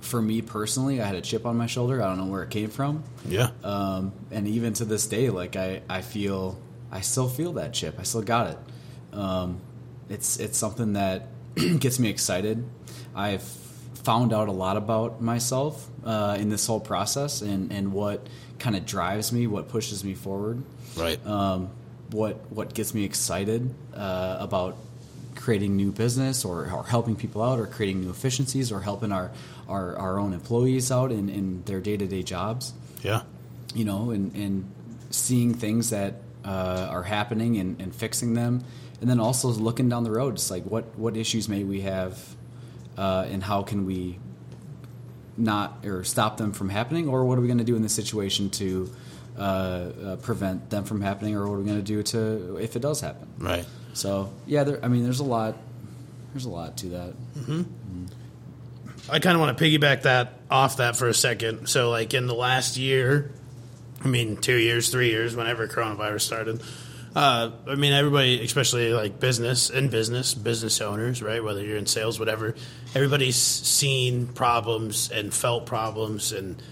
for 0.00 0.20
me 0.20 0.42
personally, 0.42 1.00
I 1.00 1.06
had 1.06 1.16
a 1.16 1.20
chip 1.20 1.46
on 1.46 1.56
my 1.56 1.66
shoulder. 1.66 2.02
I 2.02 2.06
don't 2.08 2.18
know 2.18 2.26
where 2.26 2.42
it 2.42 2.50
came 2.50 2.70
from. 2.70 3.04
yeah, 3.26 3.50
Um, 3.64 4.12
and 4.30 4.46
even 4.48 4.72
to 4.74 4.84
this 4.84 5.06
day, 5.06 5.30
like 5.30 5.56
I, 5.56 5.82
I 5.88 6.02
feel, 6.02 6.58
I 6.90 7.00
still 7.00 7.28
feel 7.28 7.54
that 7.54 7.72
chip. 7.72 7.96
I 7.98 8.02
still 8.02 8.22
got 8.22 8.50
it. 8.50 8.58
Um, 9.12 9.60
it's, 10.08 10.38
it's 10.38 10.58
something 10.58 10.94
that 10.94 11.28
gets 11.78 11.98
me 11.98 12.08
excited. 12.08 12.64
I've 13.14 13.42
found 13.42 14.32
out 14.32 14.48
a 14.48 14.52
lot 14.52 14.76
about 14.76 15.20
myself 15.20 15.88
uh, 16.04 16.36
in 16.38 16.48
this 16.48 16.66
whole 16.66 16.80
process 16.80 17.42
and, 17.42 17.72
and 17.72 17.92
what 17.92 18.26
kind 18.58 18.76
of 18.76 18.86
drives 18.86 19.32
me, 19.32 19.46
what 19.46 19.68
pushes 19.68 20.04
me 20.04 20.14
forward 20.14 20.62
right. 20.98 21.24
um, 21.26 21.70
what 22.10 22.50
what 22.50 22.74
gets 22.74 22.94
me 22.94 23.04
excited 23.04 23.74
uh, 23.94 24.36
about 24.40 24.76
creating 25.38 25.76
new 25.76 25.92
business 25.92 26.44
or, 26.44 26.70
or 26.70 26.84
helping 26.84 27.16
people 27.16 27.42
out 27.42 27.58
or 27.58 27.66
creating 27.66 28.02
new 28.02 28.10
efficiencies 28.10 28.70
or 28.70 28.80
helping 28.80 29.12
our 29.12 29.30
our, 29.68 29.96
our 29.96 30.18
own 30.18 30.32
employees 30.32 30.90
out 30.90 31.12
in, 31.12 31.28
in 31.28 31.62
their 31.64 31.80
day 31.80 31.96
to 31.96 32.06
day 32.06 32.22
jobs. 32.22 32.72
Yeah, 33.02 33.22
you 33.74 33.84
know 33.84 34.10
and, 34.10 34.34
and 34.34 34.70
seeing 35.10 35.54
things 35.54 35.90
that 35.90 36.14
uh, 36.44 36.88
are 36.90 37.02
happening 37.02 37.56
and, 37.56 37.80
and 37.80 37.94
fixing 37.94 38.34
them. 38.34 38.64
And 39.00 39.08
then 39.08 39.20
also 39.20 39.48
looking 39.48 39.88
down 39.88 40.02
the 40.02 40.10
road 40.10 40.34
it's 40.34 40.50
like 40.50 40.64
what 40.64 40.98
what 40.98 41.16
issues 41.16 41.48
may 41.48 41.62
we 41.62 41.82
have 41.82 42.18
uh, 42.96 43.26
and 43.30 43.42
how 43.42 43.62
can 43.62 43.86
we 43.86 44.18
not 45.38 45.86
or 45.86 46.04
stop 46.04 46.36
them 46.36 46.52
from 46.52 46.68
happening? 46.68 47.08
Or 47.08 47.24
what 47.24 47.38
are 47.38 47.40
we 47.40 47.46
going 47.46 47.58
to 47.58 47.64
do 47.64 47.76
in 47.76 47.82
this 47.82 47.94
situation 47.94 48.50
to 48.50 48.90
uh, 49.38 49.40
uh, 49.40 50.16
prevent 50.16 50.68
them 50.70 50.84
from 50.84 51.00
happening? 51.00 51.36
Or 51.36 51.46
what 51.46 51.54
are 51.54 51.58
we 51.58 51.64
going 51.64 51.78
to 51.78 51.82
do 51.82 52.02
to 52.02 52.56
if 52.56 52.76
it 52.76 52.80
does 52.80 53.00
happen? 53.00 53.28
Right. 53.38 53.64
So 53.98 54.32
yeah 54.46 54.64
there, 54.64 54.84
i 54.84 54.88
mean 54.88 55.04
there's 55.04 55.20
a 55.20 55.24
lot 55.24 55.56
there's 56.32 56.44
a 56.44 56.50
lot 56.50 56.76
to 56.76 56.86
that 56.88 57.14
I 59.10 59.20
kind 59.20 59.34
of 59.34 59.40
want 59.40 59.56
to 59.56 59.64
piggyback 59.64 60.02
that 60.02 60.34
off 60.50 60.76
that 60.76 60.94
for 60.94 61.08
a 61.08 61.14
second. 61.14 61.66
So, 61.66 61.88
like 61.88 62.12
in 62.12 62.26
the 62.26 62.34
last 62.34 62.76
year, 62.76 63.32
I 64.04 64.08
mean, 64.08 64.36
two 64.36 64.56
years, 64.56 64.90
three 64.90 65.08
years, 65.08 65.34
whenever 65.34 65.66
coronavirus 65.66 66.20
started, 66.20 66.62
uh, 67.16 67.50
I 67.66 67.74
mean, 67.74 67.92
everybody, 67.92 68.44
especially 68.44 68.92
like 68.92 69.18
business 69.18 69.70
and 69.70 69.90
business, 69.90 70.34
business 70.34 70.80
owners, 70.80 71.22
right? 71.22 71.42
Whether 71.42 71.64
you're 71.64 71.78
in 71.78 71.86
sales, 71.86 72.18
whatever, 72.18 72.54
everybody's 72.94 73.36
seen 73.36 74.26
problems 74.26 75.10
and 75.10 75.32
felt 75.32 75.66
problems. 75.66 76.32
And 76.32 76.62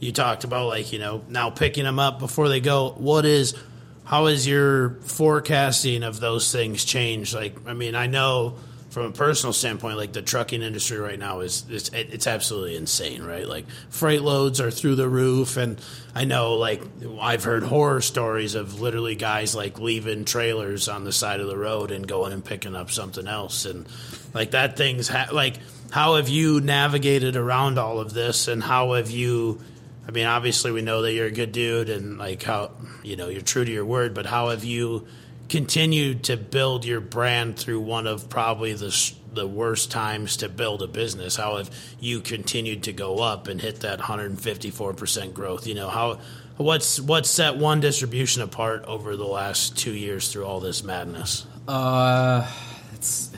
you 0.00 0.12
talked 0.12 0.44
about 0.44 0.66
like, 0.66 0.92
you 0.92 0.98
know, 0.98 1.22
now 1.28 1.50
picking 1.50 1.84
them 1.84 1.98
up 1.98 2.18
before 2.18 2.48
they 2.48 2.60
go. 2.60 2.90
What 2.90 3.24
is, 3.24 3.54
how 4.04 4.26
is 4.26 4.46
your 4.46 4.90
forecasting 5.00 6.02
of 6.02 6.20
those 6.20 6.52
things 6.52 6.84
changed? 6.84 7.34
Like, 7.34 7.56
I 7.66 7.72
mean, 7.72 7.94
I 7.94 8.06
know 8.06 8.56
from 8.94 9.06
a 9.06 9.10
personal 9.10 9.52
standpoint, 9.52 9.96
like 9.96 10.12
the 10.12 10.22
trucking 10.22 10.62
industry 10.62 10.98
right 10.98 11.18
now 11.18 11.40
is 11.40 11.64
it's, 11.68 11.88
it's 11.88 12.28
absolutely 12.28 12.76
insane, 12.76 13.24
right? 13.24 13.46
Like 13.46 13.66
freight 13.90 14.22
loads 14.22 14.60
are 14.60 14.70
through 14.70 14.94
the 14.94 15.08
roof, 15.08 15.56
and 15.56 15.80
I 16.14 16.24
know 16.24 16.54
like 16.54 16.80
I've 17.20 17.42
heard 17.42 17.64
horror 17.64 18.00
stories 18.00 18.54
of 18.54 18.80
literally 18.80 19.16
guys 19.16 19.52
like 19.52 19.80
leaving 19.80 20.24
trailers 20.24 20.88
on 20.88 21.02
the 21.02 21.12
side 21.12 21.40
of 21.40 21.48
the 21.48 21.58
road 21.58 21.90
and 21.90 22.06
going 22.06 22.32
and 22.32 22.44
picking 22.44 22.76
up 22.76 22.92
something 22.92 23.26
else, 23.26 23.64
and 23.64 23.86
like 24.32 24.52
that 24.52 24.76
thing's 24.76 25.08
ha- 25.08 25.30
like 25.32 25.58
how 25.90 26.14
have 26.14 26.28
you 26.28 26.60
navigated 26.60 27.34
around 27.34 27.78
all 27.78 27.98
of 27.98 28.14
this, 28.14 28.46
and 28.46 28.62
how 28.62 28.92
have 28.92 29.10
you? 29.10 29.60
I 30.06 30.10
mean, 30.10 30.26
obviously 30.26 30.70
we 30.72 30.82
know 30.82 31.02
that 31.02 31.12
you're 31.12 31.26
a 31.26 31.32
good 31.32 31.52
dude, 31.52 31.88
and 31.88 32.18
like 32.18 32.42
how 32.42 32.72
you 33.02 33.16
know 33.16 33.28
you're 33.28 33.42
true 33.42 33.64
to 33.64 33.72
your 33.72 33.84
word, 33.84 34.14
but 34.14 34.26
how 34.26 34.50
have 34.50 34.64
you? 34.64 35.06
continued 35.48 36.24
to 36.24 36.36
build 36.36 36.84
your 36.84 37.00
brand 37.00 37.56
through 37.56 37.80
one 37.80 38.06
of 38.06 38.28
probably 38.28 38.72
the 38.72 39.12
the 39.32 39.46
worst 39.46 39.90
times 39.90 40.38
to 40.38 40.48
build 40.48 40.82
a 40.82 40.86
business? 40.86 41.36
How 41.36 41.56
have 41.56 41.70
you 42.00 42.20
continued 42.20 42.84
to 42.84 42.92
go 42.92 43.20
up 43.20 43.48
and 43.48 43.60
hit 43.60 43.80
that 43.80 43.98
154 43.98 44.94
percent 44.94 45.34
growth? 45.34 45.66
You 45.66 45.74
know 45.74 45.88
how 45.88 46.20
what's 46.56 47.00
what's 47.00 47.30
set 47.30 47.56
one 47.56 47.80
distribution 47.80 48.42
apart 48.42 48.84
over 48.84 49.16
the 49.16 49.26
last 49.26 49.76
two 49.76 49.92
years 49.92 50.32
through 50.32 50.44
all 50.44 50.60
this 50.60 50.82
madness? 50.82 51.46
Uh, 51.66 52.50
it's 52.94 53.30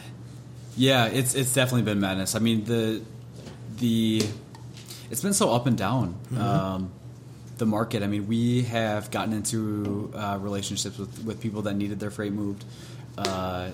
yeah, 0.77 1.07
it's 1.07 1.35
it's 1.35 1.55
definitely 1.55 1.83
been 1.83 2.01
madness. 2.01 2.35
I 2.35 2.39
mean 2.39 2.65
the 2.65 3.03
the 3.79 4.23
it's 5.11 5.23
been 5.23 5.35
so 5.35 5.53
up 5.53 5.67
and 5.67 5.77
down. 5.77 6.15
Mm-hmm. 6.31 6.41
Um, 6.41 6.93
the 7.59 7.67
market. 7.67 8.03
I 8.03 8.07
mean, 8.07 8.27
we 8.27 8.63
have 8.63 9.11
gotten 9.11 9.33
into 9.33 10.13
uh, 10.15 10.39
relationships 10.41 10.99
with, 10.99 11.25
with 11.25 11.41
people 11.41 11.63
that 11.63 11.75
needed 11.75 11.99
their 11.99 12.11
freight 12.11 12.33
moved 12.33 12.65
uh, 13.17 13.71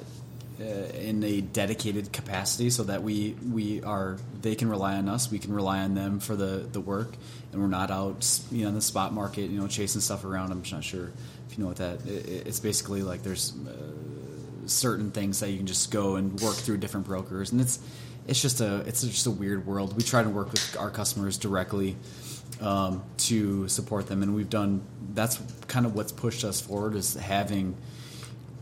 uh, 0.61 0.65
in 0.65 1.25
a 1.25 1.41
dedicated 1.41 2.13
capacity, 2.13 2.71
so 2.71 2.85
that 2.85 3.03
we 3.03 3.35
we 3.51 3.83
are 3.83 4.19
they 4.41 4.55
can 4.55 4.69
rely 4.69 4.95
on 4.95 5.09
us, 5.09 5.31
we 5.31 5.39
can 5.39 5.53
rely 5.53 5.81
on 5.81 5.95
them 5.95 6.21
for 6.21 6.37
the 6.37 6.67
the 6.71 6.81
work, 6.81 7.15
and 7.53 7.61
we're 7.61 7.69
not 7.69 7.91
out 7.91 8.41
you 8.51 8.63
know 8.63 8.69
in 8.69 8.75
the 8.75 8.81
spot 8.81 9.13
market, 9.13 9.51
you 9.51 9.59
know, 9.59 9.67
chasing 9.67 10.01
stuff 10.01 10.25
around. 10.25 10.53
I'm 10.53 10.63
not 10.71 10.85
sure 10.85 11.11
if 11.49 11.59
you 11.59 11.65
know 11.65 11.69
what 11.69 11.79
that. 11.79 12.07
It's 12.07 12.61
basically 12.61 13.03
like 13.03 13.23
there's 13.23 13.53
uh, 13.67 14.67
certain 14.67 15.11
things 15.11 15.41
that 15.41 15.51
you 15.51 15.57
can 15.57 15.67
just 15.67 15.91
go 15.91 16.15
and 16.17 16.39
work 16.41 16.55
through 16.55 16.77
different 16.77 17.07
brokers, 17.07 17.51
and 17.51 17.61
it's 17.61 17.81
it's 18.27 18.41
just 18.41 18.61
a 18.61 18.77
it's 18.87 19.03
just 19.03 19.27
a 19.27 19.31
weird 19.31 19.67
world. 19.67 19.97
We 19.97 20.03
try 20.03 20.23
to 20.23 20.29
work 20.29 20.53
with 20.53 20.77
our 20.79 20.91
customers 20.91 21.39
directly 21.39 21.97
um, 22.61 23.03
to 23.19 23.69
support 23.69 24.07
them, 24.07 24.23
and 24.23 24.35
we've 24.35 24.51
done. 24.51 24.83
That's 25.15 25.41
kind 25.69 25.87
of 25.87 25.95
what's 25.95 26.13
pushed 26.13 26.45
us 26.45 26.61
forward 26.61 26.95
is 26.95 27.15
having, 27.15 27.77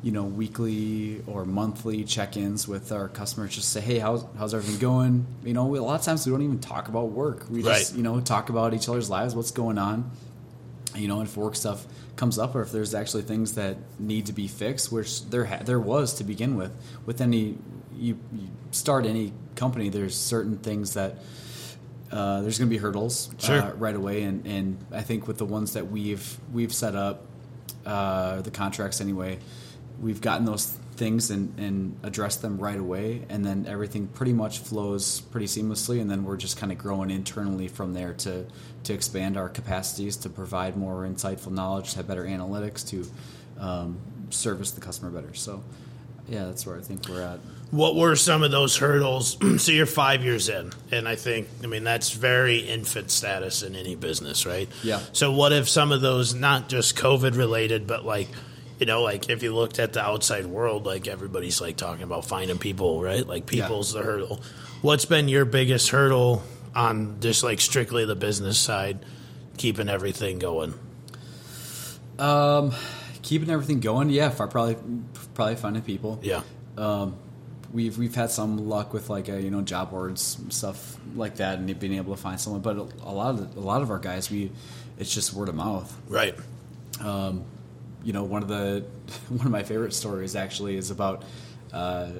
you 0.03 0.12
know, 0.12 0.25
weekly 0.25 1.23
or 1.27 1.44
monthly 1.44 2.05
check-ins 2.05 2.66
with 2.66 2.90
our 2.90 3.09
customers. 3.09 3.55
Just 3.55 3.73
say, 3.73 3.81
hey, 3.81 3.99
how's 3.99 4.25
how's 4.38 4.55
everything 4.55 4.79
going? 4.81 5.27
You 5.44 5.53
know, 5.53 5.77
a 5.77 5.79
lot 5.79 6.01
of 6.01 6.05
times 6.05 6.27
we 6.27 6.33
don't 6.33 6.42
even 6.42 6.59
talk 6.59 6.88
about 6.88 7.11
work. 7.11 7.46
We 7.51 7.62
just, 7.62 7.94
you 7.94 8.03
know, 8.03 8.20
talk 8.20 8.49
about 8.49 8.75
each 8.75 8.88
other's 8.88 9.11
lives, 9.11 9.35
what's 9.35 9.51
going 9.51 9.79
on. 9.79 10.11
You 10.96 11.07
know, 11.07 11.20
if 11.20 11.37
work 11.37 11.55
stuff 11.55 11.87
comes 12.16 12.38
up, 12.38 12.55
or 12.57 12.62
if 12.62 12.73
there's 12.73 12.94
actually 12.94 13.23
things 13.23 13.55
that 13.55 13.77
need 14.01 14.27
to 14.27 14.33
be 14.33 14.49
fixed, 14.49 14.90
which 14.90 15.27
there 15.31 15.44
ha- 15.44 15.62
there 15.64 15.79
was 15.79 16.14
to 16.14 16.25
begin 16.25 16.57
with. 16.57 16.73
With 17.07 17.20
any 17.20 17.59
you, 17.96 18.18
you 18.33 18.49
start 18.73 19.07
any 19.07 19.33
company, 19.61 19.90
there's 19.90 20.16
certain 20.16 20.59
things 20.59 20.94
that 20.94 21.18
uh, 22.11 22.40
there's 22.40 22.59
going 22.59 22.68
to 22.68 22.75
be 22.75 22.79
hurdles 22.79 23.31
sure. 23.38 23.62
uh, 23.62 23.73
right 23.75 23.94
away, 23.94 24.23
and, 24.23 24.44
and 24.46 24.79
I 24.90 25.03
think 25.03 25.29
with 25.29 25.38
the 25.38 25.44
ones 25.44 25.75
that 25.75 25.90
we've 25.90 26.38
we've 26.53 26.73
set 26.73 26.96
up, 26.96 27.27
uh, 27.87 28.40
the 28.40 28.51
contracts 28.51 29.01
anyway, 29.01 29.38
we've 30.01 30.20
gotten 30.20 30.44
those 30.44 30.66
things 30.96 31.31
and, 31.31 31.59
and 31.59 31.99
addressed 32.03 32.42
them 32.42 32.59
right 32.59 32.79
away, 32.79 33.23
and 33.29 33.44
then 33.44 33.66
everything 33.68 34.09
pretty 34.09 34.33
much 34.33 34.59
flows 34.59 35.20
pretty 35.20 35.46
seamlessly, 35.46 36.01
and 36.01 36.11
then 36.11 36.25
we're 36.25 36.37
just 36.37 36.57
kind 36.57 36.73
of 36.73 36.79
growing 36.79 37.11
internally 37.11 37.68
from 37.68 37.94
there 37.94 38.12
to 38.14 38.44
to 38.85 38.92
expand 38.92 39.37
our 39.37 39.49
capacities 39.49 40.16
to 40.16 40.29
provide 40.29 40.77
more 40.77 41.07
insightful 41.07 41.53
knowledge, 41.53 41.90
to 41.92 41.96
have 41.99 42.09
better 42.09 42.25
analytics, 42.25 42.87
to 42.88 43.07
um, 43.61 43.99
service 44.31 44.70
the 44.73 44.81
customer 44.81 45.11
better. 45.11 45.35
So, 45.35 45.62
yeah, 46.30 46.46
that's 46.46 46.64
where 46.64 46.78
I 46.78 46.80
think 46.80 47.06
we're 47.08 47.20
at 47.20 47.40
what 47.70 47.94
were 47.94 48.16
some 48.16 48.42
of 48.42 48.50
those 48.50 48.76
hurdles? 48.76 49.36
so 49.58 49.72
you're 49.72 49.86
five 49.86 50.24
years 50.24 50.48
in, 50.48 50.72
and 50.90 51.08
I 51.08 51.16
think, 51.16 51.48
I 51.62 51.66
mean, 51.66 51.84
that's 51.84 52.10
very 52.10 52.58
infant 52.58 53.10
status 53.10 53.62
in 53.62 53.76
any 53.76 53.94
business, 53.94 54.46
right? 54.46 54.68
Yeah. 54.82 55.00
So 55.12 55.32
what 55.32 55.52
if 55.52 55.68
some 55.68 55.92
of 55.92 56.00
those, 56.00 56.34
not 56.34 56.68
just 56.68 56.96
COVID 56.96 57.36
related, 57.36 57.86
but 57.86 58.04
like, 58.04 58.28
you 58.78 58.86
know, 58.86 59.02
like 59.02 59.28
if 59.28 59.42
you 59.42 59.54
looked 59.54 59.78
at 59.78 59.92
the 59.92 60.02
outside 60.02 60.46
world, 60.46 60.86
like 60.86 61.06
everybody's 61.06 61.60
like 61.60 61.76
talking 61.76 62.02
about 62.02 62.24
finding 62.24 62.58
people, 62.58 63.02
right? 63.02 63.26
Like 63.26 63.46
people's 63.46 63.94
yeah. 63.94 64.00
the 64.00 64.06
hurdle. 64.06 64.42
What's 64.82 65.04
been 65.04 65.28
your 65.28 65.44
biggest 65.44 65.90
hurdle 65.90 66.42
on 66.74 67.20
just 67.20 67.44
like 67.44 67.60
strictly 67.60 68.04
the 68.06 68.16
business 68.16 68.58
side, 68.58 69.04
keeping 69.58 69.88
everything 69.88 70.38
going? 70.38 70.74
Um, 72.18 72.72
keeping 73.22 73.50
everything 73.50 73.80
going, 73.80 74.08
yeah. 74.08 74.28
If 74.28 74.40
I 74.40 74.46
probably, 74.46 74.76
probably 75.40 75.57
finding 75.57 75.83
people. 75.83 76.20
Yeah. 76.22 76.42
Um, 76.76 77.16
we've 77.72 77.96
we've 77.96 78.14
had 78.14 78.31
some 78.31 78.68
luck 78.68 78.92
with 78.92 79.09
like 79.09 79.31
a, 79.31 79.37
uh, 79.37 79.38
you 79.38 79.50
know 79.50 79.62
job 79.62 79.90
boards 79.90 80.37
stuff 80.50 80.98
like 81.14 81.37
that 81.37 81.59
and 81.59 81.81
being 81.81 81.94
able 81.94 82.14
to 82.14 82.20
find 82.20 82.38
someone. 82.38 82.61
But 82.61 82.76
a, 82.76 83.11
lot 83.11 83.31
of 83.31 83.57
a 83.57 83.61
lot 83.61 83.81
of 83.81 83.90
our 83.90 83.98
guys, 83.98 84.31
we 84.31 84.53
it's 84.98 85.14
just 85.14 85.33
word 85.33 85.48
of 85.48 85.55
mouth. 85.55 85.90
Right. 86.09 86.35
Um, 87.00 87.44
you 88.05 88.12
know, 88.12 88.24
one 88.24 88.42
of 88.42 88.48
the 88.48 88.85
one 89.31 89.46
of 89.46 89.50
my 89.50 89.62
favorite 89.62 89.94
stories 89.94 90.37
actually 90.37 90.76
is 90.76 90.90
about 90.90 91.24
uh, 91.72 92.11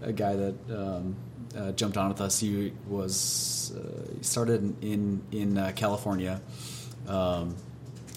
a 0.00 0.14
guy 0.14 0.34
that 0.34 0.54
um, 0.70 1.14
uh, 1.54 1.72
jumped 1.72 1.98
on 1.98 2.08
with 2.08 2.22
us. 2.22 2.40
He 2.40 2.72
was 2.88 3.74
uh, 3.76 4.14
he 4.16 4.24
started 4.24 4.82
in 4.82 5.20
in 5.30 5.58
uh, 5.58 5.72
California. 5.76 6.40
Um, 7.06 7.54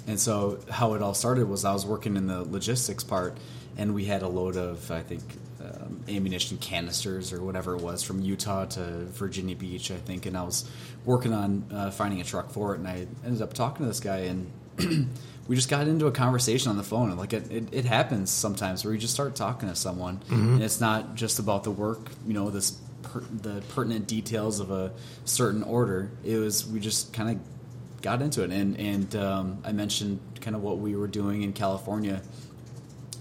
and 0.07 0.17
so 0.17 0.59
how 0.69 0.93
it 0.93 1.01
all 1.01 1.13
started 1.13 1.49
was 1.49 1.65
I 1.65 1.73
was 1.73 1.85
working 1.85 2.15
in 2.15 2.27
the 2.27 2.43
logistics 2.43 3.03
part, 3.03 3.37
and 3.77 3.93
we 3.93 4.05
had 4.05 4.21
a 4.21 4.27
load 4.27 4.57
of 4.57 4.89
I 4.91 5.01
think 5.01 5.21
um, 5.61 6.03
ammunition 6.07 6.57
canisters 6.57 7.33
or 7.33 7.43
whatever 7.43 7.75
it 7.75 7.81
was 7.81 8.03
from 8.03 8.21
Utah 8.21 8.65
to 8.65 8.81
Virginia 9.05 9.55
Beach, 9.55 9.91
I 9.91 9.97
think. 9.97 10.25
And 10.25 10.37
I 10.37 10.43
was 10.43 10.69
working 11.05 11.33
on 11.33 11.65
uh, 11.71 11.91
finding 11.91 12.21
a 12.21 12.23
truck 12.23 12.51
for 12.51 12.75
it, 12.75 12.79
and 12.79 12.87
I 12.87 13.07
ended 13.25 13.41
up 13.41 13.53
talking 13.53 13.85
to 13.85 13.87
this 13.87 13.99
guy, 13.99 14.29
and 14.29 14.51
we 15.47 15.55
just 15.55 15.69
got 15.69 15.87
into 15.87 16.07
a 16.07 16.11
conversation 16.11 16.69
on 16.69 16.77
the 16.77 16.83
phone. 16.83 17.09
And 17.09 17.19
like 17.19 17.33
it, 17.33 17.51
it, 17.51 17.67
it 17.71 17.85
happens 17.85 18.29
sometimes 18.29 18.83
where 18.83 18.93
you 18.93 18.99
just 18.99 19.13
start 19.13 19.35
talking 19.35 19.69
to 19.69 19.75
someone, 19.75 20.17
mm-hmm. 20.17 20.55
and 20.55 20.63
it's 20.63 20.79
not 20.79 21.15
just 21.15 21.39
about 21.39 21.63
the 21.63 21.71
work, 21.71 22.09
you 22.27 22.33
know, 22.33 22.49
this 22.49 22.71
per, 23.03 23.21
the 23.21 23.61
pertinent 23.69 24.07
details 24.07 24.59
of 24.59 24.71
a 24.71 24.91
certain 25.25 25.63
order. 25.63 26.11
It 26.23 26.37
was 26.37 26.67
we 26.67 26.79
just 26.79 27.13
kind 27.13 27.29
of 27.31 28.01
got 28.01 28.21
into 28.21 28.43
it, 28.43 28.51
and 28.51 28.79
and 28.79 29.15
um, 29.15 29.59
I 29.63 29.71
mentioned 29.71 30.19
kind 30.41 30.55
of 30.55 30.61
what 30.61 30.77
we 30.77 30.95
were 30.95 31.07
doing 31.07 31.41
in 31.41 31.53
California, 31.53 32.21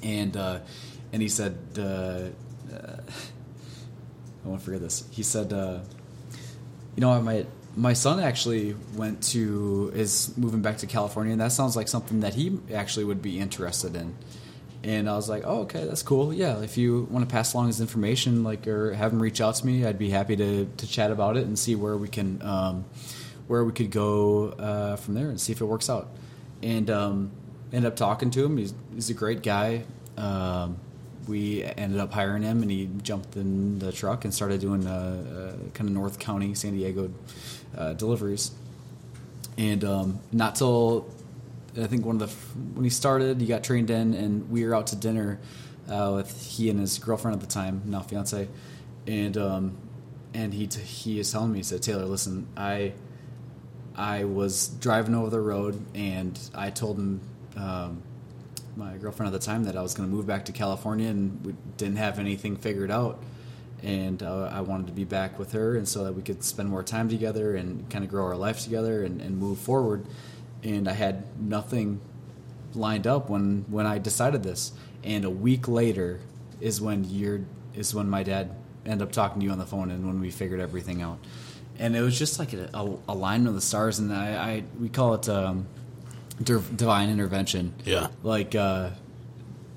and. 0.04 0.36
Uh, 0.36 0.60
and 1.14 1.22
he 1.22 1.28
said, 1.28 1.56
uh, 1.78 1.82
uh, 2.74 2.96
I 4.44 4.48
won't 4.48 4.60
forget 4.60 4.80
this. 4.80 5.04
He 5.12 5.22
said, 5.22 5.52
uh, 5.52 5.78
you 6.96 7.00
know, 7.00 7.22
my 7.22 7.46
my 7.76 7.92
son 7.92 8.18
actually 8.18 8.74
went 8.96 9.22
to 9.30 9.92
is 9.94 10.36
moving 10.36 10.60
back 10.60 10.78
to 10.78 10.88
California, 10.88 11.30
and 11.30 11.40
that 11.40 11.52
sounds 11.52 11.76
like 11.76 11.86
something 11.86 12.20
that 12.20 12.34
he 12.34 12.58
actually 12.74 13.04
would 13.04 13.22
be 13.22 13.38
interested 13.38 13.94
in. 13.94 14.16
And 14.82 15.08
I 15.08 15.14
was 15.14 15.28
like, 15.28 15.44
oh, 15.46 15.60
okay, 15.60 15.84
that's 15.84 16.02
cool. 16.02 16.34
Yeah, 16.34 16.62
if 16.62 16.76
you 16.76 17.06
want 17.12 17.28
to 17.28 17.32
pass 17.32 17.54
along 17.54 17.68
his 17.68 17.80
information, 17.80 18.42
like, 18.42 18.66
or 18.66 18.92
have 18.94 19.12
him 19.12 19.22
reach 19.22 19.40
out 19.40 19.54
to 19.54 19.64
me, 19.64 19.86
I'd 19.86 20.00
be 20.00 20.10
happy 20.10 20.34
to 20.34 20.64
to 20.64 20.86
chat 20.88 21.12
about 21.12 21.36
it 21.36 21.46
and 21.46 21.56
see 21.56 21.76
where 21.76 21.96
we 21.96 22.08
can, 22.08 22.42
um, 22.42 22.86
where 23.46 23.64
we 23.64 23.70
could 23.70 23.92
go 23.92 24.48
uh, 24.48 24.96
from 24.96 25.14
there 25.14 25.28
and 25.28 25.40
see 25.40 25.52
if 25.52 25.60
it 25.60 25.64
works 25.64 25.88
out. 25.88 26.08
And 26.60 26.90
um, 26.90 27.30
end 27.74 27.84
up 27.84 27.96
talking 27.96 28.30
to 28.30 28.44
him. 28.44 28.56
He's 28.56 28.72
he's 28.94 29.10
a 29.10 29.14
great 29.14 29.42
guy. 29.42 29.84
Um, 30.16 30.78
we 31.26 31.64
ended 31.64 31.98
up 31.98 32.12
hiring 32.12 32.42
him, 32.42 32.62
and 32.62 32.70
he 32.70 32.88
jumped 33.02 33.36
in 33.36 33.78
the 33.78 33.90
truck 33.92 34.24
and 34.24 34.32
started 34.32 34.60
doing 34.60 34.86
uh, 34.86 34.90
uh, 35.56 35.70
kind 35.72 35.88
of 35.88 35.94
North 35.94 36.18
County, 36.18 36.54
San 36.54 36.74
Diego 36.74 37.10
uh, 37.76 37.94
deliveries. 37.94 38.52
And 39.58 39.84
um, 39.84 40.20
not 40.32 40.54
till 40.54 41.08
I 41.76 41.86
think 41.86 42.04
one 42.04 42.20
of 42.20 42.28
the 42.28 42.36
when 42.74 42.84
he 42.84 42.90
started, 42.90 43.40
he 43.40 43.46
got 43.46 43.64
trained 43.64 43.90
in, 43.90 44.14
and 44.14 44.50
we 44.50 44.64
were 44.64 44.74
out 44.74 44.88
to 44.88 44.96
dinner 44.96 45.40
uh, 45.88 46.12
with 46.16 46.56
he 46.56 46.70
and 46.70 46.78
his 46.78 46.98
girlfriend 46.98 47.34
at 47.34 47.40
the 47.40 47.52
time, 47.52 47.82
now 47.86 48.00
fiance, 48.00 48.48
and 49.06 49.36
um, 49.36 49.76
and 50.32 50.54
he 50.54 50.66
t- 50.66 50.80
he 50.80 51.18
is 51.18 51.32
telling 51.32 51.52
me, 51.52 51.58
he 51.58 51.62
said, 51.64 51.82
Taylor, 51.82 52.04
listen, 52.04 52.46
I 52.56 52.92
I 53.96 54.24
was 54.24 54.68
driving 54.68 55.14
over 55.14 55.30
the 55.30 55.40
road, 55.40 55.84
and 55.94 56.38
I 56.54 56.70
told 56.70 56.98
him. 56.98 57.20
Um, 57.56 58.02
my 58.76 58.96
girlfriend 58.96 59.32
at 59.32 59.38
the 59.38 59.44
time 59.44 59.64
that 59.64 59.76
I 59.76 59.82
was 59.82 59.94
going 59.94 60.08
to 60.08 60.14
move 60.14 60.26
back 60.26 60.44
to 60.46 60.52
California 60.52 61.08
and 61.08 61.44
we 61.44 61.54
didn't 61.76 61.96
have 61.96 62.18
anything 62.18 62.56
figured 62.56 62.90
out. 62.90 63.22
And 63.82 64.22
uh, 64.22 64.50
I 64.50 64.62
wanted 64.62 64.86
to 64.86 64.92
be 64.94 65.04
back 65.04 65.38
with 65.38 65.52
her, 65.52 65.76
and 65.76 65.86
so 65.86 66.04
that 66.04 66.14
we 66.14 66.22
could 66.22 66.42
spend 66.42 66.70
more 66.70 66.82
time 66.82 67.10
together 67.10 67.54
and 67.54 67.88
kind 67.90 68.02
of 68.02 68.10
grow 68.10 68.24
our 68.24 68.36
life 68.36 68.60
together 68.60 69.04
and, 69.04 69.20
and 69.20 69.36
move 69.36 69.58
forward. 69.58 70.06
And 70.62 70.88
I 70.88 70.94
had 70.94 71.24
nothing 71.38 72.00
lined 72.72 73.06
up 73.06 73.28
when 73.28 73.66
when 73.68 73.84
I 73.84 73.98
decided 73.98 74.42
this. 74.42 74.72
And 75.02 75.26
a 75.26 75.30
week 75.30 75.68
later 75.68 76.20
is 76.62 76.80
when 76.80 77.04
you're 77.04 77.42
is 77.74 77.94
when 77.94 78.08
my 78.08 78.22
dad 78.22 78.56
end 78.86 79.02
up 79.02 79.12
talking 79.12 79.40
to 79.40 79.44
you 79.44 79.52
on 79.52 79.58
the 79.58 79.66
phone, 79.66 79.90
and 79.90 80.06
when 80.06 80.18
we 80.18 80.30
figured 80.30 80.60
everything 80.60 81.02
out, 81.02 81.18
and 81.78 81.94
it 81.94 82.00
was 82.00 82.18
just 82.18 82.38
like 82.38 82.54
a, 82.54 82.70
a, 82.72 82.96
a 83.08 83.14
line 83.14 83.46
of 83.46 83.54
the 83.54 83.60
stars, 83.60 83.98
and 83.98 84.14
I, 84.14 84.28
I 84.34 84.64
we 84.80 84.88
call 84.88 85.12
it 85.12 85.28
um, 85.28 85.66
divine 86.42 87.10
intervention. 87.10 87.74
Yeah. 87.84 88.08
like 88.22 88.54
uh, 88.54 88.90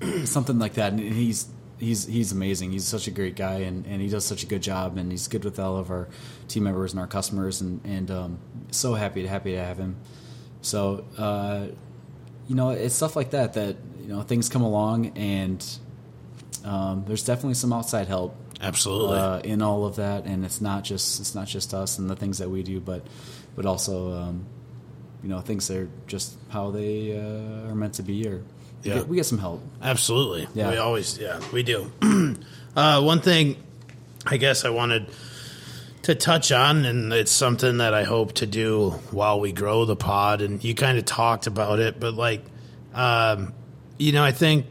something 0.24 0.58
like 0.58 0.74
that. 0.74 0.92
And 0.92 1.00
he's 1.00 1.48
he's 1.78 2.06
he's 2.06 2.32
amazing. 2.32 2.72
He's 2.72 2.86
such 2.86 3.06
a 3.06 3.10
great 3.10 3.36
guy, 3.36 3.60
and, 3.60 3.86
and 3.86 4.00
he 4.00 4.08
does 4.08 4.24
such 4.24 4.42
a 4.42 4.46
good 4.46 4.62
job, 4.62 4.96
and 4.96 5.10
he's 5.10 5.28
good 5.28 5.44
with 5.44 5.58
all 5.58 5.76
of 5.76 5.90
our 5.90 6.08
team 6.48 6.64
members 6.64 6.92
and 6.92 7.00
our 7.00 7.06
customers, 7.06 7.60
and 7.60 7.80
and 7.84 8.10
um, 8.10 8.38
so 8.70 8.94
happy 8.94 9.22
to 9.22 9.28
happy 9.28 9.52
to 9.52 9.58
have 9.64 9.78
him. 9.78 9.96
So 10.60 11.04
uh, 11.16 11.66
you 12.48 12.54
know, 12.54 12.70
it's 12.70 12.94
stuff 12.94 13.16
like 13.16 13.30
that 13.30 13.54
that 13.54 13.76
you 14.00 14.08
know 14.08 14.22
things 14.22 14.48
come 14.48 14.62
along, 14.62 15.16
and 15.16 15.64
um, 16.64 17.04
there's 17.06 17.24
definitely 17.24 17.54
some 17.54 17.72
outside 17.72 18.08
help 18.08 18.36
Absolutely. 18.60 19.18
uh, 19.18 19.38
in 19.40 19.62
all 19.62 19.84
of 19.86 19.96
that, 19.96 20.24
and 20.24 20.44
it's 20.44 20.60
not 20.60 20.84
just 20.84 21.20
it's 21.20 21.34
not 21.34 21.46
just 21.46 21.74
us 21.74 21.98
and 21.98 22.10
the 22.10 22.16
things 22.16 22.38
that 22.38 22.50
we 22.50 22.62
do, 22.62 22.80
but 22.80 23.06
but 23.54 23.66
also 23.66 24.12
um, 24.12 24.46
you 25.22 25.28
know 25.28 25.40
things 25.40 25.66
that 25.68 25.78
are 25.78 25.88
just 26.06 26.36
how 26.48 26.70
they 26.70 27.18
uh, 27.18 27.70
are 27.70 27.74
meant 27.74 27.94
to 27.94 28.02
be, 28.02 28.26
or 28.28 28.36
we, 28.84 28.90
Yeah. 28.90 28.94
get, 28.98 29.08
we 29.08 29.16
get 29.16 29.26
some 29.26 29.38
help. 29.38 29.62
Absolutely. 29.82 30.46
Yeah. 30.54 30.70
We 30.70 30.76
always, 30.76 31.18
yeah, 31.18 31.40
we 31.52 31.62
do. 31.62 31.90
uh, 32.76 33.02
one 33.02 33.20
thing 33.20 33.56
I 34.26 34.36
guess 34.36 34.64
I 34.64 34.70
wanted 34.70 35.08
to 36.02 36.14
touch 36.14 36.52
on, 36.52 36.84
and 36.84 37.12
it's 37.12 37.32
something 37.32 37.78
that 37.78 37.92
I 37.94 38.04
hope 38.04 38.34
to 38.34 38.46
do 38.46 38.90
while 39.10 39.40
we 39.40 39.52
grow 39.52 39.84
the 39.84 39.96
pod, 39.96 40.40
and 40.42 40.62
you 40.62 40.74
kind 40.74 40.96
of 40.98 41.04
talked 41.04 41.46
about 41.46 41.80
it, 41.80 41.98
but 42.00 42.14
like, 42.14 42.42
um, 42.94 43.52
you 43.98 44.12
know, 44.12 44.22
I 44.24 44.32
think 44.32 44.66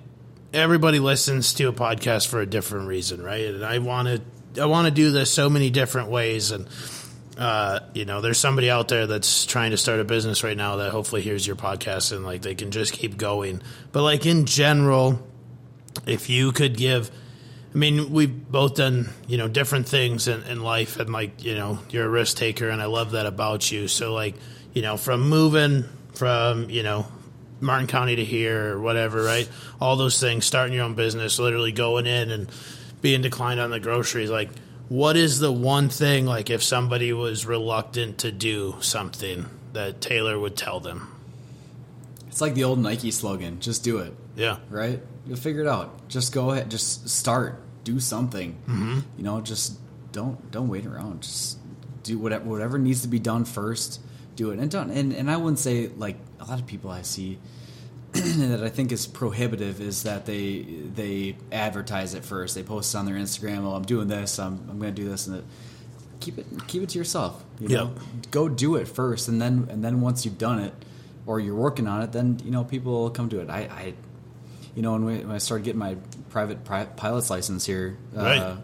everybody 0.54 1.00
listens 1.00 1.54
to 1.56 1.66
a 1.68 1.74
podcast 1.74 2.28
for 2.28 2.40
a 2.42 2.46
different 2.46 2.88
reason, 2.88 3.22
right? 3.22 3.46
And 3.46 3.64
I 3.66 3.80
want 3.80 4.08
to, 4.08 4.62
I 4.62 4.66
want 4.66 4.86
to 4.86 4.92
do 4.92 5.12
this 5.12 5.30
so 5.30 5.50
many 5.50 5.70
different 5.70 6.10
ways, 6.10 6.52
and 6.52 6.68
uh, 7.38 7.80
you 7.94 8.06
know, 8.06 8.22
there's 8.22 8.40
somebody 8.40 8.70
out 8.70 8.88
there 8.88 9.06
that's 9.06 9.46
trying 9.46 9.72
to 9.72 9.78
start 9.78 10.00
a 10.00 10.04
business 10.04 10.44
right 10.44 10.58
now 10.58 10.78
that 10.78 10.92
hopefully 10.92 11.22
hears 11.22 11.46
your 11.46 11.56
podcast 11.56 12.12
and 12.12 12.26
like 12.26 12.42
they 12.42 12.56
can 12.56 12.72
just 12.72 12.94
keep 12.94 13.18
going. 13.18 13.62
But 13.92 14.04
like 14.04 14.26
in 14.26 14.46
general, 14.46 15.26
if 16.06 16.30
you 16.30 16.52
could 16.52 16.76
give, 16.78 17.12
I 17.74 17.78
mean, 17.78 18.12
we've 18.12 18.52
both 18.52 18.76
done 18.76 19.10
you 19.28 19.38
know 19.38 19.48
different 19.48 19.88
things 19.88 20.28
in, 20.28 20.44
in 20.44 20.62
life, 20.62 21.00
and 21.00 21.12
like 21.12 21.44
you 21.44 21.56
know, 21.56 21.80
you're 21.90 22.06
a 22.06 22.10
risk 22.10 22.38
taker, 22.38 22.70
and 22.70 22.82
I 22.82 22.86
love 22.86 23.12
that 23.12 23.26
about 23.26 23.72
you. 23.72 23.88
So 23.88 24.14
like 24.14 24.36
you 24.74 24.82
know, 24.82 24.98
from 24.98 25.30
moving 25.30 25.86
from 26.14 26.70
you 26.70 26.84
know 26.84 27.06
Martin 27.62 27.88
County 27.88 28.16
to 28.16 28.26
here 28.26 28.74
or 28.74 28.82
whatever, 28.82 29.24
right? 29.24 29.48
All 29.80 29.96
those 29.96 30.20
things, 30.20 30.46
starting 30.46 30.74
your 30.74 30.86
own 30.86 30.96
business, 30.96 31.40
literally 31.40 31.72
going 31.72 32.08
in 32.08 32.32
and 32.32 32.50
being 33.02 33.22
declined 33.22 33.60
on 33.60 33.70
the 33.70 33.80
groceries, 33.80 34.30
like 34.30 34.50
what 34.90 35.18
is 35.18 35.40
the 35.40 35.52
one 35.52 35.90
thing 35.90 36.26
like 36.26 36.50
if 36.50 36.64
somebody 36.64 37.12
was 37.14 37.46
reluctant 37.46 38.20
to 38.20 38.32
do 38.32 38.76
something 38.80 39.46
that 39.74 40.02
Taylor 40.02 40.40
would 40.40 40.56
tell 40.56 40.80
them? 40.80 41.14
It's 42.28 42.42
like 42.42 42.54
the 42.54 42.64
old 42.64 42.80
Nike 42.80 43.12
slogan: 43.12 43.60
"Just 43.60 43.84
do 43.84 43.98
it." 44.00 44.14
Yeah. 44.36 44.58
Right? 44.70 45.02
You'll 45.26 45.38
figure 45.38 45.62
it 45.62 45.68
out. 45.68 46.08
Just 46.08 46.34
go 46.34 46.52
ahead. 46.52 46.72
Just 46.72 47.10
start. 47.10 47.62
Do 47.84 48.00
something. 48.00 48.54
Mm-hmm. 48.68 49.00
You 49.18 49.24
know, 49.24 49.42
just 49.42 49.78
don't 50.12 50.52
don't 50.52 50.68
wait 50.68 50.86
around. 50.86 51.24
Just 51.24 51.58
do 52.04 52.18
whatever 52.18 52.46
whatever 52.46 52.78
needs 52.78 53.02
to 53.02 53.08
be 53.08 53.20
done 53.20 53.46
first. 53.46 54.00
Do 54.36 54.52
it 54.52 54.60
and 54.60 54.70
don't. 54.70 54.92
And 54.92 55.14
and 55.14 55.30
I 55.30 55.38
wouldn't 55.38 55.60
say 55.60 55.88
like 55.88 56.18
a 56.40 56.46
lot 56.46 56.60
of 56.60 56.68
people 56.68 56.92
I 56.92 57.02
see 57.02 57.40
that 58.50 58.64
I 58.64 58.70
think 58.70 58.92
is 58.92 59.08
prohibitive 59.08 59.82
is 59.82 60.04
that 60.04 60.26
they 60.26 60.60
they 60.62 61.38
advertise 61.52 62.14
it 62.14 62.24
first. 62.26 62.56
They 62.56 62.64
post 62.64 62.96
on 62.96 63.06
their 63.06 63.16
Instagram. 63.16 63.64
Oh, 63.66 63.74
I'm 63.74 63.84
doing 63.84 64.08
this. 64.08 64.40
I'm 64.40 64.54
I'm 64.70 64.80
going 64.80 64.94
to 64.94 65.02
do 65.02 65.08
this 65.10 65.28
and 65.28 65.38
that. 65.38 65.44
Keep 66.20 66.40
it 66.40 66.46
keep 66.68 66.82
it 66.84 66.90
to 66.90 66.98
yourself. 66.98 67.44
You 67.60 67.70
know, 67.70 67.94
go 68.32 68.50
do 68.50 68.76
it 68.76 68.88
first, 68.88 69.28
and 69.28 69.40
then 69.42 69.68
and 69.70 69.84
then 69.84 70.02
once 70.02 70.26
you've 70.26 70.38
done 70.40 70.60
it, 70.60 70.74
or 71.28 71.40
you're 71.40 71.54
working 71.56 71.88
on 71.88 72.02
it, 72.02 72.12
then 72.12 72.40
you 72.44 72.50
know 72.52 72.64
people 72.64 72.92
will 72.94 73.10
come 73.12 73.30
to 73.30 73.40
it. 73.40 73.50
I, 73.52 73.60
I 73.62 73.94
you 74.76 74.82
know, 74.84 74.92
when, 74.94 75.06
we, 75.06 75.18
when 75.20 75.32
I 75.32 75.38
started 75.40 75.64
getting 75.64 75.80
my 75.80 75.96
private 76.30 76.64
pri- 76.64 76.86
pilot's 76.86 77.30
license 77.32 77.66
here, 77.66 77.98
uh, 78.16 78.22
Right. 78.22 78.58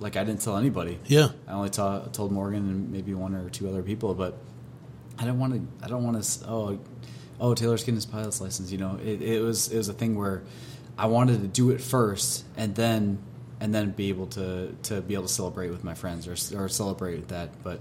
like 0.00 0.16
I 0.16 0.24
didn't 0.24 0.42
tell 0.42 0.56
anybody. 0.56 0.98
Yeah. 1.06 1.28
I 1.46 1.52
only 1.52 1.70
ta- 1.70 2.06
told 2.12 2.32
Morgan 2.32 2.68
and 2.68 2.90
maybe 2.90 3.14
one 3.14 3.32
or 3.34 3.48
two 3.50 3.68
other 3.68 3.82
people, 3.82 4.14
but 4.14 4.36
I 5.18 5.24
don't 5.24 5.38
want 5.38 5.54
to. 5.54 5.84
I 5.84 5.88
don't 5.88 6.04
want 6.04 6.22
to. 6.22 6.48
Oh, 6.48 6.78
oh, 7.40 7.54
Taylor's 7.54 7.82
getting 7.82 7.94
his 7.94 8.06
pilot's 8.06 8.40
license. 8.40 8.72
You 8.72 8.78
know, 8.78 8.98
it, 9.02 9.22
it 9.22 9.40
was 9.40 9.68
it 9.70 9.76
was 9.76 9.88
a 9.88 9.92
thing 9.92 10.16
where 10.16 10.42
I 10.98 11.06
wanted 11.06 11.42
to 11.42 11.48
do 11.48 11.70
it 11.70 11.80
first, 11.80 12.44
and 12.56 12.74
then 12.74 13.18
and 13.60 13.74
then 13.74 13.90
be 13.90 14.08
able 14.08 14.26
to 14.28 14.74
to 14.84 15.00
be 15.00 15.14
able 15.14 15.26
to 15.26 15.32
celebrate 15.32 15.70
with 15.70 15.84
my 15.84 15.94
friends 15.94 16.26
or 16.26 16.32
or 16.58 16.68
celebrate 16.68 17.28
that. 17.28 17.50
But 17.62 17.80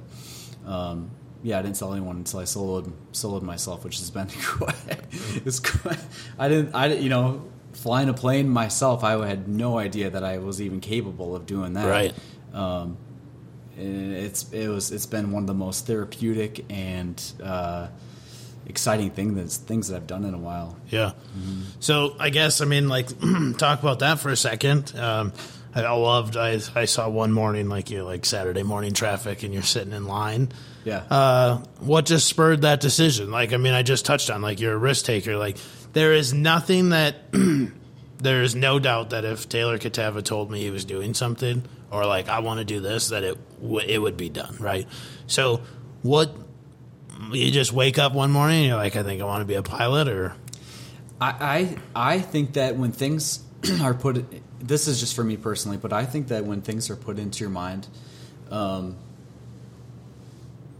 um, 0.65 1.11
yeah, 1.43 1.59
I 1.59 1.61
didn't 1.61 1.77
tell 1.77 1.93
anyone 1.93 2.17
until 2.17 2.39
I 2.39 2.43
soloed 2.43 2.91
soloed 3.13 3.41
myself, 3.41 3.83
which 3.83 3.99
has 3.99 4.09
been 4.09 4.27
quite. 4.43 4.75
It's 5.45 5.59
quite. 5.59 5.99
I 6.37 6.49
didn't. 6.49 6.73
I 6.75 6.87
you 6.93 7.09
know. 7.09 7.49
Flying 7.73 8.07
a 8.07 8.13
plane 8.13 8.47
myself, 8.47 9.03
I 9.03 9.27
had 9.27 9.49
no 9.49 9.77
idea 9.77 10.09
that 10.09 10.23
I 10.23 10.37
was 10.37 10.61
even 10.61 10.79
capable 10.79 11.35
of 11.35 11.45
doing 11.45 11.73
that. 11.73 11.89
Right. 11.89 12.13
Um, 12.53 12.97
and 13.77 14.13
it's 14.13 14.51
it 14.53 14.69
was 14.69 14.91
it's 14.91 15.05
been 15.05 15.31
one 15.31 15.43
of 15.43 15.47
the 15.47 15.53
most 15.53 15.85
therapeutic 15.85 16.65
and 16.69 17.21
uh, 17.43 17.87
exciting 18.67 19.11
thing 19.11 19.35
that's 19.35 19.57
things 19.57 19.89
that 19.89 19.95
I've 19.97 20.07
done 20.07 20.25
in 20.25 20.33
a 20.33 20.37
while. 20.37 20.77
Yeah. 20.89 21.11
So 21.79 22.15
I 22.19 22.29
guess 22.29 22.61
I 22.61 22.65
mean 22.65 22.89
like 22.89 23.07
talk 23.57 23.81
about 23.81 23.99
that 23.99 24.19
for 24.19 24.29
a 24.29 24.37
second. 24.37 24.95
Um, 24.97 25.33
I 25.73 25.83
I 25.83 25.91
loved. 25.91 26.37
I 26.37 26.59
I 26.73 26.85
saw 26.85 27.09
one 27.09 27.31
morning 27.31 27.69
like 27.69 27.91
you 27.91 28.03
like 28.03 28.25
Saturday 28.25 28.63
morning 28.63 28.93
traffic 28.93 29.43
and 29.43 29.53
you're 29.53 29.63
sitting 29.63 29.93
in 29.93 30.05
line. 30.05 30.51
Yeah. 30.83 31.03
Uh, 31.09 31.57
what 31.79 32.05
just 32.05 32.27
spurred 32.27 32.61
that 32.61 32.79
decision? 32.79 33.31
Like 33.31 33.53
I 33.53 33.57
mean 33.57 33.73
I 33.73 33.83
just 33.83 34.05
touched 34.05 34.29
on 34.29 34.41
like 34.41 34.59
you're 34.59 34.73
a 34.73 34.77
risk 34.77 35.05
taker. 35.05 35.35
Like 35.37 35.57
there 35.93 36.13
is 36.13 36.33
nothing 36.33 36.89
that 36.89 37.15
there 38.19 38.41
is 38.41 38.55
no 38.55 38.79
doubt 38.79 39.11
that 39.11 39.25
if 39.25 39.49
Taylor 39.49 39.77
Kotewa 39.77 40.23
told 40.23 40.49
me 40.49 40.61
he 40.61 40.69
was 40.69 40.85
doing 40.85 41.13
something 41.13 41.63
or 41.91 42.05
like 42.05 42.29
I 42.29 42.39
want 42.39 42.59
to 42.59 42.65
do 42.65 42.79
this 42.79 43.09
that 43.09 43.23
it 43.23 43.37
w- 43.61 43.85
it 43.85 43.99
would 43.99 44.17
be 44.17 44.29
done 44.29 44.55
right. 44.59 44.87
So 45.27 45.61
what 46.03 46.44
you 47.31 47.51
just 47.51 47.71
wake 47.71 47.97
up 47.97 48.13
one 48.13 48.31
morning 48.31 48.59
and 48.59 48.67
you're 48.67 48.77
like 48.77 48.95
I 48.95 49.03
think 49.03 49.21
I 49.21 49.25
want 49.25 49.41
to 49.41 49.45
be 49.45 49.55
a 49.55 49.63
pilot 49.63 50.07
or? 50.07 50.35
I, 51.19 51.77
I 51.95 52.13
I 52.13 52.19
think 52.19 52.53
that 52.53 52.75
when 52.77 52.91
things 52.91 53.43
are 53.81 53.93
put, 53.93 54.25
this 54.59 54.87
is 54.87 54.99
just 54.99 55.15
for 55.15 55.23
me 55.23 55.37
personally, 55.37 55.77
but 55.77 55.93
I 55.93 56.05
think 56.05 56.27
that 56.27 56.45
when 56.45 56.61
things 56.61 56.89
are 56.89 56.95
put 56.95 57.19
into 57.19 57.39
your 57.39 57.49
mind, 57.49 57.87
um, 58.51 58.97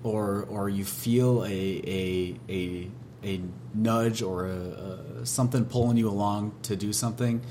or 0.04 0.46
or 0.50 0.70
you 0.70 0.86
feel 0.86 1.44
a 1.46 1.48
a 1.48 2.40
a, 2.50 2.92
a 3.24 3.42
nudge 3.74 4.22
or 4.22 4.48
a, 4.48 5.22
a 5.22 5.26
something 5.26 5.66
pulling 5.66 5.98
you 5.98 6.10
along 6.10 6.54
to 6.64 6.76
do 6.76 6.94
something 6.94 7.42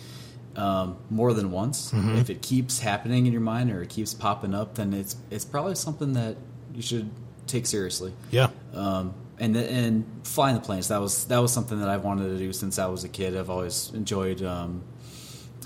um, 0.57 0.97
more 1.11 1.33
than 1.33 1.51
once, 1.51 1.93
if 1.93 2.31
it 2.31 2.43
keeps 2.43 2.79
happening 2.79 3.27
in 3.27 3.33
your 3.33 3.41
mind 3.41 3.73
or 3.73 3.83
it 3.83 3.89
keeps 3.89 4.15
popping 4.15 4.55
up, 4.55 4.77
then 4.77 4.93
it's 4.93 5.17
it's 5.31 5.45
probably 5.45 5.75
something 5.75 6.13
that 6.13 6.37
you 6.75 6.83
should 6.83 7.11
take 7.47 7.67
seriously 7.67 8.13
yeah. 8.31 8.49
um, 8.73 9.15
and 9.39 9.57
and 9.57 10.05
flying 10.25 10.55
the 10.55 10.61
planes 10.61 10.89
that 10.89 11.01
was 11.01 11.25
that 11.27 11.39
was 11.39 11.53
something 11.53 11.81
that 11.81 11.89
I've 11.89 12.05
wanted 12.05 12.29
to 12.29 12.39
do 12.39 12.53
since 12.53 12.79
I 12.79 12.87
was 12.87 13.05
a 13.05 13.09
kid. 13.09 13.37
I've 13.37 13.51
always 13.51 13.91
enjoyed. 13.95 14.43
Um, 14.43 14.83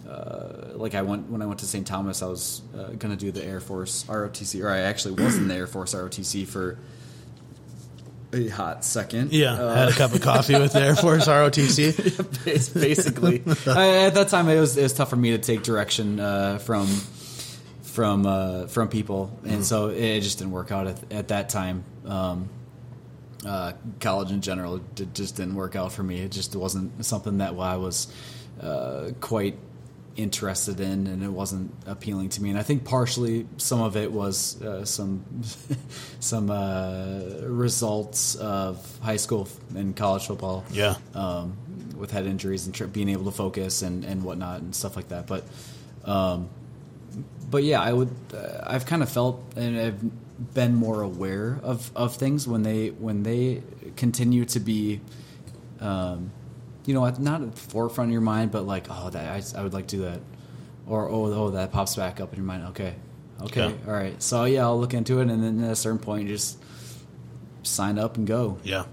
uh, 0.09 0.73
like 0.75 0.95
I 0.95 1.03
went 1.03 1.29
when 1.29 1.43
I 1.43 1.47
went 1.47 1.61
to 1.61 1.67
St. 1.67 1.87
Thomas, 1.87 2.23
I 2.23 2.27
was 2.29 2.63
uh, 2.75 2.87
going 2.93 3.11
to 3.11 3.17
do 3.17 3.31
the 3.31 3.45
Air 3.45 3.61
Force 3.61 4.05
ROTC, 4.09 4.63
or 4.65 4.71
I 4.71 4.79
actually 4.81 5.23
was 5.23 5.37
in 5.37 5.49
the 5.49 5.55
Air 5.55 5.67
Force 5.67 5.95
ROTC 5.95 6.47
for 6.47 6.79
a 8.33 8.49
hot 8.49 8.85
second. 8.85 9.33
Yeah, 9.33 9.53
Uh, 9.53 9.75
had 9.75 9.89
a 9.89 9.93
cup 9.93 10.15
of 10.15 10.23
coffee 10.23 10.59
with 10.59 10.73
the 10.73 10.81
Air 10.81 10.97
Force 10.97 11.27
ROTC. 11.29 12.75
Basically 12.75 13.43
I, 13.67 14.07
at 14.07 14.15
that 14.15 14.29
time 14.29 14.49
it 14.49 14.59
was 14.59 14.77
it 14.79 14.83
was 14.83 14.95
tough 14.95 15.11
for 15.11 15.17
me 15.17 15.33
to 15.33 15.39
take 15.39 15.63
direction 15.63 16.21
uh, 16.21 16.59
from 16.59 16.87
from 17.99 18.27
uh, 18.27 18.69
from 18.69 18.89
people, 18.89 19.37
and 19.45 19.65
so 19.65 19.89
it 19.89 20.21
just 20.21 20.39
didn't 20.39 20.53
work 20.53 20.71
out 20.71 20.87
at, 20.87 21.13
at 21.13 21.29
that 21.29 21.49
time. 21.49 21.83
Um, 22.07 22.49
uh, 23.45 23.73
college 23.99 24.31
in 24.31 24.41
general 24.41 24.77
it 24.77 25.15
just 25.15 25.35
didn't 25.35 25.57
work 25.57 25.75
out 25.75 25.91
for 25.91 26.05
me. 26.05 26.21
It 26.21 26.31
just 26.31 26.55
wasn't 26.55 27.05
something 27.05 27.39
that 27.39 27.59
I 27.59 27.77
was 27.77 28.07
uh, 28.63 29.11
quite 29.21 29.57
interested 30.15 30.79
in, 30.79 31.09
and 31.09 31.25
it 31.25 31.29
wasn't 31.33 31.75
appealing 31.87 32.29
to 32.29 32.41
me. 32.41 32.51
And 32.51 32.59
I 32.59 32.63
think 32.63 32.85
partially 32.85 33.49
some 33.57 33.81
of 33.81 33.97
it 33.97 34.13
was 34.13 34.63
uh, 34.63 34.85
some 34.85 35.25
some 36.21 36.53
uh, 36.53 37.21
results 37.43 38.37
of 38.37 38.77
high 39.03 39.17
school 39.17 39.49
and 39.75 39.97
college 39.97 40.29
football 40.29 40.65
Yeah, 40.71 40.95
um, 41.15 41.57
with 41.97 42.13
head 42.13 42.27
injuries 42.27 42.67
and 42.67 42.73
tr- 42.73 42.85
being 42.85 43.09
able 43.09 43.25
to 43.25 43.33
focus 43.33 43.83
and, 43.83 44.05
and 44.05 44.23
whatnot 44.23 44.61
and 44.61 44.73
stuff 44.73 44.95
like 44.95 45.09
that. 45.09 45.27
But, 45.27 45.45
um, 46.05 46.49
but 47.51 47.65
yeah, 47.65 47.81
I 47.81 47.93
would. 47.93 48.11
Uh, 48.33 48.61
I've 48.67 48.87
kind 48.87 49.03
of 49.03 49.09
felt 49.09 49.43
and 49.57 49.79
I've 49.79 50.55
been 50.55 50.75
more 50.75 51.03
aware 51.03 51.59
of, 51.63 51.91
of 51.97 52.17
things 52.17 52.47
when 52.47 52.63
they 52.63 52.89
when 52.89 53.23
they 53.23 53.63
continue 53.97 54.45
to 54.47 54.61
be, 54.61 55.01
um, 55.81 56.31
you 56.87 56.95
know, 56.95 57.09
not 57.19 57.43
at 57.43 57.55
the 57.55 57.61
forefront 57.61 58.09
of 58.09 58.13
your 58.13 58.21
mind, 58.21 58.53
but 58.53 58.63
like, 58.67 58.87
oh, 58.91 59.11
that 59.11 59.55
I, 59.55 59.59
I 59.61 59.63
would 59.63 59.73
like 59.73 59.89
to 59.89 59.97
do 59.97 60.03
that, 60.03 60.21
or 60.87 61.09
oh, 61.09 61.27
oh, 61.27 61.51
that 61.51 61.73
pops 61.73 61.97
back 61.97 62.21
up 62.21 62.33
in 62.33 62.39
your 62.39 62.47
mind. 62.47 62.67
Okay, 62.69 62.95
Okay. 63.43 63.69
Yeah. 63.69 63.87
All 63.87 63.93
right. 63.93 64.21
So 64.23 64.45
yeah, 64.45 64.63
I'll 64.63 64.79
look 64.79 64.95
into 64.95 65.21
it, 65.21 65.29
and 65.29 65.43
then 65.43 65.63
at 65.65 65.73
a 65.73 65.77
certain 65.77 65.99
point, 65.99 66.29
just 66.29 66.59
sign 67.63 67.99
up 67.99 68.17
and 68.17 68.27
go. 68.27 68.59
Yeah. 68.65 68.85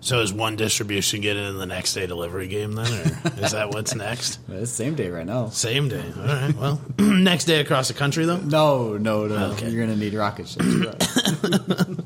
So 0.00 0.20
is 0.20 0.32
one 0.32 0.54
distribution 0.56 1.20
getting 1.20 1.44
in 1.44 1.58
the 1.58 1.66
next 1.66 1.94
day 1.94 2.06
delivery 2.06 2.46
game 2.46 2.72
then, 2.72 2.86
or 2.86 3.42
is 3.42 3.52
that 3.52 3.70
what's 3.70 3.94
next? 3.96 4.38
It's 4.48 4.70
same 4.70 4.94
day 4.94 5.10
right 5.10 5.26
now. 5.26 5.48
Same 5.48 5.88
day. 5.88 6.04
All 6.16 6.22
right. 6.24 6.54
Well, 6.54 6.80
next 6.98 7.46
day 7.46 7.60
across 7.60 7.88
the 7.88 7.94
country 7.94 8.24
though. 8.24 8.36
No, 8.38 8.96
no, 8.96 9.26
no. 9.26 9.50
Okay. 9.52 9.68
You're 9.70 9.84
gonna 9.86 9.98
need 9.98 10.14
rocket 10.14 10.48
ships. 10.48 10.64
that. 10.64 12.04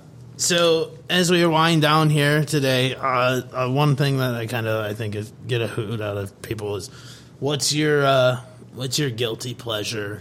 So 0.42 0.90
as 1.08 1.30
we 1.30 1.46
wind 1.46 1.82
down 1.82 2.10
here 2.10 2.44
today, 2.44 2.96
uh, 2.96 3.42
uh, 3.52 3.70
one 3.70 3.94
thing 3.94 4.16
that 4.18 4.34
I 4.34 4.46
kind 4.46 4.66
of 4.66 4.84
I 4.84 4.92
think 4.92 5.14
is 5.14 5.32
get 5.46 5.60
a 5.60 5.68
hoot 5.68 6.00
out 6.00 6.16
of 6.16 6.42
people 6.42 6.74
is, 6.74 6.88
what's 7.38 7.72
your 7.72 8.04
uh, 8.04 8.40
what's 8.74 8.98
your 8.98 9.10
guilty 9.10 9.54
pleasure 9.54 10.20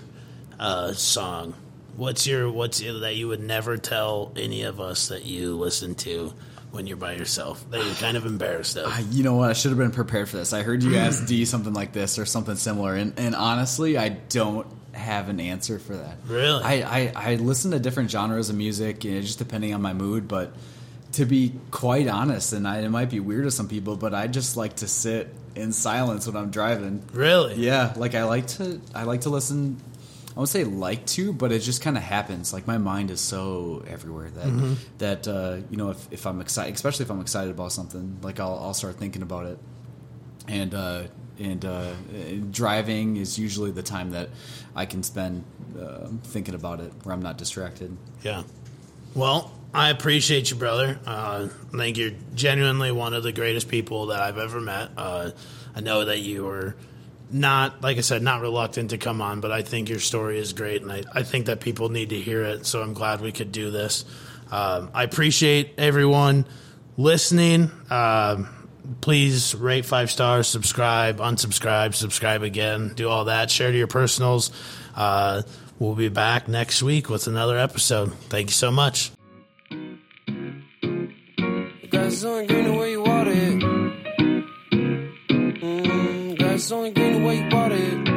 uh, 0.60 0.94
song? 0.94 1.56
What's 1.96 2.26
your 2.26 2.52
what's 2.52 2.80
that 2.80 3.16
you 3.16 3.28
would 3.28 3.42
never 3.42 3.78
tell 3.78 4.32
any 4.36 4.64
of 4.64 4.80
us 4.80 5.10
that 5.10 5.26
you 5.26 5.58
listen 5.58 5.96
to 5.96 6.34
when 6.72 6.88
you're 6.88 6.98
by 6.98 7.14
yourself 7.14 7.70
that 7.70 7.84
you're 7.84 7.96
kind 7.96 8.18
of 8.18 8.26
embarrassed 8.26 8.78
of? 8.78 8.92
Uh, 8.92 9.04
you 9.10 9.24
know 9.24 9.36
what? 9.36 9.50
I 9.50 9.54
should 9.54 9.72
have 9.72 9.78
been 9.78 9.92
prepared 9.92 10.30
for 10.30 10.38
this. 10.38 10.54
I 10.54 10.64
heard 10.64 10.84
you 10.84 10.96
ask 10.98 11.26
D 11.26 11.46
something 11.46 11.74
like 11.74 11.92
this 11.92 12.18
or 12.18 12.26
something 12.26 12.56
similar, 12.56 12.96
and, 12.96 13.18
and 13.18 13.36
honestly, 13.36 13.98
I 13.98 14.10
don't 14.10 14.68
have 14.94 15.30
an 15.30 15.40
answer 15.40 15.80
for 15.80 15.96
that. 15.96 16.18
Really? 16.28 16.64
I, 16.64 16.74
I, 16.74 17.14
I 17.16 17.36
listen 17.36 17.72
to 17.72 17.80
different 17.80 18.12
genres 18.12 18.50
of 18.50 18.56
music, 18.56 19.04
you 19.04 19.16
know, 19.16 19.22
just 19.22 19.40
depending 19.40 19.74
on 19.74 19.82
my 19.82 19.94
mood. 19.94 20.28
But 20.28 20.54
to 21.14 21.26
be 21.26 21.54
quite 21.72 22.08
honest, 22.08 22.54
and 22.54 22.68
I, 22.68 22.80
it 22.80 22.90
might 22.90 23.10
be 23.10 23.20
weird 23.20 23.46
to 23.46 23.52
some 23.52 23.68
people, 23.68 23.96
but 23.98 24.14
I 24.14 24.28
just 24.28 24.58
like 24.58 24.78
to 24.78 24.88
sit 24.88 25.34
in 25.56 25.74
silence 25.74 26.28
when 26.28 26.36
I'm 26.36 26.52
driving. 26.52 27.04
Really? 27.14 27.56
Yeah, 27.56 27.94
like 27.96 28.16
I 28.16 28.24
like 28.24 28.48
to 28.48 28.82
I 28.96 29.04
like 29.04 29.22
to 29.22 29.30
listen. 29.30 29.78
I 30.36 30.40
won't 30.40 30.50
say 30.50 30.64
like 30.64 31.06
to, 31.08 31.34
but 31.34 31.52
it 31.52 31.60
just 31.60 31.82
kind 31.82 31.98
of 31.98 32.04
happens. 32.04 32.54
Like 32.54 32.66
my 32.66 32.78
mind 32.78 33.12
is 33.12 33.20
so 33.20 33.84
everywhere 33.88 34.30
that 34.30 34.78
that 35.00 35.28
uh, 35.28 35.58
you 35.70 35.78
know 35.78 35.90
if, 35.90 36.08
if 36.12 36.26
I'm 36.26 36.40
excited, 36.40 36.74
especially 36.74 37.04
if 37.04 37.12
I'm 37.12 37.20
excited 37.20 37.52
about 37.52 37.74
something, 37.74 38.20
like 38.22 38.40
I'll 38.40 38.58
I'll 38.58 38.74
start 38.74 38.96
thinking 38.96 39.22
about 39.24 39.46
it. 39.46 39.60
And 40.48 40.74
uh, 40.74 41.04
and 41.38 41.66
uh, 41.66 41.92
driving 42.50 43.18
is 43.18 43.38
usually 43.38 43.72
the 43.72 43.84
time 43.84 44.12
that 44.12 44.30
I 44.76 44.86
can 44.86 45.04
spend 45.04 45.44
uh, 45.80 46.08
thinking 46.24 46.56
about 46.56 46.80
it, 46.80 46.94
where 47.04 47.14
I'm 47.14 47.22
not 47.22 47.38
distracted. 47.38 47.96
Yeah. 48.22 48.44
Well, 49.14 49.52
I 49.74 49.90
appreciate 49.90 50.50
you, 50.50 50.56
brother. 50.56 51.00
Uh, 51.06 51.50
I 51.74 51.78
think 51.78 51.98
you're 51.98 52.12
genuinely 52.36 52.92
one 52.92 53.14
of 53.14 53.24
the 53.24 53.32
greatest 53.32 53.68
people 53.68 54.08
that 54.08 54.22
I've 54.22 54.38
ever 54.38 54.62
met. 54.62 54.92
Uh, 54.96 55.32
I 55.76 55.82
know 55.82 56.06
that 56.06 56.20
you 56.20 56.44
were 56.44 56.76
not, 57.34 57.82
like 57.82 57.98
I 57.98 58.02
said, 58.02 58.22
not 58.22 58.42
reluctant 58.42 58.92
to 58.92 58.98
come 58.98 59.22
on, 59.22 59.42
but 59.42 59.52
I 59.52 59.62
think 59.62 59.90
your 59.90 60.00
story 60.00 60.38
is 60.38 60.54
great, 60.54 60.82
and 60.82 60.92
I, 60.92 61.04
I 61.14 61.24
think 61.24 61.46
that 61.48 61.60
people 61.60 61.90
need 61.90 62.10
to 62.10 62.20
hear 62.20 62.44
it. 62.44 62.66
So 62.66 62.82
I'm 62.82 62.94
glad 62.94 63.22
we 63.22 63.32
could 63.32 63.52
do 63.52 63.72
this. 63.72 64.06
Um, 64.52 64.92
I 64.94 65.04
appreciate 65.04 65.76
everyone 65.78 66.46
listening. 66.98 67.72
Um, 67.90 68.50
please 69.00 69.56
rate 69.56 69.86
five 69.86 70.12
stars, 70.12 70.48
subscribe, 70.48 71.18
unsubscribe, 71.18 71.96
subscribe 71.96 72.44
again, 72.44 72.94
do 72.96 73.08
all 73.08 73.26
that. 73.26 73.50
Share 73.50 73.72
to 73.72 73.78
your 73.78 73.88
personals. 73.88 74.52
Uh, 74.96 75.44
we'll 75.80 75.96
be 75.96 76.10
back 76.10 76.48
next 76.48 76.84
week 76.84 77.10
with 77.10 77.28
another 77.28 77.58
episode. 77.58 78.14
Thank 78.30 78.50
you 78.50 78.54
so 78.54 78.72
much. 78.72 79.12
Only 86.72 86.92
green 86.92 87.22
the 87.22 87.28
way 87.28 87.38
you 87.38 87.56
water 87.56 87.76
it. 87.76 88.11